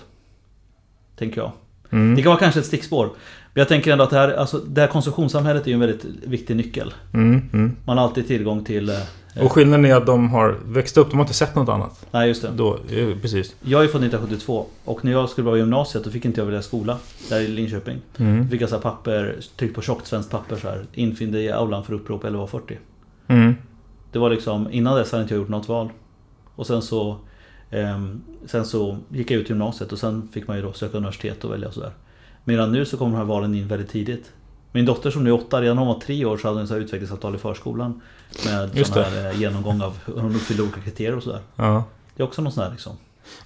Tänker 1.17 1.41
jag. 1.41 1.53
Mm. 1.91 2.15
Det 2.15 2.23
kan 2.23 2.31
vara 2.31 2.41
kanske 2.41 2.61
ett 2.61 2.67
stickspår. 2.67 3.07
Men 3.07 3.61
jag 3.61 3.69
tänker 3.69 3.93
ändå 3.93 4.05
att 4.05 4.11
det 4.11 4.17
här, 4.17 4.33
alltså, 4.33 4.59
det 4.59 4.81
här 4.81 4.89
konsumtionssamhället 4.89 5.63
är 5.63 5.69
ju 5.69 5.75
en 5.75 5.81
väldigt 5.81 6.05
viktig 6.05 6.57
nyckel. 6.57 6.95
Mm, 7.15 7.49
mm. 7.53 7.77
Man 7.85 7.99
har 7.99 8.05
alltid 8.05 8.27
tillgång 8.27 8.65
till... 8.65 8.93
eh, 9.35 9.45
Och 9.45 9.53
skillnaden 9.53 9.85
är 9.85 9.95
att 9.95 10.07
de 10.07 10.31
har 10.31 10.57
växt 10.65 10.97
upp, 10.97 11.11
de 11.11 11.17
har 11.17 11.25
inte 11.25 11.35
sett 11.35 11.55
något 11.55 11.69
annat. 11.69 12.07
Nej 12.11 12.29
just 12.29 12.43
det. 12.43 12.51
Då, 12.57 12.79
eh, 12.91 13.19
precis. 13.23 13.57
Jag 13.61 13.85
är 13.85 13.89
född 13.89 14.03
1972 14.03 14.67
och 14.85 15.05
när 15.05 15.13
jag 15.13 15.29
skulle 15.29 15.45
börja 15.45 15.59
gymnasiet 15.59 16.05
då 16.05 16.11
fick 16.11 16.25
inte 16.25 16.41
jag 16.41 16.47
välja 16.47 16.63
skola. 16.63 16.99
Där 17.29 17.41
i 17.41 17.49
Linköping. 17.49 17.99
Mm. 18.17 18.43
Då 18.43 18.49
fick 18.49 18.63
jag 18.63 18.69
så 18.69 18.79
papper, 18.79 19.37
tryckt 19.57 19.75
på 19.75 19.83
tjockt 19.83 20.07
svenskt 20.07 20.31
papper 20.31 20.57
så 20.57 20.69
här. 20.69 20.85
Infinn 20.93 21.33
dig 21.33 21.45
i 21.45 21.51
aulan 21.51 21.85
för 21.85 21.93
upprop 21.93 22.25
11.40. 22.25 22.77
Mm. 23.27 23.55
Det 24.13 24.19
var 24.19 24.31
liksom, 24.31 24.73
innan 24.73 24.97
dess 24.97 25.13
hade 25.13 25.23
inte 25.23 25.35
jag 25.35 25.41
gjort 25.41 25.49
något 25.49 25.69
val. 25.69 25.91
Och 26.55 26.67
sen 26.67 26.83
så 26.83 27.17
ehm, 27.71 28.21
Sen 28.47 28.67
så 28.67 28.99
gick 29.09 29.31
jag 29.31 29.41
ut 29.41 29.49
gymnasiet 29.51 29.93
och 29.93 29.99
sen 29.99 30.29
fick 30.33 30.49
man 30.49 30.57
ju 30.57 30.63
då 30.63 30.73
söka 30.73 30.97
universitet 30.97 31.45
och 31.45 31.53
välja 31.53 31.69
och 31.69 31.75
sådär. 31.75 31.93
Medan 32.45 32.73
nu 32.73 32.85
så 32.85 32.97
kommer 32.97 33.13
de 33.13 33.19
här 33.19 33.25
valen 33.25 33.55
in 33.55 33.69
väldigt 33.69 33.91
tidigt. 33.91 34.33
Min 34.73 34.85
dotter 34.87 35.11
som 35.11 35.25
nu 35.25 35.31
är 35.31 35.35
åtta, 35.35 35.61
redan 35.63 35.77
när 35.77 35.85
hon 35.85 35.95
var 35.95 36.01
tre 36.01 36.25
år 36.25 36.37
så 36.37 36.49
hade 36.49 36.61
hon 36.61 36.69
så 36.69 36.75
här 36.75 36.81
utvecklingsavtal 36.81 37.35
i 37.35 37.39
förskolan. 37.39 38.01
Med 38.45 38.71
det. 38.73 38.95
här 38.95 39.31
eh, 39.31 39.41
genomgång 39.41 39.83
av 39.83 39.99
hur 40.07 40.21
hon 40.21 40.35
uppfyllde 40.35 40.63
olika 40.63 40.81
kriterier 40.81 41.17
och 41.17 41.23
sådär. 41.23 41.41
Ja. 41.57 41.85
Det 42.17 42.23
är 42.23 42.27
också 42.27 42.43
någon 42.43 42.53
sån 42.53 42.65
här 42.65 42.71
liksom. 42.71 42.93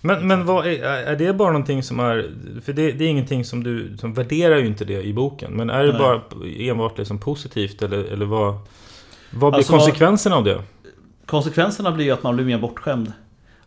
Men, 0.01 0.27
men 0.27 0.47
vad 0.47 0.67
är, 0.67 0.83
är 0.83 1.17
det 1.17 1.33
bara 1.33 1.53
någonting 1.53 1.83
som 1.83 2.01
är... 2.01 2.31
För 2.65 2.73
det, 2.73 2.93
det 2.93 3.05
är 3.05 3.09
ingenting 3.09 3.45
som 3.45 3.65
du... 3.65 3.97
Som 4.01 4.15
värderar 4.15 4.57
ju 4.57 4.67
inte 4.67 4.85
det 4.85 5.03
i 5.03 5.13
boken. 5.13 5.53
Men 5.53 5.71
är 5.71 5.85
det 5.85 5.93
Nej. 5.93 5.99
bara 5.99 6.21
enbart 6.59 6.99
liksom 6.99 7.19
positivt 7.19 7.83
eller, 7.83 8.05
eller 8.05 8.27
vad... 8.27 8.55
Vad 9.31 9.53
blir 9.53 9.59
Alltså, 9.59 9.73
konsekvenserna 9.73 10.37
av 10.37 10.45
det? 10.45 10.63
Konsekvenserna 11.27 11.93
blir 11.93 12.05
ju 12.05 12.11
att 12.11 12.23
man 12.23 12.37
blir 12.37 12.47
mer 12.47 12.59
bortskämd. 12.59 13.13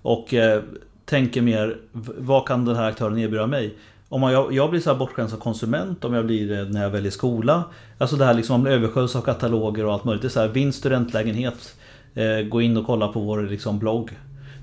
Och 0.02 0.34
eh, 0.34 0.62
tänker 1.06 1.42
mer, 1.42 1.78
vad 2.18 2.48
kan 2.48 2.66
den 2.66 2.76
här 2.76 2.90
aktören 2.90 3.18
erbjuda 3.18 3.48
mig? 3.48 3.74
Om 4.10 4.22
man, 4.22 4.34
jag, 4.34 4.54
jag 4.54 4.70
blir 4.70 4.80
så 4.82 4.92
här 4.92 4.98
bortskämd 4.98 5.30
som 5.30 5.40
konsument, 5.40 6.06
om 6.06 6.14
jag 6.14 6.26
blir 6.26 6.50
det 6.50 6.64
när 6.64 6.84
jag 6.84 6.90
väljer 6.90 7.12
skola. 7.12 7.64
Alltså 7.98 8.16
det 8.16 8.26
här 8.26 8.34
liksom, 8.34 8.62
man 8.62 8.72
översköljs 8.72 9.16
av 9.16 9.22
kataloger 9.22 9.86
och 9.86 9.94
allt 9.94 10.04
möjligt. 10.04 10.22
Det 10.22 10.28
är 10.28 10.30
så 10.30 10.40
här, 10.40 10.48
vinst 10.48 10.80
studentlägenhet. 10.80 11.76
Eh, 12.14 12.48
gå 12.50 12.62
in 12.62 12.78
och 12.78 12.86
kolla 12.86 13.08
på 13.08 13.20
vår 13.20 13.42
liksom, 13.42 13.80
blogg. 13.80 14.12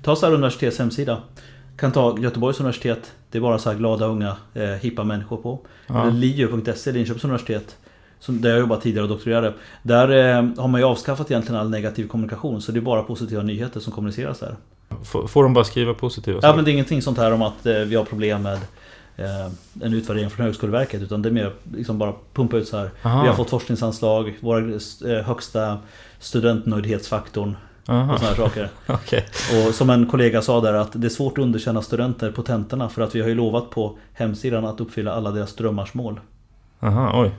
Ta 0.03 0.15
så 0.15 0.25
här 0.25 0.33
universitets 0.33 0.79
hemsida. 0.79 1.21
Kan 1.77 1.91
ta 1.91 2.17
Göteborgs 2.19 2.59
universitet. 2.59 3.11
Det 3.31 3.37
är 3.37 3.41
bara 3.41 3.59
så 3.59 3.69
här 3.71 3.77
glada, 3.77 4.05
unga, 4.05 4.35
eh, 4.53 4.63
hippa 4.63 5.03
människor 5.03 5.37
på. 5.37 5.59
Ja. 5.87 6.01
Eller 6.01 6.11
LiU.se, 6.11 6.91
Linköpings 6.91 7.23
universitet. 7.23 7.77
Som, 8.19 8.41
där 8.41 8.49
jag 8.49 8.59
jobbat 8.59 8.81
tidigare 8.81 9.03
och 9.03 9.09
doktorerade. 9.09 9.53
Där 9.83 10.09
eh, 10.09 10.43
har 10.57 10.67
man 10.67 10.81
ju 10.81 10.87
avskaffat 10.87 11.31
egentligen 11.31 11.61
all 11.61 11.69
negativ 11.69 12.07
kommunikation. 12.07 12.61
Så 12.61 12.71
det 12.71 12.79
är 12.79 12.81
bara 12.81 13.03
positiva 13.03 13.41
nyheter 13.43 13.79
som 13.79 13.93
kommuniceras 13.93 14.39
där. 14.39 14.55
Får, 15.03 15.27
får 15.27 15.43
de 15.43 15.53
bara 15.53 15.63
skriva 15.63 15.93
positiva 15.93 16.37
Ja 16.37 16.41
saker? 16.41 16.55
men 16.55 16.65
det 16.65 16.71
är 16.71 16.73
ingenting 16.73 17.01
sånt 17.01 17.17
här 17.17 17.31
om 17.31 17.41
att 17.41 17.65
eh, 17.65 17.73
vi 17.73 17.95
har 17.95 18.05
problem 18.05 18.41
med 18.41 18.59
eh, 19.17 19.45
en 19.81 19.93
utvärdering 19.93 20.29
från 20.29 20.45
Högskoleverket. 20.45 21.01
Utan 21.01 21.21
det 21.21 21.29
är 21.29 21.33
mer 21.33 21.53
liksom 21.73 21.97
bara 21.97 22.13
pumpa 22.33 22.57
ut 22.57 22.67
så 22.67 22.77
här. 22.77 22.91
Aha. 23.03 23.21
Vi 23.21 23.27
har 23.27 23.35
fått 23.35 23.49
forskningsanslag, 23.49 24.37
våra 24.39 24.59
eh, 24.59 25.25
högsta 25.25 25.77
studentnöjdhetsfaktorn. 26.19 27.55
Aha. 27.87 28.13
Och 28.13 28.19
såna 28.19 28.29
här 28.29 28.37
saker. 28.37 28.69
Okej. 28.87 29.25
Och 29.67 29.75
som 29.75 29.89
en 29.89 30.05
kollega 30.05 30.41
sa 30.41 30.61
där 30.61 30.73
att 30.73 30.91
det 30.93 31.07
är 31.07 31.09
svårt 31.09 31.37
att 31.37 31.43
underkänna 31.43 31.81
studenter 31.81 32.31
på 32.31 32.41
tentorna 32.41 32.89
för 32.89 33.01
att 33.01 33.15
vi 33.15 33.21
har 33.21 33.27
ju 33.27 33.35
lovat 33.35 33.69
på 33.69 33.97
hemsidan 34.13 34.65
att 34.65 34.81
uppfylla 34.81 35.13
alla 35.13 35.31
deras 35.31 35.55
drömmars 35.55 35.93
mål. 35.93 36.19
Aha, 36.79 37.21
oj. 37.23 37.31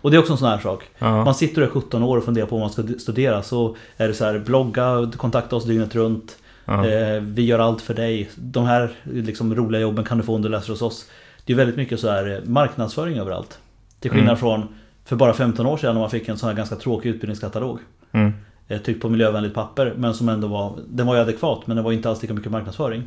Och 0.00 0.10
det 0.10 0.16
är 0.16 0.18
också 0.18 0.32
en 0.32 0.38
sån 0.38 0.48
här 0.48 0.58
sak. 0.58 0.84
Ja. 0.98 1.24
Man 1.24 1.34
sitter 1.34 1.60
där 1.60 1.68
17 1.68 2.02
år 2.02 2.16
och 2.16 2.24
funderar 2.24 2.46
på 2.46 2.56
vad 2.56 2.60
man 2.60 2.70
ska 2.70 2.98
studera. 2.98 3.42
Så 3.42 3.76
är 3.96 4.08
det 4.08 4.14
så 4.14 4.24
här, 4.24 4.38
blogga, 4.38 5.10
kontakta 5.16 5.56
oss 5.56 5.64
dygnet 5.64 5.94
runt. 5.94 6.36
Ja. 6.68 6.86
Eh, 6.88 7.20
vi 7.20 7.44
gör 7.44 7.58
allt 7.58 7.80
för 7.82 7.94
dig. 7.94 8.30
De 8.34 8.64
här 8.64 8.90
liksom, 9.04 9.54
roliga 9.54 9.80
jobben 9.80 10.04
kan 10.04 10.18
du 10.18 10.24
få 10.24 10.34
om 10.34 10.42
du 10.42 10.48
läser 10.48 10.70
hos 10.70 10.82
oss. 10.82 11.10
Det 11.44 11.52
är 11.52 11.56
väldigt 11.56 11.76
mycket 11.76 12.00
så 12.00 12.10
här 12.10 12.30
eh, 12.30 12.48
marknadsföring 12.50 13.18
överallt. 13.18 13.58
Till 14.00 14.10
skillnad 14.10 14.28
Mm. 14.28 14.36
från 14.38 14.68
för 15.04 15.16
bara 15.16 15.32
15 15.32 15.66
år 15.66 15.76
sedan 15.76 15.94
när 15.94 16.00
man 16.00 16.10
fick 16.10 16.28
en 16.28 16.38
sån 16.38 16.48
här 16.48 16.56
ganska 16.56 16.76
tråkig 16.76 17.08
utbildningskatalog. 17.10 17.78
Mm. 18.12 18.32
Eh, 18.68 18.78
Tryckt 18.80 19.02
på 19.02 19.08
miljövänligt 19.08 19.54
papper 19.54 19.94
men 19.96 20.14
som 20.14 20.28
ändå 20.28 20.48
var 20.48 20.72
Den 20.88 21.06
var 21.06 21.14
ju 21.14 21.20
adekvat 21.20 21.66
men 21.66 21.76
det 21.76 21.82
var 21.82 21.92
inte 21.92 22.08
alls 22.08 22.22
lika 22.22 22.34
mycket 22.34 22.52
marknadsföring. 22.52 23.02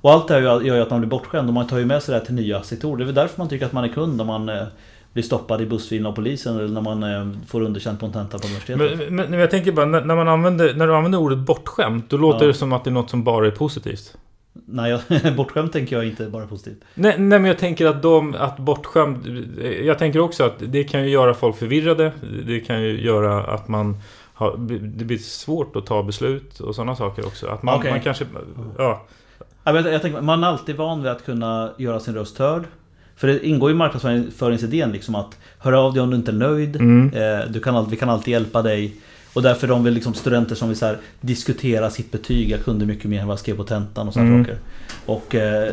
Och 0.00 0.12
allt 0.12 0.28
det 0.28 0.34
här 0.34 0.40
gör 0.40 0.60
ju 0.76 0.80
att 0.80 0.90
man 0.90 1.00
blir 1.00 1.10
bortskämd 1.10 1.48
och 1.48 1.54
man 1.54 1.66
tar 1.66 1.78
ju 1.78 1.84
med 1.84 2.02
sig 2.02 2.12
det 2.12 2.18
här 2.18 2.26
till 2.26 2.34
nya 2.34 2.62
sektorer. 2.62 2.96
Det 2.96 3.02
är 3.02 3.06
väl 3.06 3.14
därför 3.14 3.38
man 3.38 3.48
tycker 3.48 3.66
att 3.66 3.72
man 3.72 3.84
är 3.84 3.88
kund 3.88 4.20
om 4.20 4.26
man 4.26 4.48
blir 5.16 5.24
stoppad 5.24 5.60
i 5.60 5.66
bussfilen 5.66 6.06
av 6.06 6.12
polisen 6.12 6.56
eller 6.56 6.68
när 6.68 6.80
man 6.80 7.02
eh, 7.02 7.26
får 7.46 7.62
underkänt 7.62 8.00
på 8.00 8.06
en 8.06 8.12
tenta 8.12 8.38
på 8.38 8.46
universitetet. 8.46 9.10
Men, 9.10 9.30
men, 9.30 9.40
jag 9.40 9.50
tänker 9.50 9.72
bara, 9.72 9.86
när, 9.86 10.16
man 10.16 10.28
använder, 10.28 10.74
när 10.74 10.86
du 10.86 10.94
använder 10.94 11.18
ordet 11.18 11.38
bortskämt, 11.38 12.10
då 12.10 12.16
låter 12.16 12.40
Ja. 12.40 12.46
det 12.46 12.54
som 12.54 12.72
att 12.72 12.84
det 12.84 12.90
är 12.90 12.92
något 12.92 13.10
som 13.10 13.24
bara 13.24 13.46
är 13.46 13.50
positivt. 13.50 14.16
Nej, 14.52 14.90
jag, 14.90 15.36
bortskämd 15.36 15.72
tänker 15.72 15.96
jag 15.96 16.06
inte 16.06 16.26
bara 16.26 16.46
positivt. 16.46 16.84
Nej, 16.94 17.14
nej 17.18 17.38
men 17.38 17.44
jag 17.44 17.58
tänker 17.58 17.86
att 17.86 18.02
de, 18.02 18.34
att 18.34 18.58
bortskämd... 18.58 19.46
Jag 19.82 19.98
tänker 19.98 20.20
också 20.20 20.44
att 20.44 20.54
det 20.58 20.84
kan 20.84 21.02
ju 21.02 21.08
göra 21.08 21.34
folk 21.34 21.56
förvirrade. 21.56 22.12
Det 22.46 22.60
kan 22.60 22.82
ju 22.82 23.04
göra 23.04 23.44
att 23.44 23.68
man... 23.68 23.96
Har, 24.34 24.56
det 24.96 25.04
blir 25.04 25.18
svårt 25.18 25.76
att 25.76 25.86
ta 25.86 26.02
beslut 26.02 26.60
och 26.60 26.74
sådana 26.74 26.96
saker 26.96 27.26
också. 27.26 27.46
Att 27.46 27.62
man, 27.62 27.78
Okej. 27.78 27.90
man 27.90 28.00
kanske... 28.00 28.24
Ja. 28.78 29.02
Jag 29.64 30.02
tänker, 30.02 30.20
man 30.20 30.44
är 30.44 30.48
alltid 30.48 30.76
van 30.76 31.02
vid 31.02 31.12
att 31.12 31.24
kunna 31.24 31.70
göra 31.76 32.00
sin 32.00 32.14
röst 32.14 32.38
hörd. 32.38 32.64
För 33.16 33.26
det 33.26 33.46
ingår 33.46 33.70
i 33.70 33.74
marknadsföringsidén 33.74 34.92
liksom 34.92 35.14
att 35.14 35.38
höra 35.58 35.80
av 35.80 35.92
dig 35.94 36.02
om 36.02 36.10
du 36.10 36.16
inte 36.16 36.30
är 36.30 36.36
nöjd. 36.36 36.76
Mm. 36.76 37.12
Eh, 37.14 37.46
Du 37.50 37.60
kan 37.60 37.88
vi 37.90 37.96
kan 37.96 38.10
alltid 38.10 38.32
hjälpa 38.32 38.62
dig. 38.62 38.94
Och 39.32 39.42
därför 39.42 39.66
de 39.68 39.84
vill 39.84 39.94
liksom 39.94 40.14
studenter 40.14 40.54
som 40.54 40.68
vill 40.68 40.78
så 40.78 40.86
här, 40.86 40.98
diskutera 41.20 41.90
sitt 41.90 42.12
betyg. 42.12 42.50
Jag 42.50 42.64
kunde 42.64 42.86
mycket 42.86 43.04
mer 43.10 43.20
än 43.20 43.26
vad 43.26 43.32
jag 43.34 43.38
skrev 43.40 43.56
på 43.56 43.64
tentan 43.64 44.08
och 44.08 44.14
sådana 44.14 44.30
Mm. 44.30 44.44
saker. 44.44 44.58
Och 45.06 45.34
eh, 45.34 45.72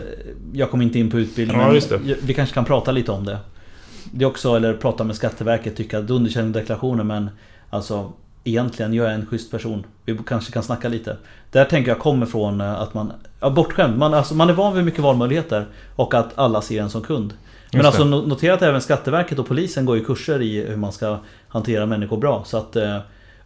jag 0.53 0.71
kom 0.71 0.81
inte 0.81 0.99
in 0.99 1.11
på 1.11 1.19
utbildning. 1.19 1.57
Ja, 1.61 1.71
men. 1.91 2.15
Vi 2.23 2.33
kanske 2.33 2.53
kan 2.53 2.65
prata 2.65 2.91
lite 2.91 3.11
om 3.11 3.25
det. 3.25 3.37
Det 4.11 4.25
är 4.25 4.29
också, 4.29 4.55
eller 4.55 4.73
prata 4.73 5.03
med 5.03 5.15
Skatteverket, 5.15 5.75
tycka 5.75 5.99
att 5.99 6.07
du 6.07 6.13
underkänner 6.13 6.49
deklarationen 6.49 7.07
men 7.07 7.29
alltså 7.69 8.13
Egentligen, 8.43 8.93
jag 8.93 9.07
är 9.07 9.13
en 9.13 9.25
schysst 9.25 9.51
person. 9.51 9.85
Vi 10.05 10.17
kanske 10.27 10.51
kan 10.51 10.63
snacka 10.63 10.89
lite. 10.89 11.17
Där 11.51 11.65
tänker 11.65 11.91
jag 11.91 11.99
kommer 11.99 12.25
från 12.25 12.61
eh, 12.61 12.81
att 12.81 12.93
man... 12.93 13.13
Ja, 13.39 13.49
bortskämd. 13.49 13.97
Man, 13.97 14.13
alltså, 14.13 14.35
man 14.35 14.49
är 14.49 14.53
van 14.53 14.75
vid 14.75 14.85
mycket 14.85 14.99
valmöjligheter. 14.99 15.65
Och 15.95 16.13
att 16.13 16.37
alla 16.37 16.61
ser 16.61 16.81
en 16.81 16.89
som 16.89 17.01
kund. 17.01 17.33
Men 17.71 17.85
alltså 17.85 18.03
notera 18.03 18.53
att 18.53 18.61
även 18.61 18.81
Skatteverket 18.81 19.39
och 19.39 19.47
polisen 19.47 19.85
går 19.85 19.97
ju 19.97 20.05
kurser 20.05 20.41
i 20.41 20.65
hur 20.65 20.77
man 20.77 20.91
ska 20.91 21.19
hantera 21.47 21.85
människor 21.85 22.17
bra. 22.17 22.43
Så 22.45 22.57
att 22.57 22.75
eh, 22.75 22.99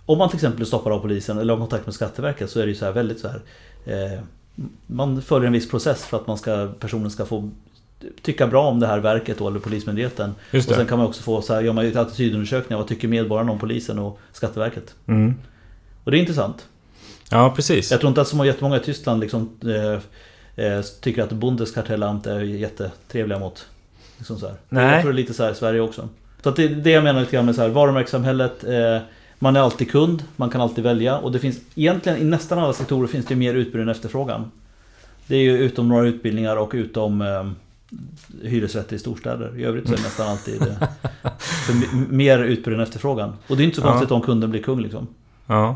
om 0.06 0.18
man 0.18 0.30
till 0.30 0.38
exempel 0.38 0.58
blir 0.58 0.66
stoppad 0.66 0.94
av 0.94 1.00
polisen 1.00 1.38
eller 1.38 1.54
har 1.54 1.60
kontakt 1.60 1.86
med 1.86 1.96
Skatteverket 1.96 2.50
så 2.50 2.60
är 2.60 2.64
det 2.64 2.70
ju 2.70 2.76
så 2.76 2.86
här 2.86 2.92
väldigt 2.92 3.20
så 3.20 3.28
här. 3.28 3.42
Eh, 3.86 4.20
man 4.88 5.22
följer 5.22 5.48
en 5.48 5.54
viss 5.54 5.70
process 5.70 6.06
för 6.06 6.18
att 6.18 6.28
man 6.28 6.38
ska, 6.38 6.68
personen 6.80 7.12
ska 7.12 7.26
få 7.26 7.50
tycka 8.22 8.48
bra 8.48 8.68
om 8.68 8.80
det 8.80 8.88
här 8.88 9.00
verket 9.00 9.38
då, 9.38 9.48
eller 9.48 9.60
Polismyndigheten. 9.60 10.36
Och 10.54 10.64
sen 10.64 10.86
kan 10.86 10.98
man 10.98 11.08
också 11.08 11.24
få 11.24 11.42
så 11.42 11.54
här, 11.54 11.62
gör 11.62 11.74
man 11.74 11.86
ju 11.86 12.00
attitydundersökningar. 12.00 12.78
Vad 12.78 12.88
tycker 12.88 13.08
medborgarna 13.08 13.52
om 13.52 13.60
polisen 13.60 14.00
och 14.00 14.20
Skatteverket? 14.32 14.96
Mm. 15.08 15.36
Och 16.04 16.12
det 16.12 16.18
är 16.18 16.20
intressant. 16.20 16.68
Ja, 17.32 17.54
precis. 17.56 17.92
Jag 17.92 18.00
tror 18.00 18.10
inte 18.10 18.22
att 18.22 18.28
så 18.28 18.46
jättemånga 18.46 18.78
i 18.78 18.80
Tyskland 18.80 19.20
liksom, 19.22 19.50
eh, 19.66 20.66
eh, 20.66 20.82
tycker 21.02 21.24
att 21.24 21.32
Bundeskartellamt 21.32 22.28
är 22.28 22.40
jättetrevliga 22.40 23.40
mot. 23.40 23.66
Liksom 24.18 24.40
så 24.40 24.48
här. 24.48 24.56
Nej. 24.70 24.94
Jag 24.94 25.02
tror 25.02 25.14
det 25.14 25.16
är 25.16 25.22
lite 25.22 25.34
så 25.34 25.44
här 25.44 25.52
i 25.52 25.56
Sverige 25.56 25.82
också. 25.82 26.10
Så 26.44 26.50
att 26.50 26.56
det 26.56 26.64
är 26.64 26.70
det 26.70 26.92
jag 26.92 27.04
menar 27.04 27.20
lite 27.20 27.32
grann 27.32 27.46
med 27.46 27.56
så 27.56 27.62
här, 27.62 27.70
varumärkessamhället. 27.70 28.64
Eh, 28.64 29.00
man 29.40 29.56
är 29.56 29.60
alltid 29.60 29.92
kund, 29.92 30.24
man 30.36 30.50
kan 30.50 30.62
alltid 30.62 30.84
välja. 30.84 31.18
Och 31.18 31.32
det 31.32 31.40
finns 31.40 31.60
egentligen 31.76 32.18
i 32.18 32.24
nästan 32.24 32.60
alla 32.60 32.74
sektorer 32.74 33.08
finns 33.08 33.26
det 33.26 33.36
mer 33.36 33.54
utbud 33.54 33.82
än 33.82 33.90
efterfrågan. 33.90 34.52
Det 35.28 35.36
är 35.36 35.42
ju 35.42 35.58
utom 35.58 35.90
några 35.90 36.08
utbildningar 36.08 36.58
och 36.58 36.72
utom 36.74 37.22
eh, 37.22 37.52
hyresrätter 38.44 38.96
i 38.96 39.00
storstäder. 39.00 39.60
I 39.60 39.64
övrigt 39.64 39.88
så 39.88 39.94
är 39.94 39.98
det 39.98 40.04
nästan 40.04 40.28
alltid 40.28 40.62
eh, 40.62 40.68
för 41.66 41.96
mer 42.14 42.40
utbud 42.40 42.74
än 42.74 42.80
efterfrågan. 42.80 43.34
Och 43.48 43.58
det 43.58 43.64
är 43.64 43.66
inte 43.66 43.82
så 43.82 43.88
Ja. 43.88 43.90
konstigt 43.92 44.12
om 44.12 44.22
kunden 44.22 44.50
blir 44.52 44.64
kung 44.64 44.82
liksom. 44.82 45.08
Ja. 45.48 45.76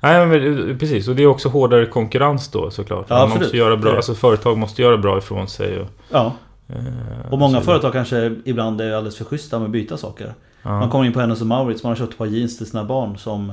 Nej 0.00 0.26
men 0.26 0.70
eh, 0.70 0.76
precis, 0.76 1.08
och 1.08 1.16
det 1.16 1.22
är 1.22 1.26
också 1.26 1.48
hårdare 1.48 1.86
konkurrens 1.86 2.48
då 2.48 2.70
såklart. 2.70 3.06
Ja, 3.08 3.26
man 3.26 3.38
måste 3.38 3.56
göra 3.56 3.76
bra, 3.76 3.96
alltså 3.96 4.14
företag 4.14 4.58
måste 4.58 4.82
göra 4.82 4.96
bra 4.98 5.18
ifrån 5.18 5.48
sig. 5.48 5.80
Och, 5.80 5.88
Ja. 6.10 6.32
eh, 6.68 7.32
Och 7.32 7.38
många 7.38 7.60
företag 7.60 7.92
kanske 7.92 8.36
ibland 8.44 8.80
är 8.80 8.92
alldeles 8.92 9.16
för 9.16 9.24
schyssta 9.24 9.58
med 9.58 9.66
att 9.66 9.72
byta 9.72 9.96
saker. 9.96 10.34
Ja. 10.62 10.80
Man 10.80 10.90
kommer 10.90 11.04
in 11.04 11.12
på 11.12 11.20
Hennes 11.20 11.40
och 11.40 11.46
Mauritz, 11.46 11.82
man 11.82 11.90
har 11.90 11.96
köpt 11.96 12.12
ett 12.12 12.18
par 12.18 12.26
jeans 12.26 12.58
till 12.58 12.66
sina 12.66 12.84
barn 12.84 13.18
som 13.18 13.52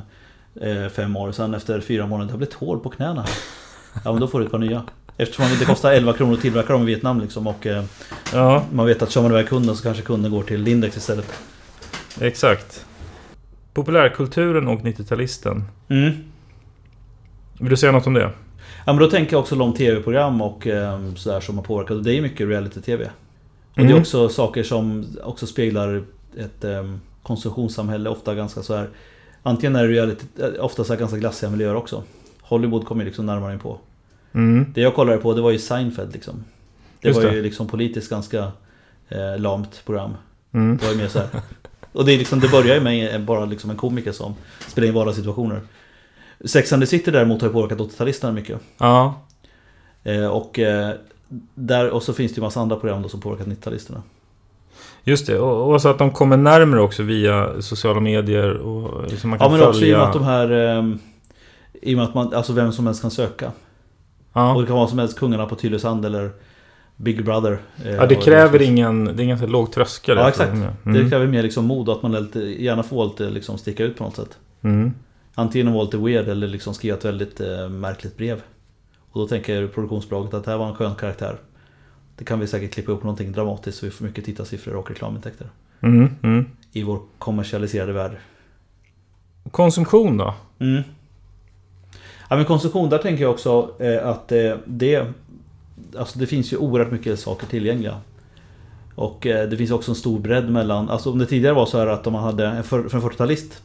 eh, 0.62 0.88
fem 0.96 1.16
år. 1.16 1.32
Sen 1.32 1.54
efter 1.54 1.82
fyra 1.82 2.08
månader, 2.08 2.28
det 2.28 2.34
har 2.34 2.38
blivit 2.38 2.54
hål 2.54 2.80
på 2.80 2.90
knäna. 2.90 3.26
Ja 4.06 4.12
men 4.12 4.22
då 4.22 4.28
får 4.28 4.40
du 4.40 4.46
ett 4.46 4.52
par 4.52 4.58
nya. 4.60 4.82
Eftersom 5.18 5.46
det 5.60 5.66
kostar 5.66 5.92
11 5.92 6.14
kronor 6.14 6.34
att 6.34 6.42
tillverka 6.42 6.74
dem 6.74 6.82
i 6.82 6.86
Vietnam 6.86 7.20
liksom. 7.22 7.48
Och 7.48 7.68
eh, 7.68 7.84
Ja, 8.34 8.66
man 8.72 8.86
vet 8.86 9.02
att 9.02 9.12
kör 9.12 9.22
man 9.22 9.32
iväg 9.32 9.48
kunden 9.48 9.76
så 9.76 9.84
kanske 9.84 10.04
kunden 10.04 10.32
går 10.32 10.44
till 10.44 10.62
Lindex 10.62 10.98
istället. 10.98 11.34
exakt. 12.22 12.86
Populärkulturen 13.74 14.68
och 14.68 14.80
90-talisten. 14.82 15.64
Mm. 15.90 16.12
Vill 17.60 17.70
du 17.70 17.78
säga 17.78 17.92
något 17.92 18.08
om 18.08 18.14
det? 18.14 18.32
Ja 18.86 18.94
men 18.94 18.98
då 18.98 19.10
tänker 19.10 19.34
jag 19.34 19.42
också 19.42 19.56
långt 19.56 19.78
tv-program 19.78 20.42
och 20.42 20.68
eh, 20.68 21.14
sådär 21.16 21.40
som 21.40 21.58
har 21.58 21.64
påverkat. 21.64 21.98
Och 21.98 22.04
det 22.04 22.18
är 22.18 22.22
mycket 22.22 22.48
reality-tv. 22.48 23.04
Och 23.06 23.12
det 23.76 23.82
är 23.82 23.86
Mm. 23.86 24.00
också 24.02 24.30
saker 24.30 24.64
som 24.64 25.06
också 25.24 25.48
speglar 25.48 26.04
ett 26.38 26.64
eh, 26.64 26.94
konsumtionssamhälle. 27.24 28.10
Ofta 28.10 28.36
ganska 28.36 28.62
så 28.64 28.76
här. 28.76 28.90
Antingen 29.44 29.76
är 29.76 29.84
det 29.88 29.94
reality, 29.94 30.26
eh, 30.40 30.66
ofta 30.66 30.84
så 30.84 30.94
här 30.94 31.00
ganska 31.00 31.18
glassiga 31.18 31.50
miljöer 31.50 31.76
också. 31.76 32.04
Hollywood 32.42 32.86
kommer 32.86 33.02
ju 33.04 33.06
liksom 33.06 33.26
närmare 33.26 33.54
in 33.54 33.60
på. 33.60 33.78
Mm. 34.34 34.66
Det 34.74 34.82
jag 34.82 34.96
kollade 34.96 35.18
på 35.18 35.34
det 35.34 35.42
var 35.42 35.52
ju 35.52 35.60
Seinfeld 35.60 36.14
liksom. 36.14 36.44
Det 37.02 37.08
Just 37.08 37.22
var 37.22 37.30
det. 37.30 37.36
ju 37.36 37.42
liksom 37.42 37.68
politiskt 37.68 38.10
ganska 38.10 38.52
eh, 39.10 39.38
lamt 39.40 39.82
program. 39.86 40.14
Mm. 40.54 40.78
Det 40.78 40.86
var 40.86 40.92
ju 40.94 40.98
mer 40.98 41.08
så 41.08 41.20
här. 41.20 41.28
Och 41.92 42.06
det, 42.06 42.14
är 42.14 42.18
liksom, 42.18 42.40
det 42.40 42.48
börjar 42.52 42.76
ju 42.76 42.82
med 42.82 43.24
bara 43.26 43.46
liksom 43.46 43.70
en 43.70 43.78
komiker 43.78 44.12
som 44.12 44.36
spelar 44.68 44.88
in 44.88 44.94
vardagssituationer. 44.94 45.62
Sex 46.46 46.74
and 46.74 46.82
the 46.84 46.88
City 46.88 47.12
däremot 47.12 47.42
har 47.42 47.48
ju 47.48 47.54
påverkat 47.54 47.78
80-talisterna 47.80 48.32
mycket. 48.32 48.60
Ja, 48.78 49.20
Eh, 50.06 50.26
och, 50.28 50.60
eh, 50.60 50.90
där, 51.56 51.90
och 51.90 52.04
så 52.04 52.14
finns 52.14 52.32
det 52.32 52.38
ju 52.38 52.42
massa 52.42 52.60
andra 52.60 52.76
program 52.76 53.02
då 53.02 53.10
som 53.10 53.22
påverkat 53.22 53.48
90-talisterna. 53.48 54.02
just 55.04 55.28
det. 55.28 55.40
Och, 55.40 55.74
och 55.74 55.82
så 55.82 55.90
att 55.90 55.98
de 55.98 56.12
kommer 56.12 56.38
närmare 56.38 56.82
också 56.82 57.04
via 57.04 57.62
sociala 57.62 58.00
medier. 58.00 58.54
Och 58.58 59.12
liksom 59.12 59.30
man 59.30 59.40
Ja 59.42 59.46
kan 59.50 59.58
men 59.60 59.68
också 59.68 59.80
i 59.80 59.82
och 59.82 59.82
följa... 59.84 59.98
med 59.98 60.08
att 60.08 60.14
de 60.14 60.24
här... 60.24 60.52
Eh, 60.52 60.96
I 61.82 61.94
och 61.94 61.98
med 61.98 62.06
att 62.08 62.14
man, 62.14 62.34
alltså 62.34 62.54
vem 62.54 62.72
som 62.72 62.86
helst 62.86 63.02
kan 63.02 63.12
söka. 63.12 63.52
Och 64.34 64.42
ja. 64.42 64.58
det 64.62 64.68
kan 64.68 64.76
vara 64.76 64.88
som 64.88 65.00
helst 65.00 65.20
kungarna 65.20 65.46
på 65.46 65.56
Tylösand 65.56 66.06
eller 66.06 66.32
Big 66.96 67.26
Brother. 67.26 67.60
eh, 67.86 67.92
ja, 67.92 68.06
det 68.06 68.18
och- 68.18 68.24
kräver 68.24 68.62
ingen... 68.62 69.06
Det 69.06 69.24
är 69.24 69.28
ganska 69.28 69.48
låg 69.48 69.72
tröskel. 69.72 70.16
Ja 70.18 70.22
jag 70.22 70.30
exakt. 70.30 70.52
jag. 70.58 70.94
Det 70.94 71.00
Mm. 71.00 71.10
kräver 71.10 71.28
mer 71.28 71.44
liksom 71.44 71.66
mod 71.66 71.90
och 71.90 71.96
att 71.96 72.02
man 72.04 72.12
lite, 72.12 72.40
gärna 72.40 72.84
får 72.84 73.06
lite 73.06 73.30
liksom 73.30 73.58
sticka 73.58 73.84
ut 73.84 73.98
på 73.98 74.04
något 74.04 74.16
sätt. 74.16 74.38
Mm. 74.62 74.94
Antingen 75.36 75.74
vara 75.74 75.84
lite 75.84 75.98
weird 75.98 76.28
eller 76.28 76.48
liksom 76.48 76.74
skriva 76.74 76.98
ett 76.98 77.06
väldigt 77.06 77.40
eh, 77.42 77.70
märkligt 77.70 78.18
brev. 78.18 78.42
Och 79.12 79.20
då 79.22 79.28
tänker 79.28 79.68
produktionsbolaget 79.68 80.34
att 80.34 80.44
det 80.44 80.52
här 80.52 80.58
var 80.58 80.68
en 80.68 80.76
skön 80.76 80.96
karaktär. 80.96 81.38
Det 82.18 82.26
kan 82.26 82.40
vi 82.40 82.48
säkert 82.48 82.74
klippa 82.74 82.92
upp 82.92 83.04
någonting 83.04 83.32
dramatiskt 83.32 83.78
så 83.78 83.86
vi 83.86 83.92
får 83.92 84.06
mycket 84.06 84.26
tittarsiffror 84.26 84.76
och 84.76 84.90
reklamintäkter. 84.90 85.48
Mm. 85.82 86.10
Mm. 86.24 86.46
I 86.72 86.84
vår 86.84 87.00
kommersialiserade 87.18 87.94
värld. 87.94 88.12
Konsumtion 89.52 90.18
då? 90.18 90.34
Ja, 92.30 92.36
men 92.36 92.46
konsumtion, 92.46 92.90
där 92.90 92.98
tänker 92.98 93.24
jag 93.24 93.32
också 93.32 93.72
eh, 93.80 94.08
att 94.08 94.32
eh, 94.32 94.56
det... 94.66 95.06
Alltså 95.98 96.20
det 96.20 96.28
finns 96.28 96.54
ju 96.54 96.58
oerhört 96.58 96.92
mycket 96.92 97.20
saker 97.20 97.48
tillgängliga. 97.48 97.98
Och 98.96 99.28
eh, 99.28 99.50
det 99.50 99.58
finns 99.58 99.72
också 99.72 99.92
en 99.92 99.96
stor 99.96 100.20
bredd 100.20 100.50
mellan... 100.50 100.90
Alltså 100.90 101.12
om 101.12 101.20
det 101.20 101.26
tidigare 101.26 101.56
var 101.56 101.66
så 101.66 101.78
här 101.78 101.88
att 101.88 102.08
om 102.08 102.14
man 102.14 102.24
hade... 102.24 102.46
en 102.46 102.64
För, 102.64 102.90
för 102.90 102.98
en 102.98 103.04
40-talist 103.04 103.62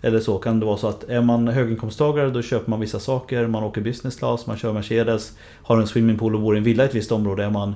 eller 0.00 0.20
så 0.20 0.38
kan 0.38 0.60
det 0.60 0.66
vara 0.66 0.76
så 0.76 0.88
att 0.88 1.04
är 1.04 1.20
man 1.20 1.48
höginkomsttagare 1.48 2.30
då 2.30 2.42
köper 2.42 2.70
man 2.70 2.80
vissa 2.80 2.98
saker. 2.98 3.46
Man 3.46 3.64
åker 3.64 3.80
business 3.80 4.16
class, 4.16 4.46
man 4.46 4.56
kör 4.56 4.72
Mercedes, 4.72 5.32
har 5.62 5.78
en 5.78 5.86
swimmingpool 5.86 6.34
och 6.34 6.40
bor 6.40 6.54
i 6.54 6.58
en 6.58 6.64
villa 6.64 6.82
i 6.82 6.86
ett 6.86 6.94
visst 6.94 7.12
område. 7.12 7.44
Är 7.44 7.50
man, 7.50 7.74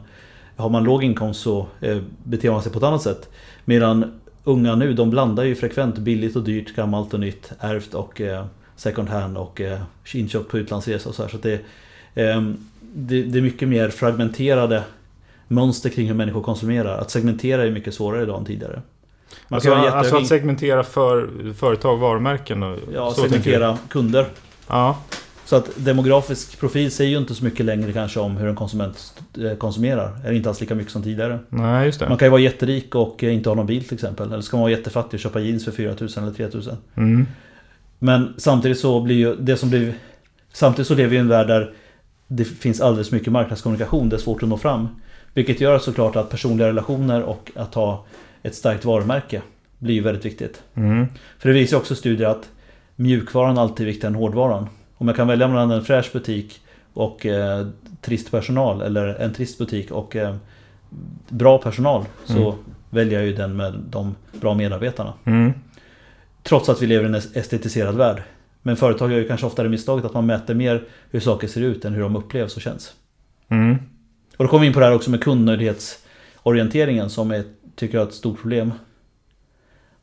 har 0.56 0.68
man 0.68 0.84
låg 0.84 1.04
inkomst 1.04 1.40
så 1.40 1.66
eh, 1.80 1.98
beter 2.24 2.50
man 2.50 2.62
sig 2.62 2.72
på 2.72 2.78
ett 2.78 2.84
annat 2.84 3.02
sätt. 3.02 3.28
Medan 3.64 4.20
unga 4.44 4.74
nu, 4.74 4.92
de 4.92 5.10
blandar 5.10 5.44
ju 5.44 5.54
frekvent 5.54 5.98
billigt 5.98 6.36
och 6.36 6.42
dyrt, 6.42 6.76
gammalt 6.76 7.14
och 7.14 7.20
nytt, 7.20 7.52
ärvt 7.60 7.94
och 7.94 8.20
eh, 8.20 8.44
second 8.80 9.08
hand 9.08 9.36
och 9.36 9.60
eh, 9.60 9.78
inköpt 10.14 10.48
på 10.50 10.58
utlandsresa 10.58 11.08
och 11.08 11.14
så 11.14 11.22
här. 11.22 11.28
Så 11.28 11.36
att 11.36 11.42
det, 11.42 11.54
eh, 12.14 12.42
det, 12.80 13.22
det 13.22 13.38
är 13.38 13.42
mycket 13.42 13.68
mer 13.68 13.88
fragmenterade 13.88 14.82
mönster 15.48 15.90
kring 15.90 16.06
hur 16.06 16.14
människor 16.14 16.42
konsumerar. 16.42 16.98
Att 16.98 17.10
segmentera 17.10 17.66
är 17.66 17.70
mycket 17.70 17.94
svårare 17.94 18.22
idag 18.22 18.38
än 18.38 18.44
tidigare. 18.44 18.82
Man 19.48 19.56
Alltså, 19.56 19.70
kan 19.70 19.80
ha 19.80 19.90
alltså 19.90 20.16
att 20.16 20.26
segmentera 20.26 20.84
för 20.84 21.28
företag, 21.54 21.96
varumärken 21.96 22.62
och 22.62 22.78
Ja, 22.94 23.12
så 23.12 23.22
segmentera 23.22 23.78
kunder. 23.88 24.26
Ja. 24.68 24.98
Så 25.44 25.56
att 25.56 25.70
demografisk 25.76 26.60
profil 26.60 26.90
säger 26.90 27.10
ju 27.10 27.18
inte 27.18 27.34
så 27.34 27.44
mycket 27.44 27.66
längre 27.66 27.92
kanske 27.92 28.20
om 28.20 28.36
hur 28.36 28.48
en 28.48 28.56
konsument 28.56 29.22
eh, 29.38 29.56
konsumerar. 29.56 30.18
Eller 30.24 30.32
inte 30.32 30.48
alls 30.48 30.60
lika 30.60 30.74
mycket 30.74 30.92
som 30.92 31.02
tidigare. 31.02 31.38
Nej, 31.48 31.86
just 31.86 32.00
det. 32.00 32.08
Man 32.08 32.18
kan 32.18 32.26
ju 32.26 32.30
vara 32.30 32.40
jätterik 32.40 32.94
och 32.94 33.24
eh, 33.24 33.34
inte 33.34 33.50
ha 33.50 33.54
någon 33.56 33.66
bil 33.66 33.84
till 33.84 33.94
exempel. 33.94 34.32
Eller 34.32 34.42
ska 34.42 34.56
man 34.56 34.62
vara 34.62 34.70
jättefattig 34.70 35.14
och 35.14 35.20
köpa 35.20 35.40
jeans 35.40 35.64
för 35.64 35.72
4000 35.72 36.24
eller 36.24 36.34
3000. 36.34 36.76
Mm. 36.94 37.26
Men 38.02 38.34
samtidigt 38.38 38.78
så 38.78 39.00
blir 39.00 39.16
ju 39.16 39.36
det 39.36 39.56
som 39.56 39.70
blir... 39.70 39.94
Samtidigt 40.52 40.88
så 40.88 40.94
lever 40.94 41.10
vi 41.10 41.16
i 41.16 41.18
en 41.18 41.28
värld 41.28 41.46
där 41.46 41.72
det 42.26 42.44
finns 42.44 42.80
alldeles 42.80 43.12
mycket 43.12 43.32
marknadskommunikation. 43.32 44.08
Det 44.08 44.16
är 44.16 44.20
svårt 44.20 44.42
att 44.42 44.48
nå 44.48 44.56
fram. 44.56 44.88
Vilket 45.34 45.60
gör 45.60 45.78
såklart 45.78 46.16
att 46.16 46.30
personliga 46.30 46.68
relationer 46.68 47.22
och 47.22 47.50
att 47.56 47.74
ha 47.74 48.04
ett 48.42 48.54
starkt 48.54 48.84
varumärke 48.84 49.42
blir 49.78 49.94
ju 49.94 50.00
väldigt 50.00 50.24
viktigt. 50.24 50.62
Mm. 50.74 51.06
För 51.38 51.48
det 51.48 51.54
visar 51.54 51.76
ju 51.76 51.80
också 51.80 51.94
studier 51.94 52.28
att 52.28 52.48
mjukvaran 52.96 53.58
alltid 53.58 53.86
är 53.86 53.90
viktigare 53.90 54.14
än 54.14 54.20
hårdvaran. 54.20 54.66
Om 54.96 55.08
jag 55.08 55.16
kan 55.16 55.28
välja 55.28 55.48
mellan 55.48 55.70
en 55.70 55.84
fräsch 55.84 56.12
butik 56.12 56.60
och 56.92 57.26
eh, 57.26 57.66
trist 58.00 58.30
personal 58.30 58.82
eller 58.82 59.06
en 59.06 59.34
trist 59.34 59.58
butik 59.58 59.90
och 59.90 60.16
eh, 60.16 60.34
bra 61.28 61.58
personal 61.58 62.04
så 62.24 62.38
Mm. 62.50 62.54
väljer 62.90 63.18
jag 63.18 63.28
ju 63.28 63.34
den 63.34 63.56
med 63.56 63.74
de 63.90 64.14
bra 64.40 64.54
medarbetarna. 64.54 65.12
Mm. 65.24 65.52
Trots 66.50 66.68
att 66.68 66.82
vi 66.82 66.86
lever 66.86 67.04
i 67.04 67.06
en 67.06 67.14
estetiserad 67.14 67.96
värld. 67.96 68.22
Men 68.62 68.76
företag 68.76 69.12
gör 69.12 69.18
ju 69.18 69.28
kanske 69.28 69.46
oftare 69.46 69.68
misstaget 69.68 70.04
att 70.04 70.14
man 70.14 70.26
mäter 70.26 70.54
mer 70.54 70.88
hur 71.10 71.20
saker 71.20 71.48
ser 71.48 71.60
ut 71.60 71.84
än 71.84 71.92
hur 71.92 72.02
de 72.02 72.16
upplevs 72.16 72.56
och 72.56 72.62
känns. 72.62 72.92
Mm. 73.48 73.74
Och 74.36 74.44
då 74.44 74.48
kommer 74.48 74.60
vi 74.60 74.66
in 74.66 74.72
på 74.72 74.80
det 74.80 74.86
här 74.86 74.94
också 74.94 75.10
med 75.10 75.22
kundnöjdhetsorienteringen 75.22 77.10
som 77.10 77.30
jag 77.30 77.44
tycker 77.74 77.98
jag 77.98 78.04
är 78.04 78.08
ett 78.08 78.14
stort 78.14 78.40
problem. 78.40 78.72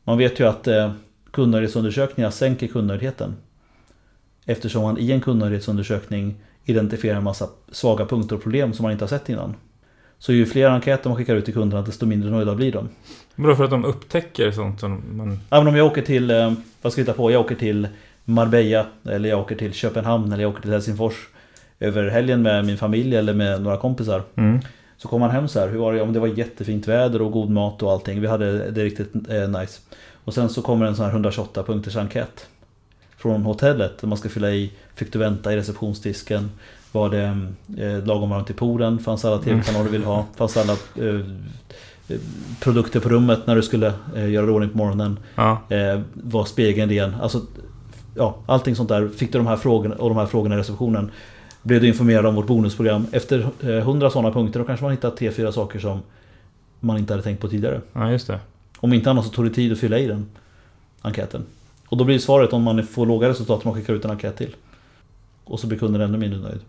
Man 0.04 0.18
vet 0.18 0.40
ju 0.40 0.48
att 0.48 0.66
eh, 0.66 0.92
kundnöjdhetsundersökningar 1.30 2.30
sänker 2.30 2.66
kundnöjdheten. 2.66 3.36
Eftersom 4.46 4.82
man 4.82 4.98
i 4.98 5.12
en 5.12 5.20
kundnöjdhetsundersökning 5.20 6.34
identifierar 6.64 7.16
en 7.16 7.24
massa 7.24 7.48
svaga 7.72 8.06
punkter 8.06 8.36
och 8.36 8.42
problem 8.42 8.72
som 8.72 8.82
man 8.82 8.92
inte 8.92 9.04
har 9.04 9.08
sett 9.08 9.28
innan. 9.28 9.54
Så 10.18 10.32
ju 10.32 10.46
fler 10.46 10.68
enkäter 10.68 11.08
man 11.08 11.18
skickar 11.18 11.34
ut 11.34 11.44
till 11.44 11.54
kunderna 11.54 11.82
desto 11.82 12.06
mindre 12.06 12.30
nöjda 12.30 12.54
blir 12.54 12.72
de. 12.72 12.88
Vadå 13.34 13.56
för 13.56 13.64
att 13.64 13.70
de 13.70 13.84
upptäcker 13.84 14.50
sånt 14.50 14.80
som 14.80 15.02
man... 15.12 15.40
Även 15.50 15.68
om 15.68 15.76
jag 15.76 15.86
åker 15.86 16.02
till, 16.02 16.30
eh, 16.30 16.52
vad 16.82 16.92
ska 16.92 17.00
jag 17.00 17.06
hitta 17.06 17.16
på? 17.16 17.30
Jag 17.30 17.40
åker 17.40 17.54
till 17.54 17.88
Marbella 18.24 18.86
eller 19.04 19.28
jag 19.28 19.40
åker 19.40 19.56
till 19.56 19.72
Köpenhamn 19.72 20.32
eller 20.32 20.42
jag 20.42 20.50
åker 20.50 20.62
till 20.62 20.70
Helsingfors 20.70 21.28
över 21.80 22.08
helgen 22.08 22.42
med 22.42 22.64
min 22.64 22.78
familj 22.78 23.16
eller 23.16 23.34
med 23.34 23.62
några 23.62 23.76
kompisar. 23.76 24.22
Mm. 24.34 24.60
Så 24.96 25.08
kom 25.08 25.20
man 25.20 25.30
hem 25.30 25.48
så 25.48 25.60
här, 25.60 25.68
hur 25.68 25.78
var 25.78 25.92
det? 25.92 25.98
Ja, 25.98 26.04
men 26.04 26.14
det 26.14 26.20
var 26.20 26.26
jättefint 26.26 26.88
väder 26.88 27.22
och 27.22 27.32
god 27.32 27.50
mat 27.50 27.82
och 27.82 27.92
allting. 27.92 28.20
Vi 28.20 28.26
hade 28.26 28.70
det 28.70 28.84
riktigt 28.84 29.14
eh, 29.28 29.48
nice. 29.60 29.80
Och 30.24 30.34
sen 30.34 30.48
så 30.48 30.62
kommer 30.62 30.86
en 30.86 30.96
sån 30.96 31.04
här 31.04 31.12
128 31.12 31.62
punkters 31.62 31.96
enkät. 31.96 32.46
Från 33.16 33.42
hotellet 33.42 33.98
där 34.00 34.08
man 34.08 34.18
ska 34.18 34.28
fylla 34.28 34.50
i, 34.50 34.72
fick 34.94 35.12
du 35.12 35.18
vänta 35.18 35.52
i 35.52 35.56
receptionsdisken? 35.56 36.50
Var 36.92 37.10
det 37.10 37.46
eh, 37.84 38.04
lagom 38.06 38.30
varmt 38.30 38.50
i 38.50 38.52
poolen? 38.52 38.98
Fanns 38.98 39.24
alla 39.24 39.38
tv-kanaler 39.38 39.84
du 39.84 39.90
vill 39.90 40.04
ha? 40.04 40.24
Fanns 40.36 40.56
alla 40.56 40.72
eh, 40.72 41.20
eh, 42.08 42.20
produkter 42.60 43.00
på 43.00 43.08
rummet 43.08 43.46
när 43.46 43.56
du 43.56 43.62
skulle 43.62 43.92
eh, 44.16 44.30
göra 44.30 44.52
ordning 44.52 44.70
på 44.70 44.78
morgonen? 44.78 45.18
Ja. 45.34 45.58
Eh, 45.68 46.00
var 46.12 46.44
spegeln 46.44 46.90
ren? 46.90 47.14
Alltså, 47.14 47.40
ja, 48.14 48.36
allting 48.46 48.76
sånt 48.76 48.88
där. 48.88 49.08
Fick 49.08 49.32
du 49.32 49.38
de 49.38 49.46
här 49.46 49.56
frågorna 49.56 49.94
och 49.94 50.08
de 50.08 50.18
här 50.18 50.26
frågorna 50.26 50.54
i 50.54 50.58
receptionen? 50.58 51.10
Blev 51.62 51.80
du 51.80 51.88
informerad 51.88 52.26
om 52.26 52.34
vårt 52.34 52.46
bonusprogram? 52.46 53.06
Efter 53.12 53.48
eh, 53.62 53.68
100 53.68 54.10
sådana 54.10 54.32
punkter 54.32 54.60
då 54.60 54.66
kanske 54.66 54.84
man 54.84 54.92
hittar 54.92 55.10
3-4 55.10 55.50
saker 55.50 55.78
som 55.78 56.00
man 56.80 56.98
inte 56.98 57.12
hade 57.12 57.22
tänkt 57.22 57.40
på 57.40 57.48
tidigare. 57.48 57.80
Ja, 57.92 58.10
just 58.10 58.26
det. 58.26 58.38
Om 58.76 58.92
inte 58.92 59.10
annat 59.10 59.24
så 59.24 59.30
tog 59.30 59.44
det 59.44 59.50
tid 59.50 59.72
att 59.72 59.78
fylla 59.78 59.98
i 59.98 60.06
den 60.06 60.26
enkäten. 61.02 61.44
Och 61.88 61.96
då 61.96 62.04
blir 62.04 62.18
svaret 62.18 62.52
om 62.52 62.62
man 62.62 62.86
får 62.86 63.06
låga 63.06 63.28
resultat 63.28 63.64
man 63.64 63.74
skickar 63.74 63.94
ut 63.94 64.04
en 64.04 64.10
enkät 64.10 64.36
till. 64.36 64.54
Och 65.48 65.60
så 65.60 65.66
blir 65.66 65.78
kunden 65.78 66.00
ännu 66.00 66.18
mindre 66.18 66.40
nöjd. 66.40 66.60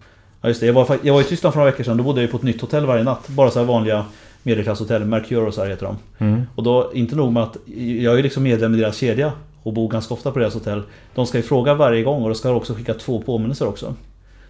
Ja 0.42 0.48
just 0.48 0.60
det, 0.60 0.66
jag 0.66 0.74
var, 0.74 0.98
jag 1.02 1.14
var 1.14 1.22
i 1.22 1.24
Tyskland 1.24 1.54
för 1.54 1.60
några 1.60 1.72
veckor 1.72 1.84
sedan. 1.84 1.98
Då 1.98 2.04
bodde 2.04 2.22
jag 2.22 2.32
på 2.32 2.38
ett 2.38 2.44
nytt 2.44 2.62
hotell 2.62 2.86
varje 2.86 3.04
natt. 3.04 3.28
Bara 3.28 3.52
så 3.52 3.60
här 3.60 3.66
vanliga 3.66 4.06
medelklasshotell. 4.44 5.06
Mercure 5.06 5.52
så 5.52 5.62
här 5.62 5.70
heter 5.70 5.86
de. 5.86 5.98
Mm. 6.26 6.42
Och 6.56 6.64
då, 6.64 6.92
inte 6.94 7.16
nog 7.16 7.32
med 7.32 7.44
att 7.44 7.58
jag 8.02 8.20
är 8.20 8.24
liksom 8.24 8.44
medlem 8.44 8.76
i 8.76 8.78
deras 8.78 8.98
kedja 8.98 9.32
och 9.64 9.74
bor 9.74 9.90
ganska 9.90 10.14
ofta 10.14 10.32
på 10.32 10.40
deras 10.40 10.54
hotell. 10.54 10.82
De 11.16 11.26
ska 11.26 11.38
ju 11.38 11.44
fråga 11.44 11.74
varje 11.74 12.04
gång 12.04 12.24
och 12.24 12.30
då 12.30 12.36
ska 12.36 12.48
de 12.50 12.58
också 12.58 12.74
skicka 12.74 12.94
två 12.94 13.22
påminnelser 13.22 13.68
också. 13.68 13.96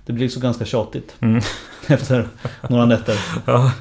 Det 0.05 0.13
blir 0.13 0.25
liksom 0.25 0.41
ganska 0.41 0.65
tjatigt. 0.65 1.15
Mm. 1.19 1.41
Efter 1.87 2.27
några 2.69 2.85
nätter. 2.85 3.15
Ja. 3.45 3.71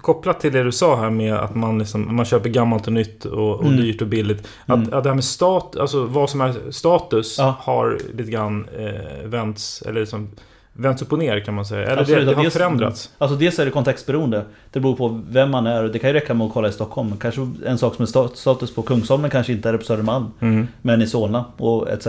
Kopplat 0.00 0.40
till 0.40 0.52
det 0.52 0.62
du 0.62 0.72
sa 0.72 0.96
här 0.96 1.10
med 1.10 1.34
att 1.34 1.54
man, 1.54 1.78
liksom, 1.78 2.16
man 2.16 2.24
köper 2.24 2.48
gammalt 2.48 2.86
och 2.86 2.92
nytt 2.92 3.24
och, 3.24 3.54
och 3.54 3.64
Mm. 3.64 3.76
dyrt 3.76 4.02
och 4.02 4.08
billigt. 4.08 4.48
Att, 4.66 4.76
Mm. 4.76 4.92
att 4.94 5.02
det 5.04 5.10
här 5.10 5.14
med 5.14 5.24
stat, 5.24 5.76
alltså 5.76 6.04
vad 6.04 6.30
som 6.30 6.40
är 6.40 6.54
status 6.70 7.36
Ja. 7.38 7.54
har 7.60 7.98
lite 8.14 8.30
grann 8.30 8.68
eh, 8.78 9.26
vänts, 9.28 9.82
eller 9.82 10.00
liksom, 10.00 10.30
vänts 10.72 11.02
upp 11.02 11.12
och 11.12 11.18
ner 11.18 11.40
kan 11.40 11.54
man 11.54 11.64
säga. 11.66 11.86
Eller 11.86 12.00
Absolut, 12.02 12.20
det, 12.20 12.30
det 12.30 12.36
har 12.36 12.42
dels- 12.42 12.54
förändrats. 12.54 13.10
Alltså 13.18 13.36
dels 13.36 13.58
är 13.58 13.64
det 13.64 13.70
kontextberoende. 13.70 14.44
Det 14.72 14.80
beror 14.80 14.96
på 14.96 15.20
vem 15.28 15.50
man 15.50 15.66
är. 15.66 15.82
Det 15.82 15.98
kan 15.98 16.10
ju 16.10 16.14
räcka 16.14 16.34
med 16.34 16.46
att 16.46 16.52
kolla 16.52 16.68
i 16.68 16.72
Stockholm. 16.72 17.16
Kanske 17.16 17.48
en 17.66 17.78
sak 17.78 17.94
som 17.94 18.02
är 18.02 18.06
sta- 18.06 18.34
status 18.34 18.74
på 18.74 18.82
Kungsholmen 18.82 19.30
kanske 19.30 19.52
inte 19.52 19.68
är 19.68 19.72
det 19.72 19.78
på 19.78 19.84
Södermalm. 19.84 20.26
Mm. 20.40 20.66
Men 20.82 21.02
i 21.02 21.06
Solna 21.06 21.44
och 21.56 21.88
etc. 21.90 22.06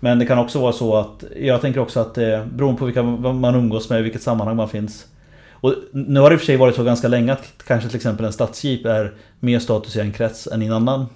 Men 0.00 0.18
det 0.18 0.26
kan 0.26 0.38
också 0.38 0.60
vara 0.60 0.72
så 0.72 0.96
att 0.96 1.24
Jag 1.40 1.60
tänker 1.60 1.80
också 1.80 2.00
att 2.00 2.18
eh, 2.18 2.44
beroende 2.44 2.78
på 2.78 2.84
vilka 2.84 3.02
man 3.02 3.54
umgås 3.54 3.90
med, 3.90 4.00
i 4.00 4.02
vilket 4.02 4.22
sammanhang 4.22 4.56
man 4.56 4.68
finns. 4.68 5.06
Och 5.60 5.74
nu 5.92 6.20
har 6.20 6.30
det 6.30 6.34
i 6.34 6.36
och 6.36 6.40
för 6.40 6.46
sig 6.46 6.56
varit 6.56 6.76
så 6.76 6.84
ganska 6.84 7.08
länge 7.08 7.32
att 7.32 7.52
kanske 7.66 7.88
till 7.88 7.96
exempel 7.96 8.26
en 8.26 8.32
stadsjeep 8.32 8.86
är 8.86 9.14
mer 9.40 9.58
status 9.58 9.96
i 9.96 10.00
en 10.00 10.12
krets 10.12 10.46
än 10.46 10.62
i 10.62 10.66
en 10.66 10.72
annan. 10.72 11.06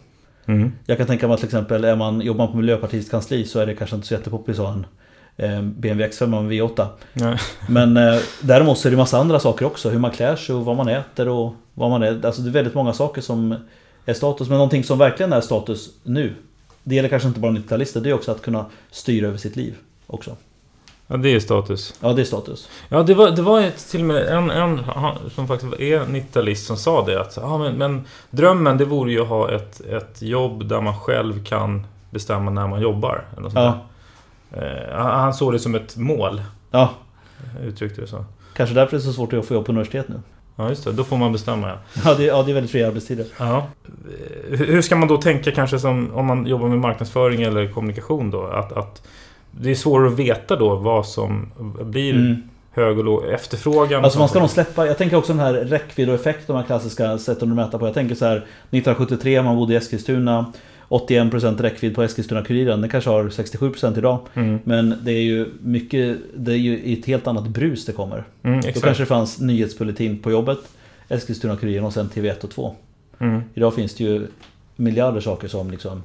Mm. 0.46 0.72
Jag 0.86 0.98
kan 0.98 1.06
tänka 1.06 1.26
mig 1.26 1.34
att 1.34 1.40
till 1.40 1.48
exempel 1.48 1.84
är 1.84 1.96
man, 1.96 2.20
jobbar 2.20 2.44
man 2.44 2.52
på 2.52 2.58
Miljöpartiets 2.58 3.10
kansli 3.10 3.44
så 3.44 3.60
är 3.60 3.66
det 3.66 3.74
kanske 3.74 3.96
inte 3.96 4.08
så 4.08 4.14
jättepoppis 4.14 4.58
att 4.58 4.66
ha 4.66 4.74
en 5.36 5.74
BMW 5.80 6.08
X5 6.08 6.34
och 6.34 6.40
en 6.40 6.52
V8. 6.52 6.86
Nej. 7.12 7.38
Men 7.68 7.96
eh, 7.96 8.20
däremot 8.40 8.78
så 8.78 8.88
är 8.88 8.90
det 8.90 8.96
massa 8.96 9.18
andra 9.18 9.40
saker 9.40 9.66
också. 9.66 9.90
Hur 9.90 9.98
man 9.98 10.10
klär 10.10 10.36
sig 10.36 10.54
och 10.54 10.64
vad 10.64 10.76
man 10.76 10.88
äter 10.88 11.28
och 11.28 11.54
vad 11.74 11.90
man 11.90 12.02
är. 12.02 12.26
Alltså 12.26 12.42
det 12.42 12.50
är 12.50 12.52
väldigt 12.52 12.74
många 12.74 12.92
saker 12.92 13.20
som 13.20 13.54
är 14.06 14.14
status. 14.14 14.48
Men 14.48 14.58
någonting 14.58 14.84
som 14.84 14.98
verkligen 14.98 15.32
är 15.32 15.40
status 15.40 15.90
nu. 16.02 16.34
Det 16.82 16.94
gäller 16.94 17.08
kanske 17.08 17.28
inte 17.28 17.40
bara 17.40 17.52
90-talister. 17.52 18.00
Det 18.00 18.10
är 18.10 18.14
också 18.14 18.32
att 18.32 18.42
kunna 18.42 18.66
styra 18.90 19.26
över 19.28 19.38
sitt 19.38 19.56
liv 19.56 19.74
också. 20.06 20.36
Ja, 21.12 21.18
det 21.18 21.34
är 21.34 21.40
status. 21.40 21.94
Ja, 22.00 22.12
det 22.12 22.22
är 22.22 22.24
status. 22.24 22.68
Ja, 22.88 23.02
det 23.02 23.14
var, 23.14 23.30
det 23.30 23.42
var 23.42 23.60
ett, 23.60 23.88
till 23.90 24.00
och 24.00 24.06
med 24.06 24.26
en, 24.26 24.50
en 24.50 24.80
som 25.34 25.48
faktiskt 25.48 25.72
är 25.72 26.00
90-talist 26.00 26.66
som 26.66 26.76
sa 26.76 27.04
det. 27.04 27.20
Att 27.20 27.36
ja, 27.36 27.58
men, 27.58 27.74
men 27.74 28.04
drömmen 28.30 28.78
det 28.78 28.84
vore 28.84 29.12
ju 29.12 29.20
att 29.20 29.28
ha 29.28 29.50
ett, 29.50 29.80
ett 29.80 30.22
jobb 30.22 30.68
där 30.68 30.80
man 30.80 30.98
själv 30.98 31.44
kan 31.44 31.86
bestämma 32.10 32.50
när 32.50 32.68
man 32.68 32.80
jobbar. 32.82 33.24
Eller 33.32 33.42
något 33.42 33.52
Ja. 33.54 33.78
Eh, 34.52 34.96
han 34.96 35.34
såg 35.34 35.52
det 35.52 35.58
som 35.58 35.74
ett 35.74 35.96
mål. 35.96 36.42
Ja. 36.70 36.90
Uttryckte 37.62 38.00
det 38.00 38.06
så. 38.06 38.24
Kanske 38.56 38.74
därför 38.74 38.96
är 38.96 39.00
det 39.00 39.06
så 39.06 39.12
svårt 39.12 39.32
att 39.32 39.46
få 39.46 39.54
jobb 39.54 39.66
på 39.66 39.72
universitet 39.72 40.08
nu. 40.08 40.20
Ja, 40.56 40.68
just 40.68 40.84
det. 40.84 40.92
Då 40.92 41.04
får 41.04 41.16
man 41.16 41.32
bestämma. 41.32 41.68
Ja. 41.68 41.76
Ja, 42.04 42.14
det, 42.14 42.24
ja, 42.24 42.42
det 42.42 42.52
är 42.52 42.54
väldigt 42.54 42.72
fria 42.72 42.88
arbetstider. 42.88 43.26
Ja. 43.38 43.66
Hur 44.48 44.66
hur 44.66 44.82
ska 44.82 44.96
man 44.96 45.08
då 45.08 45.16
tänka 45.16 45.50
kanske 45.50 45.78
som 45.78 46.14
om 46.14 46.26
man 46.26 46.46
jobbar 46.46 46.68
med 46.68 46.78
marknadsföring 46.78 47.42
eller 47.42 47.68
kommunikation 47.68 48.30
då? 48.30 48.46
Att, 48.46 48.72
att 48.72 49.02
det 49.60 49.70
är 49.70 49.74
svårare 49.74 50.08
att 50.08 50.18
veta 50.18 50.56
då 50.56 50.76
vad 50.76 51.06
som 51.06 51.52
blir 51.82 52.14
Mm. 52.14 52.36
hög 52.70 52.98
och 52.98 53.04
låg 53.04 53.24
efterfrågan. 53.24 54.04
Alltså 54.04 54.18
man 54.18 54.28
ska 54.28 54.40
nog 54.40 54.50
släppa, 54.50 54.86
jag 54.86 54.98
tänker 54.98 55.16
också 55.16 55.32
den 55.32 55.40
här 55.40 55.52
räckvidd 55.54 56.08
och 56.08 56.14
effekt, 56.14 56.46
de 56.46 56.56
här 56.56 56.62
klassiska 56.62 57.18
sätten 57.18 57.50
att 57.50 57.56
mäta 57.56 57.78
på. 57.78 57.86
Jag 57.86 57.94
tänker 57.94 58.14
så 58.14 58.24
här 58.24 58.36
1973, 58.36 59.42
man 59.42 59.56
bodde 59.56 59.72
i 59.72 59.76
Eskilstuna 59.76 60.52
81% 60.88 61.62
räckvidd 61.62 61.94
på 61.94 62.02
Eskilstuna-Kuriren. 62.02 62.80
Den 62.80 62.90
kanske 62.90 63.10
har 63.10 63.24
67% 63.24 63.98
idag. 63.98 64.18
Mm. 64.34 64.58
Men 64.64 64.94
det 65.02 65.12
är 65.12 65.22
ju 65.22 65.46
mycket, 65.60 66.18
det 66.36 66.52
är 66.52 66.56
ju 66.56 66.92
ett 66.98 67.06
helt 67.06 67.26
annat 67.26 67.48
brus 67.48 67.86
det 67.86 67.92
kommer. 67.92 68.24
Mm, 68.42 68.60
Då 68.60 68.80
kanske 68.80 69.02
det 69.02 69.06
fanns 69.06 69.40
nyhetsbulletin 69.40 70.18
på 70.22 70.30
jobbet, 70.30 70.58
Eskilstuna-Kuriren 71.08 71.84
och 71.84 71.92
sen 71.92 72.08
TV1 72.08 72.44
och 72.44 72.50
2. 72.50 72.74
Mm. 73.18 73.42
Idag 73.54 73.74
finns 73.74 73.94
det 73.94 74.04
ju 74.04 74.26
miljarder 74.76 75.20
saker 75.20 75.48
som 75.48 75.70
liksom 75.70 76.02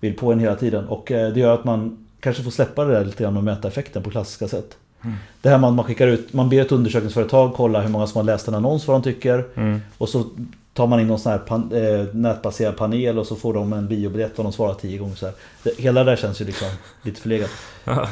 vill 0.00 0.14
på 0.14 0.32
en 0.32 0.40
hela 0.40 0.56
tiden. 0.56 0.84
Och 0.88 1.12
eh, 1.12 1.32
det 1.32 1.40
gör 1.40 1.54
att 1.54 1.64
man 1.64 2.03
kanske 2.24 2.42
får 2.42 2.50
släppa 2.50 2.84
det 2.84 2.92
där 2.92 3.04
lite 3.04 3.22
grann 3.22 3.36
och 3.36 3.44
mäta 3.44 3.68
effekten 3.68 4.02
på 4.02 4.10
klassiska 4.10 4.48
sätt. 4.48 4.76
Mm. 5.02 5.16
Det 5.42 5.48
här 5.48 5.58
man, 5.58 5.74
man 5.74 5.84
skickar 5.84 6.06
ut, 6.06 6.32
man 6.32 6.48
ber 6.48 6.60
ett 6.60 6.72
undersökningsföretag 6.72 7.54
kolla 7.54 7.80
hur 7.80 7.88
många 7.88 8.06
som 8.06 8.18
har 8.18 8.24
läst 8.24 8.48
en 8.48 8.54
annons, 8.54 8.86
vad 8.86 8.96
de 8.96 9.02
tycker. 9.02 9.44
Mm. 9.54 9.80
Och 9.98 10.08
så 10.08 10.24
tar 10.72 10.86
man 10.86 11.00
in 11.00 11.06
någon 11.06 11.18
sån 11.18 11.32
här 11.32 11.38
pan, 11.38 11.72
eh, 11.72 12.14
nätbaserad 12.14 12.76
panel 12.76 13.18
och 13.18 13.26
så 13.26 13.36
får 13.36 13.54
de 13.54 13.72
en 13.72 13.88
biobiljett 13.88 14.38
och 14.38 14.44
de 14.44 14.52
svarar 14.52 14.74
tio 14.74 14.98
gånger 14.98 15.14
så 15.14 15.26
här. 15.26 15.34
Det, 15.62 15.78
hela 15.78 16.04
det 16.04 16.10
där 16.10 16.16
känns 16.16 16.40
ju 16.40 16.44
liksom 16.44 16.68
lite 17.02 17.20
förlegat. 17.20 17.50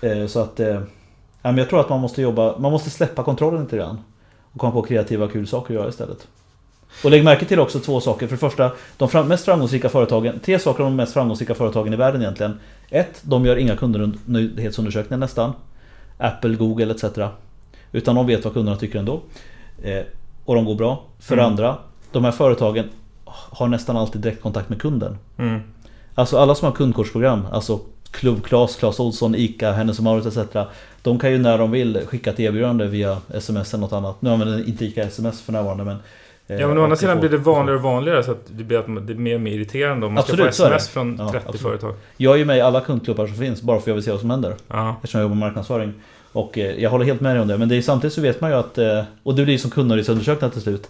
Eh, 0.00 0.26
så 0.26 0.40
att... 0.40 0.60
Eh, 0.60 0.80
jag 1.42 1.68
tror 1.68 1.80
att 1.80 1.88
man 1.88 2.00
måste 2.00 2.22
jobba, 2.22 2.58
man 2.58 2.72
måste 2.72 2.90
släppa 2.90 3.24
kontrollen 3.24 3.62
lite 3.62 3.76
grann. 3.76 3.98
Och 4.52 4.60
komma 4.60 4.72
på 4.72 4.82
kreativa 4.82 5.28
kul 5.28 5.46
saker 5.46 5.74
att 5.74 5.80
göra 5.80 5.88
istället. 5.88 6.26
Och 7.04 7.10
lägg 7.10 7.24
märke 7.24 7.44
till 7.44 7.60
också 7.60 7.78
två 7.80 8.00
saker. 8.00 8.26
För 8.26 8.34
det 8.34 8.40
första, 8.40 8.72
de 8.96 9.28
mest 9.28 9.44
framgångsrika 9.44 9.88
företagen, 9.88 10.40
tre 10.44 10.58
saker 10.58 10.82
om 10.82 10.90
de 10.90 10.96
mest 10.96 11.12
framgångsrika 11.12 11.54
företagen 11.54 11.92
i 11.92 11.96
världen 11.96 12.22
egentligen. 12.22 12.60
Ett, 12.90 13.20
de 13.22 13.46
gör 13.46 13.56
inga 13.56 13.76
kundnöjdhetsundersökningar 13.76 15.18
nästan. 15.18 15.52
Apple, 16.18 16.54
Google 16.54 16.94
etc. 16.94 17.04
Utan 17.92 18.14
de 18.14 18.26
vet 18.26 18.44
vad 18.44 18.52
kunderna 18.54 18.76
tycker 18.76 18.98
ändå. 18.98 19.20
Eh, 19.82 20.02
och 20.44 20.54
de 20.54 20.64
går 20.64 20.74
bra. 20.74 21.02
För 21.18 21.36
det 21.36 21.42
Mm. 21.42 21.52
andra, 21.52 21.76
de 22.12 22.24
här 22.24 22.32
företagen 22.32 22.84
har 23.24 23.68
nästan 23.68 23.96
alltid 23.96 24.20
direktkontakt 24.20 24.68
med 24.68 24.80
kunden. 24.80 25.18
Mm. 25.38 25.60
Alltså 26.14 26.38
alla 26.38 26.54
som 26.54 26.66
har 26.66 26.72
kundkortsprogram, 26.72 27.46
alltså 27.52 27.80
Club 28.10 28.44
Clas, 28.44 28.76
Clas 28.76 29.00
Ohlson, 29.00 29.34
ICA, 29.34 29.72
Hennes 29.72 30.00
& 30.00 30.00
Mauritz 30.00 30.36
etc. 30.36 30.56
De 31.02 31.18
kan 31.18 31.32
ju 31.32 31.38
när 31.38 31.58
de 31.58 31.70
vill 31.70 32.00
skicka 32.06 32.30
ett 32.30 32.40
erbjudande 32.40 32.86
via 32.86 33.18
sms 33.34 33.74
eller 33.74 33.80
något 33.80 33.92
annat. 33.92 34.22
Nu 34.22 34.30
använder 34.30 34.68
inte 34.68 34.84
ICA 34.84 35.02
sms 35.02 35.40
för 35.40 35.52
närvarande 35.52 35.84
men... 35.84 35.96
eh, 36.48 36.60
Ja 36.60 36.68
men 36.68 36.78
å 36.78 36.82
andra 36.82 36.92
och 36.92 36.98
sidan 36.98 37.20
blir 37.20 37.30
det 37.30 37.36
vanligare 37.36 37.76
och 37.76 37.82
vanligare 37.82 38.22
så 38.24 38.30
att 38.30 38.42
det 38.48 38.64
blir, 38.64 38.78
att 38.78 39.06
det 39.06 39.12
är 39.12 39.16
mer 39.16 39.34
och 39.34 39.40
mer 39.40 39.52
irriterande 39.52 40.06
om 40.06 40.12
man 40.14 40.20
Absolut, 40.20 40.54
ska 40.54 40.62
få 40.68 40.74
sms 40.74 40.88
från 40.88 41.16
Ja, 41.18 41.30
30 41.30 41.36
absolut. 41.48 41.62
företag. 41.62 41.94
Jag 42.16 42.34
är 42.34 42.38
ju 42.38 42.44
med 42.44 42.58
i 42.58 42.60
alla 42.60 42.80
kundklubbar 42.80 43.26
som 43.26 43.36
finns 43.36 43.62
bara 43.62 43.76
för 43.76 43.82
att 43.82 43.86
jag 43.86 43.94
vill 43.94 44.04
se 44.04 44.10
vad 44.10 44.20
som 44.20 44.30
händer. 44.30 44.54
Ja. 44.68 44.90
Eftersom 44.96 45.18
jag 45.20 45.24
jobbar 45.24 45.36
med 45.36 45.46
marknadsföring. 45.46 45.92
Och 46.32 46.58
eh, 46.58 46.82
jag 46.82 46.90
håller 46.90 47.04
helt 47.04 47.20
med 47.20 47.34
dig 47.34 47.42
om 47.42 47.48
det. 47.48 47.58
Men 47.58 47.68
det 47.68 47.76
är, 47.76 47.82
samtidigt 47.82 48.14
så 48.14 48.20
vet 48.20 48.40
man 48.40 48.50
ju 48.50 48.56
att... 48.56 48.78
eh, 48.78 49.02
Och 49.22 49.34
det 49.34 49.44
blir 49.44 49.58
som 49.58 49.70
kundnöjdhetsundersökningar 49.70 50.52
till 50.52 50.62
slut. 50.62 50.88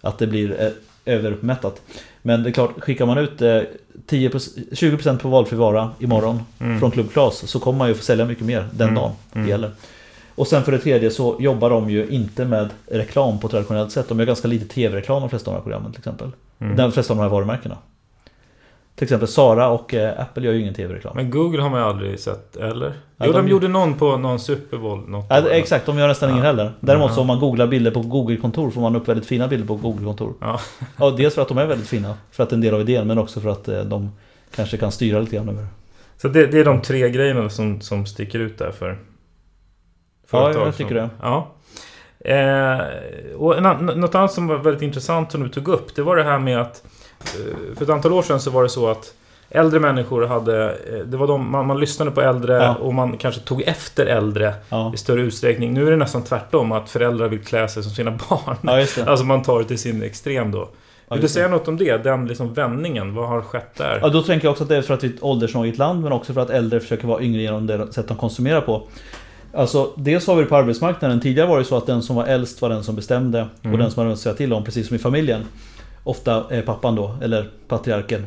Att 0.00 0.18
det 0.18 0.26
blir 0.26 0.56
eh, 0.62 0.68
övermättat. 1.14 1.82
Men 2.22 2.42
det 2.42 2.48
är 2.48 2.52
klart, 2.52 2.80
skickar 2.80 3.06
man 3.06 3.18
ut 3.18 3.42
eh, 3.42 3.60
10 4.06 4.28
20% 4.28 5.18
på 5.18 5.28
valfri 5.28 5.56
vara 5.56 5.90
imorgon 5.98 6.40
Mm. 6.60 6.80
från 6.80 6.90
Club 6.90 7.12
Clas 7.12 7.48
så 7.50 7.60
kommer 7.60 7.78
man 7.78 7.88
ju 7.88 7.94
få 7.94 8.02
sälja 8.02 8.24
mycket 8.24 8.44
mer 8.46 8.68
den 8.72 8.88
Mm. 8.88 8.94
dagen 9.02 9.12
Mm. 9.32 9.46
det 9.46 9.50
gäller. 9.50 9.70
Och 10.42 10.48
sen 10.48 10.62
för 10.62 10.72
det 10.72 10.78
tredje 10.78 11.10
så 11.10 11.36
jobbar 11.38 11.70
de 11.70 11.90
ju 11.90 12.06
inte 12.08 12.44
med 12.44 12.70
reklam 12.86 13.38
på 13.40 13.48
traditionellt 13.48 13.92
sätt. 13.92 14.08
De 14.08 14.18
gör 14.18 14.26
ganska 14.26 14.48
lite 14.48 14.74
tv-reklam 14.74 15.20
de 15.20 15.30
flesta 15.30 15.50
av 15.50 15.54
de 15.54 15.58
här 15.58 15.62
programmen 15.62 15.92
till 15.92 15.98
exempel. 16.00 16.30
Mm. 16.58 16.76
De 16.76 16.92
flesta 16.92 17.12
av 17.12 17.16
de 17.16 17.22
här 17.22 17.28
varumärkena. 17.30 17.76
Till 18.94 19.04
exempel 19.04 19.28
Sara 19.28 19.68
och 19.68 19.94
eh, 19.94 20.20
Apple 20.20 20.44
gör 20.44 20.52
ju 20.52 20.60
ingen 20.60 20.74
tv-reklam. 20.74 21.16
Men 21.16 21.30
Google 21.30 21.62
har 21.62 21.70
man 21.70 21.80
ju 21.80 21.86
aldrig 21.86 22.20
sett, 22.20 22.56
eller? 22.56 22.86
Ja, 23.16 23.26
jo, 23.26 23.32
de- 23.32 23.42
de, 23.42 23.48
gjorde 23.50 23.68
någon 23.68 23.94
på 23.94 24.16
någon 24.16 24.40
Super 24.40 24.78
Bowl. 24.78 25.08
Något 25.08 25.26
Ja, 25.28 25.48
exakt, 25.50 25.86
de 25.86 25.98
gör 25.98 26.08
nästan 26.08 26.30
ingen 26.30 26.42
Ja. 26.44 26.46
heller. 26.46 26.72
Däremot 26.80 27.08
Ja. 27.10 27.14
så 27.14 27.20
om 27.20 27.26
man 27.26 27.38
googlar 27.40 27.66
bilder 27.66 27.90
på 27.90 28.00
Google-kontor 28.00 28.70
får 28.70 28.80
man 28.80 28.96
upp 28.96 29.08
väldigt 29.08 29.26
fina 29.26 29.48
bilder 29.48 29.66
på 29.66 29.74
Google-kontor. 29.76 30.34
Ja. 30.40 30.60
Ja, 30.96 31.10
dels 31.10 31.34
för 31.34 31.42
att 31.42 31.48
de 31.48 31.58
är 31.58 31.66
väldigt 31.66 31.88
fina, 31.88 32.14
för 32.30 32.42
att 32.42 32.50
det 32.50 32.54
är 32.54 32.56
en 32.56 32.60
del 32.60 32.74
av 32.74 32.80
idén, 32.80 33.06
men 33.06 33.18
också 33.18 33.40
för 33.40 33.48
att 33.50 33.68
eh, 33.68 33.80
de 33.80 34.10
kanske 34.54 34.76
kan 34.76 34.92
styra 34.92 35.20
lite 35.20 35.36
grann 35.36 35.48
över 35.48 35.66
Så 36.22 36.28
det, 36.28 36.46
det 36.46 36.58
är 36.58 36.64
de 36.64 36.80
tre 36.82 37.10
grejerna 37.10 37.50
som, 37.50 37.80
som 37.80 38.06
sticker 38.06 38.38
ut 38.38 38.58
där 38.58 38.70
för 38.70 38.98
Ja, 40.30 40.38
företag 40.42 40.66
jag 40.66 40.76
tycker 40.76 40.88
som, 40.88 40.96
det. 40.96 41.10
Ja. 41.22 41.48
Eh, 42.24 43.36
och 43.36 43.58
en, 43.58 43.86
något 43.86 44.14
annat 44.14 44.32
som 44.32 44.46
var 44.46 44.56
väldigt 44.56 44.82
intressant 44.82 45.32
som 45.32 45.42
du 45.42 45.48
tog 45.48 45.68
upp, 45.68 45.94
det 45.94 46.02
var 46.02 46.16
det 46.16 46.22
här 46.24 46.38
med 46.38 46.60
att 46.60 46.82
eh, 47.22 47.76
för 47.76 47.84
ett 47.84 47.90
antal 47.90 48.12
år 48.12 48.22
sedan 48.22 48.40
så 48.40 48.50
var 48.50 48.62
det 48.62 48.68
så 48.68 48.88
att 48.90 49.14
Äldre 49.54 49.80
människor 49.80 50.26
hade, 50.26 50.70
eh, 50.70 50.98
det 51.06 51.16
var 51.16 51.26
de, 51.26 51.50
man, 51.50 51.66
man 51.66 51.80
lyssnade 51.80 52.10
på 52.10 52.20
äldre 52.20 52.54
Ja. 52.56 52.74
och 52.74 52.94
man 52.94 53.16
kanske 53.18 53.40
tog 53.40 53.62
efter 53.62 54.06
äldre 54.06 54.54
Ja. 54.68 54.92
i 54.94 54.96
större 54.96 55.20
utsträckning. 55.20 55.74
Nu 55.74 55.86
är 55.86 55.90
det 55.90 55.96
nästan 55.96 56.22
tvärtom, 56.22 56.72
att 56.72 56.90
föräldrar 56.90 57.28
vill 57.28 57.44
klä 57.44 57.68
sig 57.68 57.82
som 57.82 57.92
sina 57.92 58.10
barn. 58.28 58.56
Ja. 58.62 59.04
Alltså 59.06 59.24
man 59.24 59.42
tar 59.42 59.58
det 59.58 59.64
till 59.64 59.78
sin 59.78 60.02
extrem 60.02 60.50
då. 60.50 60.68
Ja, 61.08 61.14
Vill 61.14 61.22
du 61.22 61.28
säga 61.28 61.48
något 61.48 61.68
om 61.68 61.76
det? 61.76 62.04
Den 62.04 62.26
liksom 62.26 62.54
vändningen, 62.54 63.14
vad 63.14 63.28
har 63.28 63.42
skett 63.42 63.74
där? 63.76 63.98
Ja, 64.02 64.08
då 64.08 64.22
tänker 64.22 64.46
jag 64.46 64.52
också 64.52 64.62
att 64.64 64.68
det 64.68 64.76
är 64.76 64.82
för 64.82 64.94
att 64.94 65.04
vi 65.04 65.08
är 65.08 65.12
ett 65.14 65.22
åldersnojigt 65.22 65.78
land, 65.78 66.02
men 66.02 66.12
också 66.12 66.32
för 66.32 66.40
att 66.40 66.50
äldre 66.50 66.80
försöker 66.80 67.06
vara 67.08 67.22
yngre 67.22 67.42
genom 67.42 67.66
det 67.66 67.92
sätt 67.92 68.08
de 68.08 68.16
konsumerar 68.16 68.60
på. 68.60 68.88
Alltså, 69.54 69.92
dels 69.96 70.26
har 70.26 70.36
vi 70.36 70.42
det 70.42 70.48
på 70.48 70.56
arbetsmarknaden. 70.56 71.20
Tidigare 71.20 71.48
var 71.48 71.58
det 71.58 71.64
så 71.64 71.76
att 71.76 71.86
den 71.86 72.02
som 72.02 72.16
var 72.16 72.24
äldst 72.26 72.62
var 72.62 72.68
den 72.68 72.84
som 72.84 72.96
bestämde 72.96 73.38
Mm. 73.62 73.72
och 73.72 73.78
den 73.78 73.90
som 73.90 73.98
hade 74.00 74.08
något 74.10 74.16
att 74.16 74.22
säga 74.22 74.34
till 74.34 74.52
om, 74.52 74.64
precis 74.64 74.86
som 74.86 74.96
i 74.96 74.98
familjen. 74.98 75.42
Ofta 76.04 76.44
eh, 76.56 76.64
pappan 76.64 76.94
då, 76.94 77.16
eller 77.22 77.50
patriarken. 77.68 78.26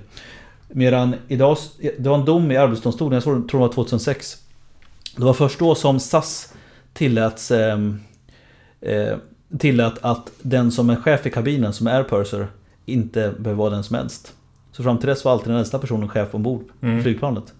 Medan 0.69 1.15
idag, 1.27 1.57
det 1.97 2.09
var 2.09 2.17
en 2.17 2.25
dom 2.25 2.51
i 2.51 2.57
Arbetsdomstolen, 2.57 3.13
jag 3.13 3.23
tror 3.23 3.45
det 3.45 3.57
var 3.57 3.69
2006. 3.73 4.37
Det 5.17 5.23
var 5.25 5.33
först 5.33 5.59
då 5.59 5.75
som 5.75 5.99
SAS 5.99 6.53
tilläts 6.93 7.51
ehm, 7.51 7.99
eh, 8.81 9.15
tillät 9.59 9.93
att 10.01 10.31
den 10.41 10.71
som 10.71 10.89
är 10.89 10.95
chef 10.95 11.25
i 11.25 11.29
kabinen, 11.31 11.73
som 11.73 11.87
är 11.87 12.03
purser, 12.03 12.47
inte 12.85 13.33
behöver 13.39 13.59
vara 13.59 13.69
den 13.69 13.83
som 13.83 13.95
är 13.95 13.99
äldst. 13.99 14.33
Så 14.71 14.83
fram 14.83 14.97
till 14.97 15.07
dess 15.09 15.25
var 15.25 15.31
alltid 15.31 15.47
den 15.47 15.57
äldsta 15.57 15.79
personen 15.79 16.09
chef 16.09 16.35
ombord 16.35 16.63
på 16.79 16.85
Mm. 16.85 17.03
flygplanet. 17.03 17.53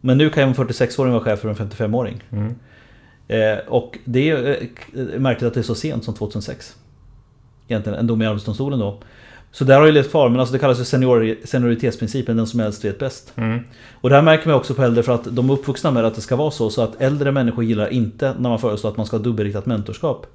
Men 0.00 0.18
nu 0.18 0.30
kan 0.30 0.42
ju 0.42 0.48
en 0.48 0.54
46-åring 0.54 1.12
vara 1.12 1.24
chef 1.24 1.40
för 1.40 1.48
en 1.48 1.54
55-åring. 1.56 2.22
Mm. 2.30 2.54
Eh, 3.28 3.58
och 3.68 3.98
det 4.04 4.30
är 4.30 4.68
eh, 4.94 5.20
märkligt 5.20 5.48
att 5.48 5.54
det 5.54 5.60
är 5.60 5.62
så 5.62 5.74
sent 5.74 6.04
som 6.04 6.14
2006. 6.14 6.76
Egentligen, 7.68 7.98
en 7.98 8.06
dom 8.06 8.22
i 8.22 8.26
Arbetsdomstolen 8.26 8.78
då. 8.78 8.98
Så 9.50 9.64
där 9.64 9.78
har 9.78 9.86
ju 9.86 9.92
levt 9.92 10.10
kvar, 10.10 10.28
men 10.28 10.40
alltså 10.40 10.52
det 10.52 10.58
kallas 10.58 10.80
ju 10.80 10.84
senior, 10.84 11.36
senioritetsprincipen, 11.44 12.36
den 12.36 12.46
som 12.46 12.60
äldst 12.60 12.84
vet 12.84 12.98
bäst. 12.98 13.32
Mm. 13.36 13.60
Och 13.92 14.08
det 14.08 14.14
här 14.14 14.22
märker 14.22 14.48
man 14.48 14.56
också 14.56 14.74
på 14.74 14.82
äldre 14.82 15.02
för 15.02 15.12
att 15.12 15.36
de 15.36 15.50
är 15.50 15.54
uppvuxna 15.54 15.90
med 15.90 16.04
att 16.04 16.14
det 16.14 16.20
ska 16.20 16.36
vara 16.36 16.50
så. 16.50 16.70
Så 16.70 16.82
att 16.82 17.00
äldre 17.00 17.32
människor 17.32 17.64
gillar 17.64 17.88
inte 17.88 18.34
när 18.38 18.48
man 18.48 18.58
föreslår 18.58 18.90
att 18.90 18.96
man 18.96 19.06
ska 19.06 19.16
ha 19.16 19.24
dubbelriktat 19.24 19.66
mentorskap. 19.66 20.26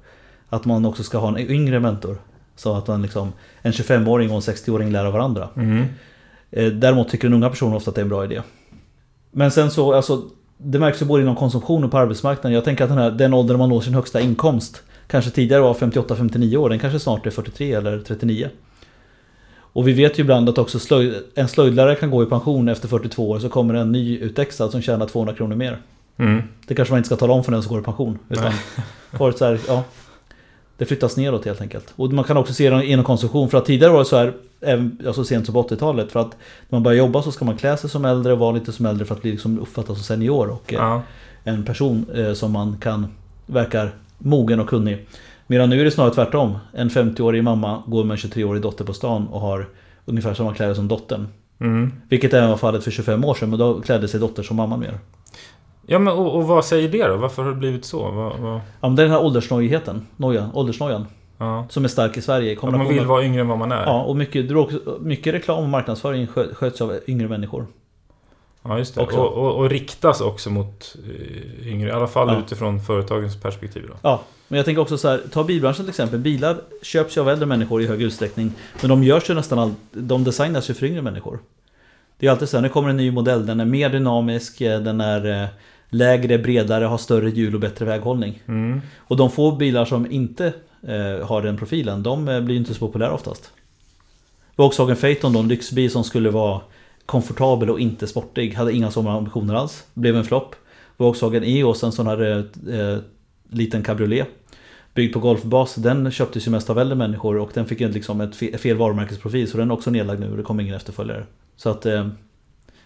Att 0.48 0.64
man 0.64 0.84
också 0.84 1.02
ska 1.02 1.18
ha 1.18 1.28
en 1.28 1.50
yngre 1.50 1.80
mentor. 1.80 2.16
Så 2.56 2.76
att 2.76 2.86
man 2.86 3.02
liksom, 3.02 3.32
en 3.62 3.72
25-åring 3.72 4.30
och 4.30 4.36
en 4.36 4.54
60-åring 4.54 4.90
lär 4.92 5.04
av 5.04 5.12
varandra. 5.12 5.48
Mm. 5.56 5.84
Eh, 6.50 6.66
Däremot 6.72 7.08
tycker 7.08 7.28
den 7.28 7.34
unga 7.34 7.50
personen 7.50 7.74
ofta 7.74 7.90
att 7.90 7.94
det 7.94 8.00
är 8.00 8.04
en 8.04 8.08
bra 8.08 8.24
idé. 8.24 8.42
Men 9.30 9.50
sen 9.50 9.70
så, 9.70 9.94
alltså 9.94 10.22
Det 10.56 10.78
märks 10.78 11.02
ju 11.02 11.06
både 11.06 11.22
inom 11.22 11.36
konsumtion 11.36 11.84
och 11.84 11.90
på 11.90 11.98
arbetsmarknaden. 11.98 12.52
Jag 12.52 12.64
tänker 12.64 12.84
att 12.84 12.90
den, 12.90 12.98
här, 12.98 13.10
den 13.10 13.34
ålder 13.34 13.56
man 13.56 13.68
når 13.68 13.80
sin 13.80 13.94
högsta 13.94 14.20
inkomst 14.20 14.82
Kanske 15.06 15.30
tidigare 15.30 15.62
var 15.62 15.74
58-59 15.74 16.56
år, 16.56 16.68
den 16.68 16.78
kanske 16.78 17.00
snart 17.00 17.26
är 17.26 17.30
43 17.30 17.72
eller 17.72 18.00
39. 18.00 18.48
Och 19.56 19.88
vi 19.88 19.92
vet 19.92 20.18
ju 20.18 20.22
ibland 20.22 20.48
att 20.48 20.58
också 20.58 20.78
slöjd, 20.78 21.14
en 21.34 21.48
slöjdlärare 21.48 21.94
kan 21.94 22.10
gå 22.10 22.22
i 22.22 22.26
pension 22.26 22.68
efter 22.68 22.88
42 22.88 23.30
år 23.30 23.38
så 23.38 23.48
kommer 23.48 23.74
en 23.74 23.92
ny 23.92 24.18
utexad 24.18 24.70
som 24.70 24.82
tjänar 24.82 25.06
200 25.06 25.34
kronor 25.34 25.56
mer. 25.56 25.78
Mm. 26.16 26.42
Det 26.66 26.74
kanske 26.74 26.92
man 26.92 26.98
inte 26.98 27.06
ska 27.06 27.16
tala 27.16 27.32
om 27.32 27.44
för 27.44 27.52
den 27.52 27.62
som 27.62 27.72
går 27.72 27.80
i 27.80 27.84
pension. 27.84 28.18
Utan 28.28 28.52
så 29.38 29.44
här, 29.44 29.60
ja, 29.68 29.84
det 30.78 30.84
flyttas 30.84 31.16
neråt 31.16 31.44
helt 31.44 31.60
enkelt. 31.60 31.92
Och 31.96 32.12
man 32.12 32.24
kan 32.24 32.36
också 32.36 32.54
se 32.54 32.70
det 32.70 32.86
inom 32.86 33.04
konsumtion. 33.04 33.48
För 33.50 33.58
att 33.58 33.64
tidigare 33.64 33.92
var 33.92 33.98
det 33.98 34.04
så 34.04 34.16
här, 34.16 34.32
även 34.60 34.98
så 35.02 35.06
alltså 35.08 35.24
sent 35.24 35.46
som 35.46 35.52
på 35.54 35.62
80-talet. 35.62 36.12
För 36.12 36.20
att 36.20 36.30
när 36.68 36.76
man 36.76 36.82
börjar 36.82 36.98
jobba 36.98 37.22
så 37.22 37.32
ska 37.32 37.44
man 37.44 37.56
klä 37.56 37.76
sig 37.76 37.90
som 37.90 38.04
äldre 38.04 38.32
och 38.32 38.38
vara 38.38 38.52
lite 38.52 38.72
som 38.72 38.86
äldre 38.86 39.04
för 39.06 39.14
att 39.14 39.22
bli 39.22 39.30
liksom 39.30 39.58
uppfattad 39.58 39.96
som 39.96 40.04
senior. 40.04 40.50
Och 40.50 40.72
eh, 40.72 40.78
Ja. 40.78 41.02
en 41.44 41.64
person 41.64 42.06
eh, 42.14 42.32
som 42.32 42.52
man 42.52 42.76
kan 42.80 43.06
verkar 43.46 43.94
mogen 44.18 44.60
och 44.60 44.68
kunnig. 44.68 45.06
Medan 45.46 45.70
nu 45.70 45.80
är 45.80 45.84
det 45.84 45.90
snarare 45.90 46.14
tvärtom. 46.14 46.58
En 46.72 46.90
50-årig 46.90 47.44
mamma 47.44 47.82
går 47.86 48.04
med 48.04 48.14
en 48.24 48.30
23-årig 48.30 48.62
dotter 48.62 48.84
på 48.84 48.92
stan 48.92 49.26
och 49.28 49.40
har 49.40 49.68
ungefär 50.04 50.34
samma 50.34 50.54
kläder 50.54 50.74
som 50.74 50.88
dottern. 50.88 51.26
Mm. 51.60 51.92
Vilket 52.08 52.34
även 52.34 52.50
var 52.50 52.56
fallet 52.56 52.84
för 52.84 52.90
25 52.90 53.24
år 53.24 53.34
sedan, 53.34 53.50
men 53.50 53.58
då 53.58 53.80
klädde 53.80 54.08
sig 54.08 54.20
dotter 54.20 54.42
som 54.42 54.56
mamman 54.56 54.80
mer. 54.80 54.98
Ja 55.86 55.98
men 55.98 56.12
och, 56.14 56.34
och 56.36 56.44
vad 56.46 56.64
säger 56.64 56.88
det 56.88 57.06
då? 57.06 57.16
Varför 57.16 57.42
har 57.42 57.50
det 57.50 57.56
blivit 57.56 57.84
så? 57.84 58.10
Vad, 58.10 58.38
vad... 58.38 58.54
Ja, 58.54 58.60
men 58.80 58.96
det 58.96 59.02
är 59.02 59.04
den 59.04 59.12
här 59.12 59.24
åldersnojigheten, 59.24 60.06
nojan, 60.16 60.50
åldersnojan. 60.54 61.06
Ja. 61.38 61.66
Som 61.70 61.84
är 61.84 61.88
stark 61.88 62.16
i 62.16 62.22
Sverige. 62.22 62.56
Att 62.62 62.62
man 62.72 62.88
vill 62.88 63.06
vara 63.06 63.24
yngre 63.24 63.40
än 63.40 63.48
vad 63.48 63.58
man 63.58 63.72
är? 63.72 63.82
Ja, 63.82 64.02
och 64.02 64.16
mycket, 64.16 64.50
mycket 65.00 65.34
reklam 65.34 65.62
och 65.62 65.68
marknadsföring 65.68 66.26
skö- 66.26 66.54
sköts 66.54 66.80
av 66.80 66.98
yngre 67.06 67.28
människor. 67.28 67.66
Ja, 68.62 68.78
just 68.78 68.94
det. 68.94 69.00
Och, 69.00 69.12
och, 69.12 69.54
och 69.54 69.70
riktas 69.70 70.20
också 70.20 70.50
mot 70.50 70.96
eh, 71.04 71.68
yngre, 71.68 71.88
i 71.88 71.92
alla 71.92 72.06
fall 72.06 72.28
Ja. 72.28 72.38
utifrån 72.38 72.80
företagens 72.80 73.40
perspektiv. 73.40 73.82
Då. 73.88 73.94
Ja, 74.02 74.20
men 74.48 74.56
jag 74.56 74.66
tänker 74.66 74.82
också 74.82 74.98
så 74.98 75.08
här, 75.08 75.20
ta 75.32 75.44
bilbranschen 75.44 75.84
till 75.84 75.90
exempel. 75.90 76.18
Bilar 76.18 76.56
köps 76.82 77.16
ju 77.16 77.20
av 77.20 77.28
äldre 77.28 77.46
människor 77.46 77.82
i 77.82 77.86
hög 77.86 78.02
utsträckning. 78.02 78.52
Men 78.80 78.90
de 78.90 79.04
görs 79.04 79.30
ju 79.30 79.34
nästan 79.34 79.58
all, 79.58 79.74
de 79.92 80.24
designas 80.24 80.70
ju 80.70 80.74
för 80.74 80.86
yngre 80.86 81.02
människor. 81.02 81.38
Det 82.18 82.26
är 82.26 82.30
alltid 82.30 82.48
så 82.48 82.56
här, 82.56 82.62
nu 82.62 82.68
kommer 82.68 82.88
en 82.88 82.96
ny 82.96 83.10
modell, 83.10 83.46
den 83.46 83.60
är 83.60 83.64
mer 83.64 83.88
dynamisk, 83.90 84.60
eh, 84.60 84.80
den 84.80 85.00
är 85.00 85.42
eh, 85.42 85.48
lägre, 85.94 86.38
bredare, 86.38 86.84
har 86.84 86.98
större 86.98 87.30
hjul 87.30 87.54
och 87.54 87.60
bättre 87.60 87.84
väghållning. 87.84 88.42
Mm. 88.46 88.80
Och 88.98 89.16
de 89.16 89.30
få 89.30 89.52
bilar 89.52 89.84
som 89.84 90.10
inte 90.12 90.52
eh, 90.82 91.26
har 91.26 91.42
den 91.42 91.56
profilen, 91.56 92.02
de 92.02 92.28
eh, 92.28 92.40
blir 92.40 92.56
inte 92.56 92.74
så 92.74 92.80
populära 92.80 93.12
oftast. 93.12 93.50
Volkswagen 94.56 94.96
Phaeton 94.96 95.32
då, 95.32 95.40
en 95.40 95.48
lyxbil 95.48 95.90
som 95.90 96.04
skulle 96.04 96.30
vara 96.30 96.60
komfortabel 97.06 97.70
och 97.70 97.80
inte 97.80 98.06
sportig, 98.06 98.54
hade 98.54 98.72
inga 98.72 98.90
sådana 98.90 99.16
ambitioner 99.16 99.54
alls. 99.54 99.84
Blev 99.94 100.16
en 100.16 100.24
flopp. 100.24 100.54
Volkswagen 100.96 101.44
EOS, 101.44 101.82
en 101.82 101.92
sån 101.92 102.06
här 102.06 102.22
eh, 102.22 102.80
eh, 102.80 102.98
liten 103.50 103.82
cabriolet. 103.82 104.28
Byggd 104.94 105.12
på 105.12 105.18
golfbas, 105.20 105.74
den 105.74 106.10
köptes 106.10 106.46
ju 106.46 106.50
mest 106.50 106.70
av 106.70 106.78
äldre 106.78 106.96
människor 106.96 107.36
och 107.38 107.50
den 107.54 107.66
fick 107.66 107.80
ju 107.80 107.88
liksom 107.88 108.20
ett 108.20 108.34
fe- 108.34 108.56
fel 108.56 108.76
varumärkesprofil 108.76 109.50
så 109.50 109.58
den 109.58 109.70
är 109.70 109.74
också 109.74 109.90
nedlagd 109.90 110.20
nu 110.20 110.30
och 110.30 110.36
det 110.36 110.42
kommer 110.42 110.62
ingen 110.62 110.74
efterföljare. 110.74 111.26
Så 111.56 111.70
att... 111.70 111.86
Eh, 111.86 112.08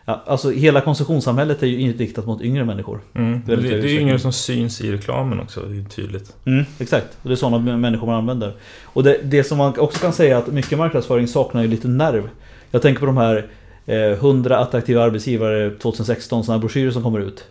Ja, 0.09 0.22
alltså 0.26 0.50
hela 0.50 0.80
konsumtionssamhället 0.80 1.62
är 1.62 1.66
ju 1.66 1.80
inriktat 1.80 2.26
mot 2.26 2.42
yngre 2.42 2.64
människor. 2.64 3.00
Mm. 3.14 3.42
Det, 3.46 3.56
Väldigt 3.56 3.70
det, 3.70 3.76
hög 3.76 3.96
är 3.96 4.00
yngre 4.00 4.18
som 4.18 4.32
syns 4.32 4.80
i 4.80 4.92
reklamen 4.92 5.40
också, 5.40 5.61
det 5.61 5.78
är 5.78 5.84
tydligt. 5.84 6.36
Mm, 6.44 6.64
exakt, 6.78 7.06
och 7.22 7.28
det 7.28 7.34
är 7.34 7.36
sådana 7.36 7.76
människor 7.76 8.06
man 8.06 8.16
använder. 8.16 8.52
Och 8.84 9.04
det, 9.04 9.18
det 9.22 9.44
som 9.44 9.59
man 9.59 9.78
också 9.78 10.00
kan 10.00 10.12
säga 10.12 10.36
är 10.36 10.42
att 10.42 10.46
mycket 10.46 10.78
marknadsföring 10.78 11.28
saknar 11.28 11.62
ju 11.62 11.68
lite 11.68 11.88
nerv. 11.88 12.28
Jag 12.70 12.82
tänker 12.82 13.00
på 13.00 13.06
de 13.06 13.16
här 13.16 13.46
eh, 13.86 13.96
100 13.96 14.59
attraktiva 14.59 15.02
arbetsgivare 15.02 15.70
2016, 15.70 16.44
sådana 16.44 16.56
här 16.56 16.61
broschyrer 16.61 16.90
som 16.90 17.02
kommer 17.02 17.20
ut. 17.20 17.44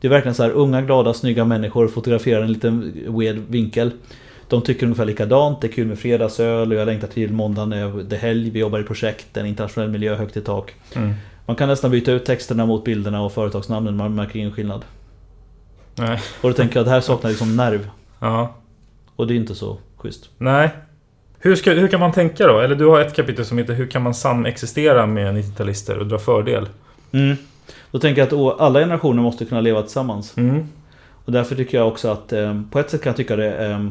Det 0.00 0.08
är 0.08 0.10
verkligen 0.10 0.34
så 0.34 0.42
här 0.42 0.50
unga, 0.50 0.82
glada, 0.82 1.14
snygga 1.14 1.44
människor 1.44 1.88
fotograferar 1.88 2.42
en 2.42 2.52
liten 2.52 2.92
weird 3.18 3.36
vinkel. 3.48 3.90
De 4.48 4.62
tycker 4.62 4.86
ungefär 4.86 5.04
likadant, 5.04 5.60
det 5.60 5.66
är 5.66 5.72
kul 5.72 5.86
med 5.86 5.98
fredagsöl 5.98 6.72
och 6.72 6.78
jag 6.78 6.86
längtar 6.86 7.08
till 7.08 7.32
måndagen, 7.32 7.70
det 8.08 8.16
är 8.16 8.20
helg, 8.20 8.50
vi 8.50 8.58
jobbar 8.58 8.80
i 8.80 8.82
projekt, 8.82 9.36
en 9.36 9.46
internationell 9.46 9.90
miljö 9.90 10.14
högt 10.14 10.36
i 10.36 10.40
tak. 10.40 10.74
Mm. 10.94 11.14
Man 11.52 11.56
kan 11.56 11.68
nästan 11.68 11.90
byta 11.90 12.12
ut 12.12 12.24
texterna 12.24 12.66
mot 12.66 12.84
bilderna 12.84 13.22
och 13.22 13.32
företagsnamnen, 13.32 13.96
man 13.96 14.14
märker 14.14 14.38
ingen 14.38 14.52
skillnad. 14.52 14.84
Nej. 15.94 16.20
Och 16.40 16.48
då 16.48 16.54
tänker 16.54 16.76
jag 16.76 16.80
att 16.80 16.86
det 16.86 16.90
här 16.90 17.00
saknar 17.00 17.30
liksom 17.30 17.56
nerv. 17.56 17.88
Ja. 18.18 18.54
Och 19.16 19.26
det 19.26 19.34
är 19.34 19.36
inte 19.36 19.54
så 19.54 19.78
schysst. 19.96 20.30
Nej. 20.38 20.70
Hur, 21.38 21.56
ska, 21.56 21.72
hur 21.72 21.88
kan 21.88 22.00
man 22.00 22.12
tänka 22.12 22.46
då? 22.46 22.60
Eller 22.60 22.74
du 22.74 22.86
har 22.86 23.00
ett 23.00 23.16
kapitel 23.16 23.44
som 23.44 23.58
heter 23.58 23.74
Hur 23.74 23.86
kan 23.86 24.02
man 24.02 24.14
samexistera 24.14 25.06
med 25.06 25.34
90-talister 25.36 25.96
och 25.98 26.06
dra 26.06 26.18
fördel? 26.18 26.68
Mm. 27.12 27.36
Då 27.90 27.98
tänker 27.98 28.20
jag 28.20 28.26
att 28.26 28.32
å- 28.32 28.56
alla 28.58 28.80
generationer 28.80 29.22
måste 29.22 29.44
kunna 29.44 29.60
leva 29.60 29.82
tillsammans. 29.82 30.36
Mm. 30.36 30.68
Och 31.24 31.32
därför 31.32 31.54
tycker 31.54 31.78
jag 31.78 31.88
också 31.88 32.08
att 32.08 32.32
eh, 32.32 32.60
på 32.70 32.78
ett 32.78 32.90
sätt 32.90 33.02
kan 33.02 33.10
jag 33.10 33.16
tycka 33.16 33.36
det 33.36 33.66
eh, 33.66 33.86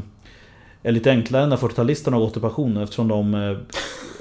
är 0.84 0.92
lite 0.92 1.10
enklare 1.12 1.48
när 1.48 1.58
40-talisterna 1.58 2.12
har 2.14 2.20
gått 2.20 2.38
i 2.38 2.40
pension 2.40 2.78
eftersom 2.78 3.08
de 3.08 3.34
eh, 3.34 3.58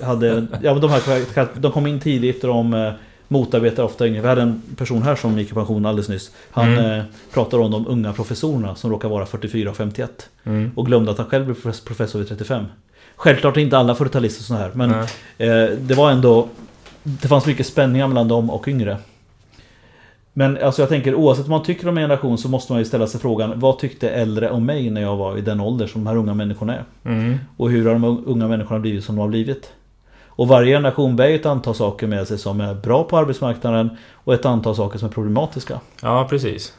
hade... 0.07 0.47
Ja 0.63 0.73
men 0.73 0.81
de, 0.81 0.91
här, 0.91 1.61
de 1.61 1.73
kom 1.73 1.87
in 1.87 2.01
tidigt 2.01 2.45
och 2.45 2.49
de 2.49 2.75
eh, 2.75 2.93
motarbetar 3.33 3.83
ofta 3.83 4.07
yngre. 4.07 4.21
Vi 4.21 4.29
hade 4.29 4.43
en 4.43 4.63
person 4.77 5.03
här 5.03 5.17
som 5.17 5.39
gick 5.39 5.51
i 5.51 5.55
pension 5.55 5.87
alldeles 5.87 6.09
nyss. 6.09 6.31
Han 6.51 6.73
Mm. 6.73 6.99
eh, 6.99 7.05
pratar 7.33 7.59
om 7.59 7.71
de 7.71 7.87
unga 7.89 8.13
professorerna 8.13 8.75
som 8.75 8.91
råkar 8.91 9.09
vara 9.09 9.27
44 9.27 9.71
och 9.71 9.77
51. 9.77 10.29
Mm. 10.45 10.71
Och 10.75 10.87
glömde 10.87 11.11
att 11.11 11.19
han 11.19 11.27
själv 11.27 11.45
blev 11.45 11.57
profes- 11.57 11.85
professor 11.87 12.19
vid 12.19 12.29
35. 12.29 12.65
Självklart 13.17 13.57
är 13.57 13.61
inte 13.61 13.79
alla 13.79 13.95
40-talister 13.95 14.43
så 14.43 14.55
här 14.55 14.71
men 14.75 14.91
eh, 14.91 15.07
det 15.81 15.95
var 15.95 16.11
ändå... 16.11 16.49
Det 17.03 17.29
fanns 17.29 17.47
mycket 17.47 17.67
spänningar 17.67 18.09
mellan 18.09 18.29
dem 18.29 18.51
och 18.51 18.69
yngre. 18.69 18.97
Men 20.33 20.59
alltså 20.63 20.83
jag 20.83 20.89
tänker 20.89 21.15
oavsett 21.15 21.47
vad 21.47 21.59
man 21.59 21.67
tycker 21.67 21.89
om 21.89 21.99
en 21.99 22.03
generation 22.05 22.39
så 22.39 22.49
måste 22.49 22.73
man 22.73 22.79
ju 22.79 22.85
ställa 22.85 23.07
sig 23.07 23.21
frågan 23.21 23.53
Vad 23.61 23.79
tyckte 23.79 24.11
äldre 24.11 24.51
om 24.51 24.67
mig 24.67 24.91
när 24.91 25.01
jag 25.01 25.17
var 25.17 25.39
i 25.39 25.41
den 25.41 25.61
ålder 25.61 25.87
som 25.87 26.05
de 26.05 26.11
här 26.11 26.17
unga 26.17 26.35
människorna 26.35 26.75
är? 26.75 26.85
Mm. 27.05 27.39
Och 27.57 27.71
hur 27.71 27.87
har 27.87 27.93
de 27.93 28.23
unga 28.27 28.49
människorna 28.49 28.81
blivit 28.81 29.05
som 29.05 29.15
de 29.17 29.21
har 29.21 29.29
blivit? 29.29 29.73
Och 30.31 30.49
varje 30.49 30.77
generation 30.77 31.17
bär 31.17 31.29
ju 31.29 31.35
ett 31.35 31.47
antal 31.47 31.75
saker 31.75 32.07
med 32.07 32.29
sig 32.29 32.39
som 32.39 32.61
är 32.61 32.75
bra 32.75 33.05
på 33.05 33.17
arbetsmarknaden 33.17 33.91
och 34.13 34.35
ett 34.35 34.45
antal 34.45 34.77
saker 34.77 34.99
som 34.99 35.09
är 35.09 35.13
problematiska. 35.13 35.81
Ja, 36.03 36.27
precis. 36.31 36.75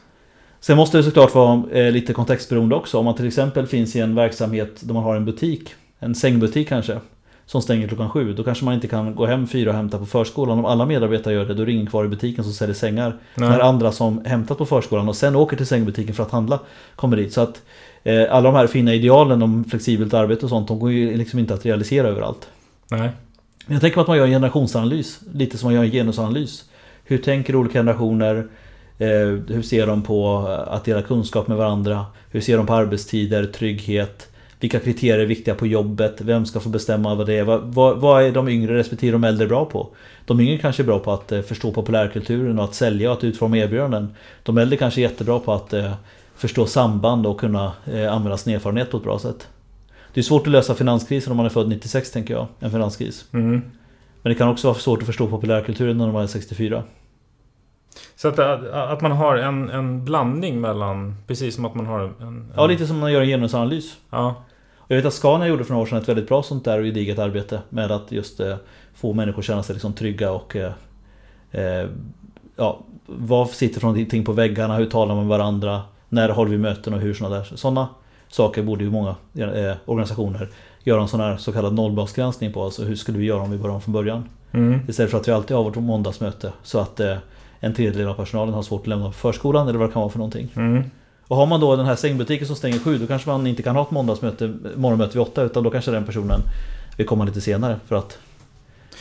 Sen 0.60 0.76
måste 0.76 0.96
det 0.96 1.02
såklart 1.02 1.34
vara 1.34 1.62
eh, 1.72 1.92
lite 1.92 2.12
kontextberoende 2.12 2.74
också. 2.74 2.98
Om 2.98 3.04
man 3.04 3.14
till 3.14 3.26
exempel 3.26 3.66
finns 3.66 3.96
i 3.96 4.00
en 4.00 4.14
verksamhet 4.14 4.80
där 4.80 4.94
man 4.94 5.02
har 5.02 5.16
en 5.16 5.24
butik, 5.24 5.74
en 5.98 6.14
sängbutik 6.14 6.68
kanske, 6.68 6.98
som 7.46 7.62
stänger 7.62 7.88
klockan 7.88 8.10
sju. 8.10 8.32
Då 8.32 8.44
kanske 8.44 8.64
man 8.64 8.74
inte 8.74 8.88
kan 8.88 9.14
gå 9.14 9.26
hem 9.26 9.46
fyra 9.46 9.70
och 9.70 9.76
hämta 9.76 9.98
på 9.98 10.06
förskolan. 10.06 10.58
Om 10.58 10.64
alla 10.64 10.86
medarbetare 10.86 11.34
gör 11.34 11.44
det, 11.44 11.54
då 11.54 11.62
är 11.62 11.66
det 11.66 11.72
ingen 11.72 11.86
kvar 11.86 12.04
i 12.04 12.08
butiken 12.08 12.44
som 12.44 12.52
säljer 12.52 12.74
sängar. 12.74 13.16
Nej. 13.34 13.48
När 13.48 13.60
andra 13.60 13.92
som 13.92 14.24
hämtat 14.24 14.58
på 14.58 14.66
förskolan 14.66 15.08
och 15.08 15.16
sen 15.16 15.36
åker 15.36 15.56
till 15.56 15.66
sängbutiken 15.66 16.14
för 16.14 16.22
att 16.22 16.30
handla 16.30 16.58
kommer 16.96 17.16
dit. 17.16 17.32
Så 17.32 17.40
att 17.40 17.62
eh, 18.02 18.22
alla 18.30 18.50
de 18.50 18.54
här 18.56 18.66
fina 18.66 18.94
idealen 18.94 19.42
om 19.42 19.64
flexibelt 19.64 20.14
arbete 20.14 20.46
och 20.46 20.50
sånt, 20.50 20.68
de 20.68 20.78
går 20.78 20.92
ju 20.92 21.16
liksom 21.16 21.38
inte 21.38 21.54
att 21.54 21.66
realisera 21.66 22.08
överallt. 22.08 22.48
Nej. 22.88 23.10
Jag 23.66 23.80
tänker 23.80 23.94
på 23.94 24.00
att 24.00 24.08
man 24.08 24.16
gör 24.16 24.24
en 24.24 24.30
generationsanalys. 24.30 25.20
Lite 25.34 25.58
som 25.58 25.66
man 25.66 25.74
gör 25.74 25.84
en 25.84 25.90
genusanalys. 25.90 26.64
Hur 27.04 27.18
tänker 27.18 27.56
olika 27.56 27.78
generationer? 27.78 28.48
Eh, 28.98 29.08
hur 29.48 29.62
ser 29.62 29.86
de 29.86 30.02
på 30.02 30.38
att 30.66 30.84
dela 30.84 31.02
kunskap 31.02 31.48
med 31.48 31.56
varandra? 31.56 32.06
Hur 32.30 32.40
ser 32.40 32.56
de 32.56 32.66
på 32.66 32.74
arbetstider, 32.74 33.44
trygghet? 33.44 34.28
Vilka 34.60 34.80
kriterier 34.80 35.18
är 35.18 35.26
viktiga 35.26 35.54
på 35.54 35.66
jobbet? 35.66 36.20
Vem 36.20 36.46
ska 36.46 36.60
få 36.60 36.68
bestämma 36.68 37.14
vad 37.14 37.26
det 37.26 37.34
är? 37.34 37.44
Vad, 37.44 37.62
vad, 37.62 37.98
vad 37.98 38.22
är 38.22 38.32
de 38.32 38.48
yngre 38.48 38.76
respektive 38.76 39.12
de 39.12 39.24
äldre 39.24 39.46
bra 39.46 39.64
på? 39.64 39.88
De 40.26 40.40
yngre 40.40 40.58
kanske 40.58 40.82
är 40.82 40.84
bra 40.84 40.98
på 40.98 41.12
att 41.12 41.32
eh, 41.32 41.40
förstå 41.40 41.72
populärkulturen 41.72 42.58
och 42.58 42.64
att 42.64 42.74
sälja 42.74 43.10
och 43.10 43.18
att 43.18 43.24
utforma 43.24 43.58
erbjudanden. 43.58 44.14
De 44.42 44.58
äldre 44.58 44.76
kanske 44.76 45.00
är 45.00 45.02
jättebra 45.02 45.38
på 45.38 45.52
att 45.52 45.72
eh, 45.72 45.92
förstå 46.36 46.66
samband 46.66 47.26
och 47.26 47.40
kunna 47.40 47.72
använda 48.10 48.36
sin 48.36 48.54
erfarenhet 48.54 48.90
på 48.90 48.96
ett 48.96 49.02
bra 49.02 49.18
sätt. 49.18 49.48
Det 50.14 50.20
är 50.20 50.22
svårt 50.22 50.42
att 50.42 50.52
lösa 50.52 50.74
finanskrisen 50.74 51.30
om 51.30 51.36
man 51.36 51.46
är 51.46 51.50
född 51.50 51.68
96 51.68 52.10
tänker 52.10 52.34
jag. 52.34 52.46
En 52.60 52.70
finanskris. 52.70 53.24
Mm. 53.32 53.62
Men 54.22 54.32
det 54.32 54.34
kan 54.34 54.48
också 54.48 54.68
vara 54.68 54.78
svårt 54.78 55.00
att 55.00 55.06
förstå 55.06 55.28
populärkulturen 55.28 55.98
när 55.98 56.12
man 56.12 56.22
är 56.22 56.26
64. 56.26 56.82
Så 58.16 58.28
att, 58.28 58.38
att, 58.38 59.00
man 59.00 59.12
har 59.12 59.36
en, 59.36 59.70
en 59.70 60.04
blandning 60.04 60.60
mellan... 60.60 61.16
Precis 61.26 61.54
som 61.54 61.64
att 61.64 61.74
man 61.74 61.86
har 61.86 62.00
en... 62.00 62.14
en 62.20 62.52
Ja, 62.56 62.66
lite 62.66 62.86
som 62.86 62.98
man 62.98 63.12
gör 63.12 63.20
en 63.20 63.26
genusanalys. 63.26 63.96
Ja. 64.10 64.44
Jag 64.88 64.96
vet 64.96 65.06
att 65.06 65.14
Scania 65.14 65.48
gjorde 65.48 65.64
för 65.64 65.72
några 65.72 65.82
år 65.82 65.86
sedan 65.86 65.98
ett 65.98 66.08
väldigt 66.08 66.28
bra 66.28 66.42
sånt 66.42 66.64
där 66.64 66.78
och 66.78 66.84
gediget 66.84 67.18
arbete 67.18 67.60
med 67.68 67.90
att 67.90 68.12
just 68.12 68.40
eh, 68.40 68.56
få 68.94 69.12
människor 69.12 69.38
att 69.38 69.44
känna 69.44 69.62
sig 69.62 69.74
liksom 69.74 69.92
trygga 69.92 70.32
och 70.32 70.56
eh, 70.56 70.72
eh, 71.50 71.88
ja, 72.56 72.80
vad 73.06 73.50
sitter 73.50 73.80
för 73.80 73.86
någonting 73.86 74.24
på 74.24 74.32
väggarna, 74.32 74.76
hur 74.76 74.86
talar 74.86 75.14
man 75.14 75.26
med 75.26 75.38
varandra, 75.38 75.82
när 76.08 76.28
håller 76.28 76.50
vi 76.50 76.58
möten 76.58 76.94
och 76.94 77.00
hur 77.00 77.14
sådana 77.14 77.36
där. 77.36 77.44
Sådana 77.54 77.88
saker 78.32 78.62
borde 78.62 78.84
ju 78.84 78.90
många 78.90 79.14
eh, 79.34 79.76
organisationer 79.84 80.48
göra 80.84 81.02
en 81.02 81.08
sån 81.08 81.20
här 81.20 81.36
så 81.36 81.52
kallad 81.52 81.74
nollbasgranskning 81.74 82.52
på. 82.52 82.64
Alltså 82.64 82.84
hur 82.84 82.96
skulle 82.96 83.18
vi 83.18 83.24
göra 83.24 83.42
om 83.42 83.50
vi 83.50 83.58
börjar 83.58 83.74
om 83.74 83.80
från 83.80 83.92
början? 83.92 84.28
Mm. 84.52 84.80
Istället 84.88 85.10
för 85.10 85.18
att 85.18 85.28
vi 85.28 85.32
alltid 85.32 85.56
har 85.56 85.64
vårt 85.64 85.76
måndagsmöte 85.76 86.52
så 86.62 86.78
att 86.78 87.00
eh, 87.00 87.16
en 87.60 87.74
tredjedel 87.74 88.08
av 88.08 88.14
personalen 88.14 88.54
har 88.54 88.62
svårt 88.62 88.80
att 88.80 88.86
lämna 88.86 89.12
förskolan 89.12 89.68
eller 89.68 89.78
vad 89.78 89.88
det 89.88 89.92
kan 89.92 90.02
vara 90.02 90.10
för 90.10 90.18
någonting. 90.18 90.48
Mm. 90.56 90.84
Och 91.28 91.36
har 91.36 91.46
man 91.46 91.60
då 91.60 91.76
den 91.76 91.86
här 91.86 91.96
sängbutiken 91.96 92.46
som 92.46 92.56
stänger 92.56 92.78
sju 92.78 92.98
då 92.98 93.06
kanske 93.06 93.28
man 93.28 93.46
inte 93.46 93.62
kan 93.62 93.76
ha 93.76 93.82
ett 93.82 93.90
måndagsmöte, 93.90 94.54
morgonmöte 94.76 95.12
vid 95.12 95.26
åtta 95.26 95.42
utan 95.42 95.64
då 95.64 95.70
kanske 95.70 95.90
den 95.90 96.04
personen 96.04 96.40
vill 96.96 97.06
komma 97.06 97.24
lite 97.24 97.40
senare 97.40 97.76
för 97.86 97.96
att 97.96 98.18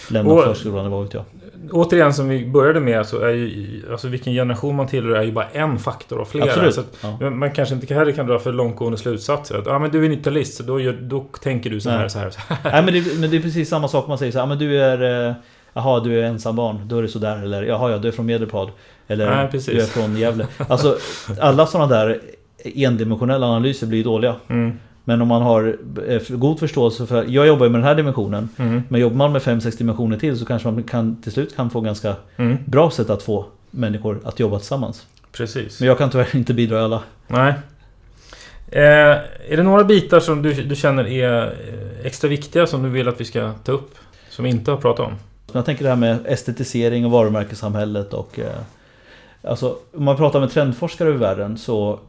lämna 0.09 0.33
Och- 0.33 0.43
förskolan 0.43 0.91
vad 0.91 1.03
vet 1.03 1.13
jag. 1.13 1.23
Återigen 1.71 2.13
som 2.13 2.29
vi 2.29 2.45
började 2.45 2.79
med 2.79 3.05
så 3.05 3.19
är 3.19 3.29
ju... 3.29 3.81
Alltså 3.91 4.07
vilken 4.07 4.33
generation 4.33 4.75
man 4.75 4.87
tillhör 4.87 5.15
är 5.15 5.23
ju 5.23 5.31
bara 5.31 5.47
en 5.47 5.79
faktor 5.79 6.21
av 6.21 6.25
flera. 6.25 6.45
Absolut. 6.45 6.73
Så 6.75 6.81
att, 6.81 7.05
Ja. 7.19 7.29
Man 7.29 7.51
kanske 7.51 7.75
inte 7.75 7.93
heller 7.93 8.11
kan 8.11 8.27
dra 8.27 8.39
för 8.39 8.51
långtgående 8.53 8.97
slutsatser. 8.97 9.57
Att 9.57 9.67
ah, 9.67 9.79
men 9.79 9.91
du 9.91 10.05
är 10.05 10.09
90-talist 10.09 10.57
så 10.57 10.63
då, 10.63 10.79
gör, 10.79 10.93
då 10.93 11.25
tänker 11.41 11.69
du 11.69 11.79
så 11.79 11.89
här, 11.89 12.07
så 12.07 12.19
här, 12.19 12.29
så 12.29 12.39
här. 12.47 12.57
Nej 12.71 12.83
men 12.83 12.93
det, 12.93 13.19
men 13.19 13.31
det 13.31 13.37
är 13.37 13.41
precis 13.41 13.69
samma 13.69 13.87
sak 13.87 14.07
man 14.07 14.17
säger 14.17 14.31
så 14.31 14.39
här, 14.39 14.45
men 14.45 14.57
du 14.59 14.81
är 14.81 15.27
eh, 15.29 15.33
Jaha 15.73 15.99
du 15.99 16.19
är 16.19 16.23
ensam 16.23 16.55
barn, 16.55 16.81
då 16.87 16.97
är 16.97 17.01
det 17.01 17.07
sådär 17.07 17.43
eller 17.43 17.63
jaha 17.63 17.91
ja 17.91 17.97
du 17.97 18.07
är 18.07 18.11
från 18.11 18.25
Medelpad 18.25 18.69
Eller 19.07 19.29
Nej, 19.35 19.61
du 19.65 19.77
är 19.81 19.85
från 19.85 20.17
Gävle 20.17 20.47
Alltså 20.67 20.97
alla 21.39 21.65
sådana 21.65 21.95
där 21.95 22.19
endimensionella 22.75 23.47
analyser 23.47 23.87
blir 23.87 24.03
dåliga 24.03 24.35
Mm. 24.47 24.79
Men 25.03 25.21
om 25.21 25.27
man 25.27 25.41
har 25.41 25.77
eh, 26.07 26.21
god 26.29 26.59
förståelse 26.59 27.05
för 27.07 27.25
Jag 27.27 27.47
jobbar 27.47 27.65
ju 27.65 27.71
med 27.71 27.79
den 27.81 27.87
här 27.87 27.95
dimensionen 27.95 28.49
Mm. 28.57 28.83
Men 28.89 29.01
jobbar 29.01 29.15
man 29.15 29.31
med 29.31 29.41
5-6 29.41 29.77
dimensioner 29.77 30.17
till 30.17 30.39
så 30.39 30.45
kanske 30.45 30.71
man 30.71 30.83
kan, 30.83 31.21
till 31.21 31.31
slut 31.31 31.55
kan 31.55 31.69
få 31.69 31.81
ganska 31.81 32.15
Mm. 32.37 32.57
bra 32.65 32.91
sätt 32.91 33.09
att 33.09 33.23
få 33.23 33.45
människor 33.71 34.19
att 34.23 34.39
jobba 34.39 34.57
tillsammans 34.59 35.07
Precis. 35.31 35.79
Men 35.79 35.87
jag 35.87 35.97
kan 35.97 36.09
tyvärr 36.09 36.35
inte 36.35 36.53
bidra 36.53 36.79
i 36.79 36.81
alla 36.81 37.01
Nej. 37.27 37.53
Eh, 38.67 38.81
är 39.49 39.57
det 39.57 39.63
några 39.63 39.83
bitar 39.83 40.19
som 40.19 40.41
du, 40.41 40.53
du 40.53 40.75
känner 40.75 41.07
är 41.07 41.45
eh, 41.45 42.05
extra 42.05 42.27
viktiga 42.29 42.67
som 42.67 42.83
du 42.83 42.89
vill 42.89 43.07
att 43.07 43.21
vi 43.21 43.25
ska 43.25 43.51
ta 43.63 43.71
upp? 43.71 43.95
Som 44.29 44.43
vi 44.43 44.49
inte 44.49 44.71
har 44.71 44.77
pratat 44.77 45.05
om? 45.07 45.13
Jag 45.53 45.65
tänker 45.65 45.83
det 45.83 45.89
här 45.89 45.95
med 45.97 46.17
estetisering 46.25 47.05
och 47.05 47.11
varumärkessamhället 47.11 48.13
och 48.13 48.39
eh, 48.39 48.45
Alltså 49.43 49.75
om 49.93 50.03
man 50.03 50.17
pratar 50.17 50.39
med 50.39 50.51
trendforskare 50.51 51.09
över 51.09 51.17
världen 51.19 51.57
så 51.57 51.99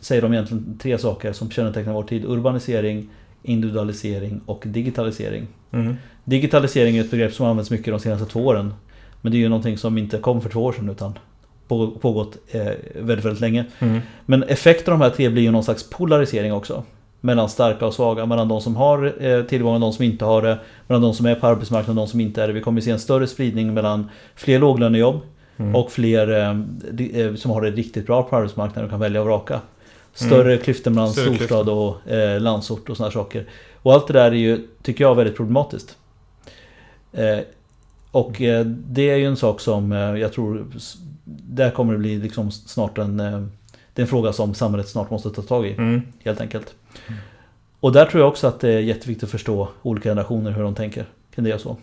Säger 0.00 0.22
de 0.22 0.32
egentligen 0.32 0.78
tre 0.82 0.98
saker 0.98 1.32
som 1.32 1.50
kännetecknar 1.50 1.92
vår 1.92 2.02
tid. 2.02 2.24
Urbanisering, 2.24 3.08
individualisering 3.42 4.40
och 4.46 4.62
digitalisering. 4.66 5.46
Mm. 5.72 5.94
Digitalisering 6.24 6.96
är 6.96 7.00
ett 7.00 7.10
begrepp 7.10 7.32
som 7.34 7.46
används 7.46 7.70
mycket 7.70 7.92
de 7.94 8.00
senaste 8.00 8.26
två 8.26 8.46
åren. 8.46 8.74
Men 9.20 9.32
det 9.32 9.38
är 9.38 9.40
ju 9.40 9.48
någonting 9.48 9.78
som 9.78 9.98
inte 9.98 10.18
kom 10.18 10.40
för 10.40 10.50
två 10.50 10.64
år 10.64 10.72
sedan 10.72 10.88
utan 10.88 11.18
på- 11.68 11.90
pågått 11.90 12.36
eh, 12.50 12.72
väldigt, 12.94 13.24
väldigt 13.24 13.40
länge. 13.40 13.64
Mm. 13.78 14.00
Men 14.26 14.42
effekten 14.42 14.92
av 14.94 14.98
de 14.98 15.04
här 15.04 15.10
tre 15.10 15.28
blir 15.28 15.42
ju 15.42 15.50
någon 15.50 15.64
slags 15.64 15.90
polarisering 15.90 16.52
också. 16.52 16.84
Mellan 17.20 17.48
starka 17.48 17.86
och 17.86 17.94
svaga, 17.94 18.26
mellan 18.26 18.48
de 18.48 18.60
som 18.60 18.76
har 18.76 19.24
eh, 19.24 19.42
tillgång 19.42 19.74
och 19.74 19.80
de 19.80 19.92
som 19.92 20.04
inte 20.04 20.24
har 20.24 20.42
det. 20.42 20.58
Mellan 20.86 21.02
de 21.02 21.14
som 21.14 21.26
är 21.26 21.34
på 21.34 21.46
arbetsmarknaden 21.46 21.98
och 21.98 22.06
de 22.06 22.10
som 22.10 22.20
inte 22.20 22.42
är 22.42 22.46
det. 22.46 22.52
Vi 22.52 22.60
kommer 22.60 22.80
se 22.80 22.90
en 22.90 22.98
större 22.98 23.26
spridning 23.26 23.74
mellan 23.74 24.10
fler 24.34 24.58
låglönejobb 24.58 25.20
Mm. 25.58 25.74
och 25.74 25.92
fler 25.92 26.30
eh, 26.30 27.20
eh, 27.20 27.34
som 27.34 27.50
har 27.50 27.62
det 27.62 27.70
riktigt 27.70 28.06
bra 28.06 28.22
på 28.22 28.36
arbetsmarknaden 28.36 28.84
och 28.84 28.90
kan 28.90 29.00
välja 29.00 29.20
och 29.20 29.26
vraka. 29.26 29.60
Större 30.14 30.52
Mm. 30.52 30.64
klyftor 30.64 30.90
mellan 30.90 31.12
Större 31.12 31.34
storstad 31.34 31.68
och 31.68 32.08
eh, 32.10 32.40
landsort 32.40 32.88
och 32.88 32.96
sådana 32.96 33.12
saker. 33.12 33.46
Och 33.82 33.92
allt 33.92 34.06
det 34.06 34.12
där 34.12 34.30
är 34.30 34.32
ju, 34.32 34.68
tycker 34.82 35.04
jag, 35.04 35.14
väldigt 35.14 35.36
problematiskt. 35.36 35.96
Eh, 37.12 37.38
och 38.10 38.42
eh, 38.42 38.66
det 38.66 39.10
är 39.10 39.16
ju 39.16 39.26
en 39.26 39.36
sak 39.36 39.60
som 39.60 39.92
eh, 39.92 39.98
jag 39.98 40.32
tror 40.32 40.66
Där 41.24 41.70
kommer 41.70 41.92
det 41.92 41.98
bli 41.98 42.18
liksom 42.18 42.50
snart 42.50 42.98
en 42.98 43.20
eh, 43.20 43.40
Det 43.94 44.02
är 44.02 44.04
en 44.04 44.06
fråga 44.08 44.32
som 44.32 44.54
samhället 44.54 44.88
snart 44.88 45.10
måste 45.10 45.30
ta 45.30 45.42
tag 45.42 45.66
i 45.66 45.72
Mm. 45.72 46.02
Helt 46.24 46.40
enkelt 46.40 46.74
Och 47.80 47.92
där 47.92 48.06
tror 48.06 48.22
jag 48.22 48.28
också 48.28 48.46
att 48.46 48.60
det 48.60 48.72
är 48.72 48.80
jätteviktigt 48.80 49.24
att 49.24 49.30
förstå 49.30 49.68
olika 49.82 50.08
generationer 50.08 50.50
hur 50.50 50.62
de 50.62 50.74
tänker 50.74 51.06
kring 51.34 51.44
det 51.44 51.54
och 51.54 51.60
så 51.60 51.76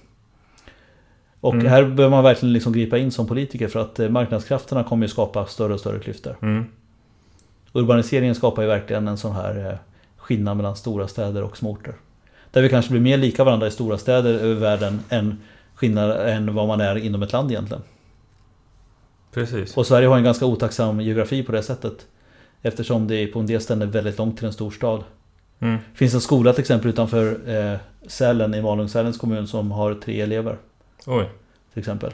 Och 1.46 1.54
Mm. 1.54 1.66
här 1.66 1.84
behöver 1.84 2.10
man 2.16 2.24
verkligen 2.24 2.54
liksom 2.54 2.74
gripa 2.74 2.98
in 2.98 3.12
som 3.12 3.28
politiker 3.28 3.68
för 3.68 3.80
att 3.80 4.00
eh, 4.00 4.10
marknadskrafterna 4.10 4.84
kommer 4.84 5.06
ju 5.06 5.10
skapa 5.10 5.46
större 5.46 5.74
och 5.74 5.80
större 5.80 6.00
klyftor. 6.00 6.36
Mm. 6.42 6.66
Urbaniseringen 7.74 8.36
skapar 8.36 8.62
ju 8.62 8.68
verkligen 8.68 9.08
en 9.08 9.18
sån 9.18 9.36
här 9.36 9.70
eh, 9.70 9.78
skillnad 10.18 10.58
mellan 10.58 10.76
stora 10.76 11.08
städer 11.08 11.44
och 11.44 11.58
småorter. 11.58 11.94
Där 12.52 12.62
vi 12.62 12.70
kanske 12.70 12.92
blir 12.92 13.02
mer 13.02 13.18
lika 13.18 13.44
varandra 13.44 13.68
i 13.68 13.72
stora 13.72 13.98
städer 13.98 14.34
över 14.34 14.54
världen 14.54 15.00
än 15.10 15.38
skillnad 15.76 16.12
än 16.12 16.54
vad 16.56 16.68
man 16.68 16.82
är 16.82 16.96
inom 16.98 17.24
ett 17.24 17.34
land 17.34 17.52
egentligen. 17.52 17.84
Precis. 19.34 19.78
Och 19.78 19.88
Sverige 19.88 20.08
har 20.08 20.18
en 20.18 20.24
ganska 20.24 20.46
otacksam 20.46 21.02
geografi 21.02 21.44
på 21.44 21.52
det 21.52 21.64
sättet. 21.64 22.06
Eftersom 22.62 23.08
det 23.08 23.28
på 23.28 23.40
en 23.40 23.46
del 23.46 23.62
ställen 23.62 23.88
är 23.88 23.92
väldigt 23.92 24.18
långt 24.18 24.38
till 24.38 24.46
en 24.46 24.54
stor 24.54 24.72
stad. 24.72 25.04
Mm. 25.60 25.76
Det 25.92 25.98
finns 25.98 26.14
en 26.14 26.22
skola 26.22 26.54
till 26.54 26.62
exempel 26.62 26.90
utanför 26.90 27.40
eh, 27.50 27.80
Sälen 28.08 28.54
i 28.54 28.62
Malung-Sälens 28.62 29.18
kommun 29.18 29.48
som 29.48 29.72
har 29.72 29.94
tre 29.94 30.22
elever. 30.22 30.58
Oj. 31.08 31.30
Till 31.74 31.80
exempel. 31.80 32.10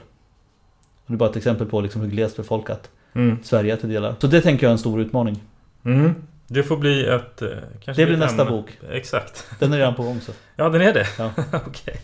Och 0.95 1.07
det 1.07 1.13
är 1.13 1.17
bara 1.17 1.29
ett 1.29 1.35
exempel 1.35 1.67
på 1.67 1.81
liksom 1.81 2.01
hur 2.01 2.09
glest 2.09 2.37
befolkat 2.37 2.89
Mm. 3.13 3.37
Sverige 3.43 3.73
är 3.73 3.77
till 3.77 3.89
delar. 3.89 4.15
Så 4.19 4.27
det 4.27 4.41
tänker 4.41 4.63
jag 4.65 4.69
är 4.69 4.73
en 4.73 4.77
stor 4.79 5.01
utmaning. 5.01 5.39
Mm. 5.85 6.15
Det 6.47 6.63
får 6.63 6.77
bli 6.77 7.05
ett... 7.05 7.41
eh, 7.41 7.47
Kanske 7.81 8.01
Det 8.01 8.05
blir 8.05 8.17
nästa 8.17 8.41
ämne. 8.41 8.51
bok. 8.57 8.77
Exakt. 8.91 9.47
Den 9.59 9.73
är 9.73 9.77
redan 9.77 9.95
på 9.95 10.03
gång 10.03 10.19
så. 10.21 10.31
Ja, 10.55 10.69
den 10.69 10.81
är 10.81 10.93
det? 10.93 11.05
Ja. 11.17 11.31
Okej. 11.67 12.01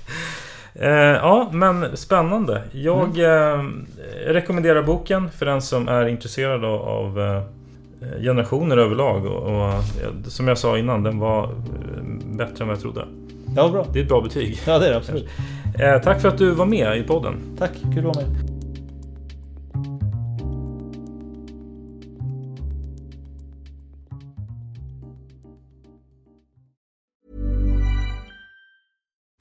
Eh, 0.74 0.90
ja, 0.92 1.50
men 1.54 1.98
spännande. 1.98 2.64
Jag 2.72 3.20
eh, 3.20 3.64
rekommenderar 4.26 4.84
boken 4.84 5.30
för 5.32 5.46
den 5.46 5.62
som 5.62 5.88
är 5.88 6.08
intresserad 6.08 6.66
av, 6.66 6.82
av 6.82 7.20
eh, 7.22 7.44
generationer 8.22 8.78
överlag. 8.78 9.26
Och, 9.26 9.44
och 9.44 9.74
eh, 9.74 9.80
som 10.28 10.48
jag 10.48 10.58
sa 10.58 10.78
innan, 10.78 11.04
den 11.04 11.20
var 11.20 11.44
eh, 11.44 11.50
bättre 12.26 12.62
än 12.62 12.68
vad 12.68 12.76
jag 12.76 12.82
trodde. 12.82 13.06
Ja, 13.58 13.70
bra. 13.70 13.86
Det 13.94 14.00
är 14.00 14.04
ett 14.04 14.10
bra 14.10 14.22
betyg. 14.22 14.60
Ja, 14.68 14.80
det 14.80 14.86
är 14.86 14.92
det 14.92 14.98
absolut. 14.98 15.28
Eh, 15.80 16.02
tack 16.02 16.22
för 16.22 16.30
att 16.30 16.38
du 16.38 16.52
var 16.52 16.66
med 16.66 16.98
i 16.98 17.04
podden. 17.04 17.36
Tack, 17.60 17.72
kul 17.94 18.08
att 18.08 18.16
vara 18.16 18.28
med. 18.28 18.57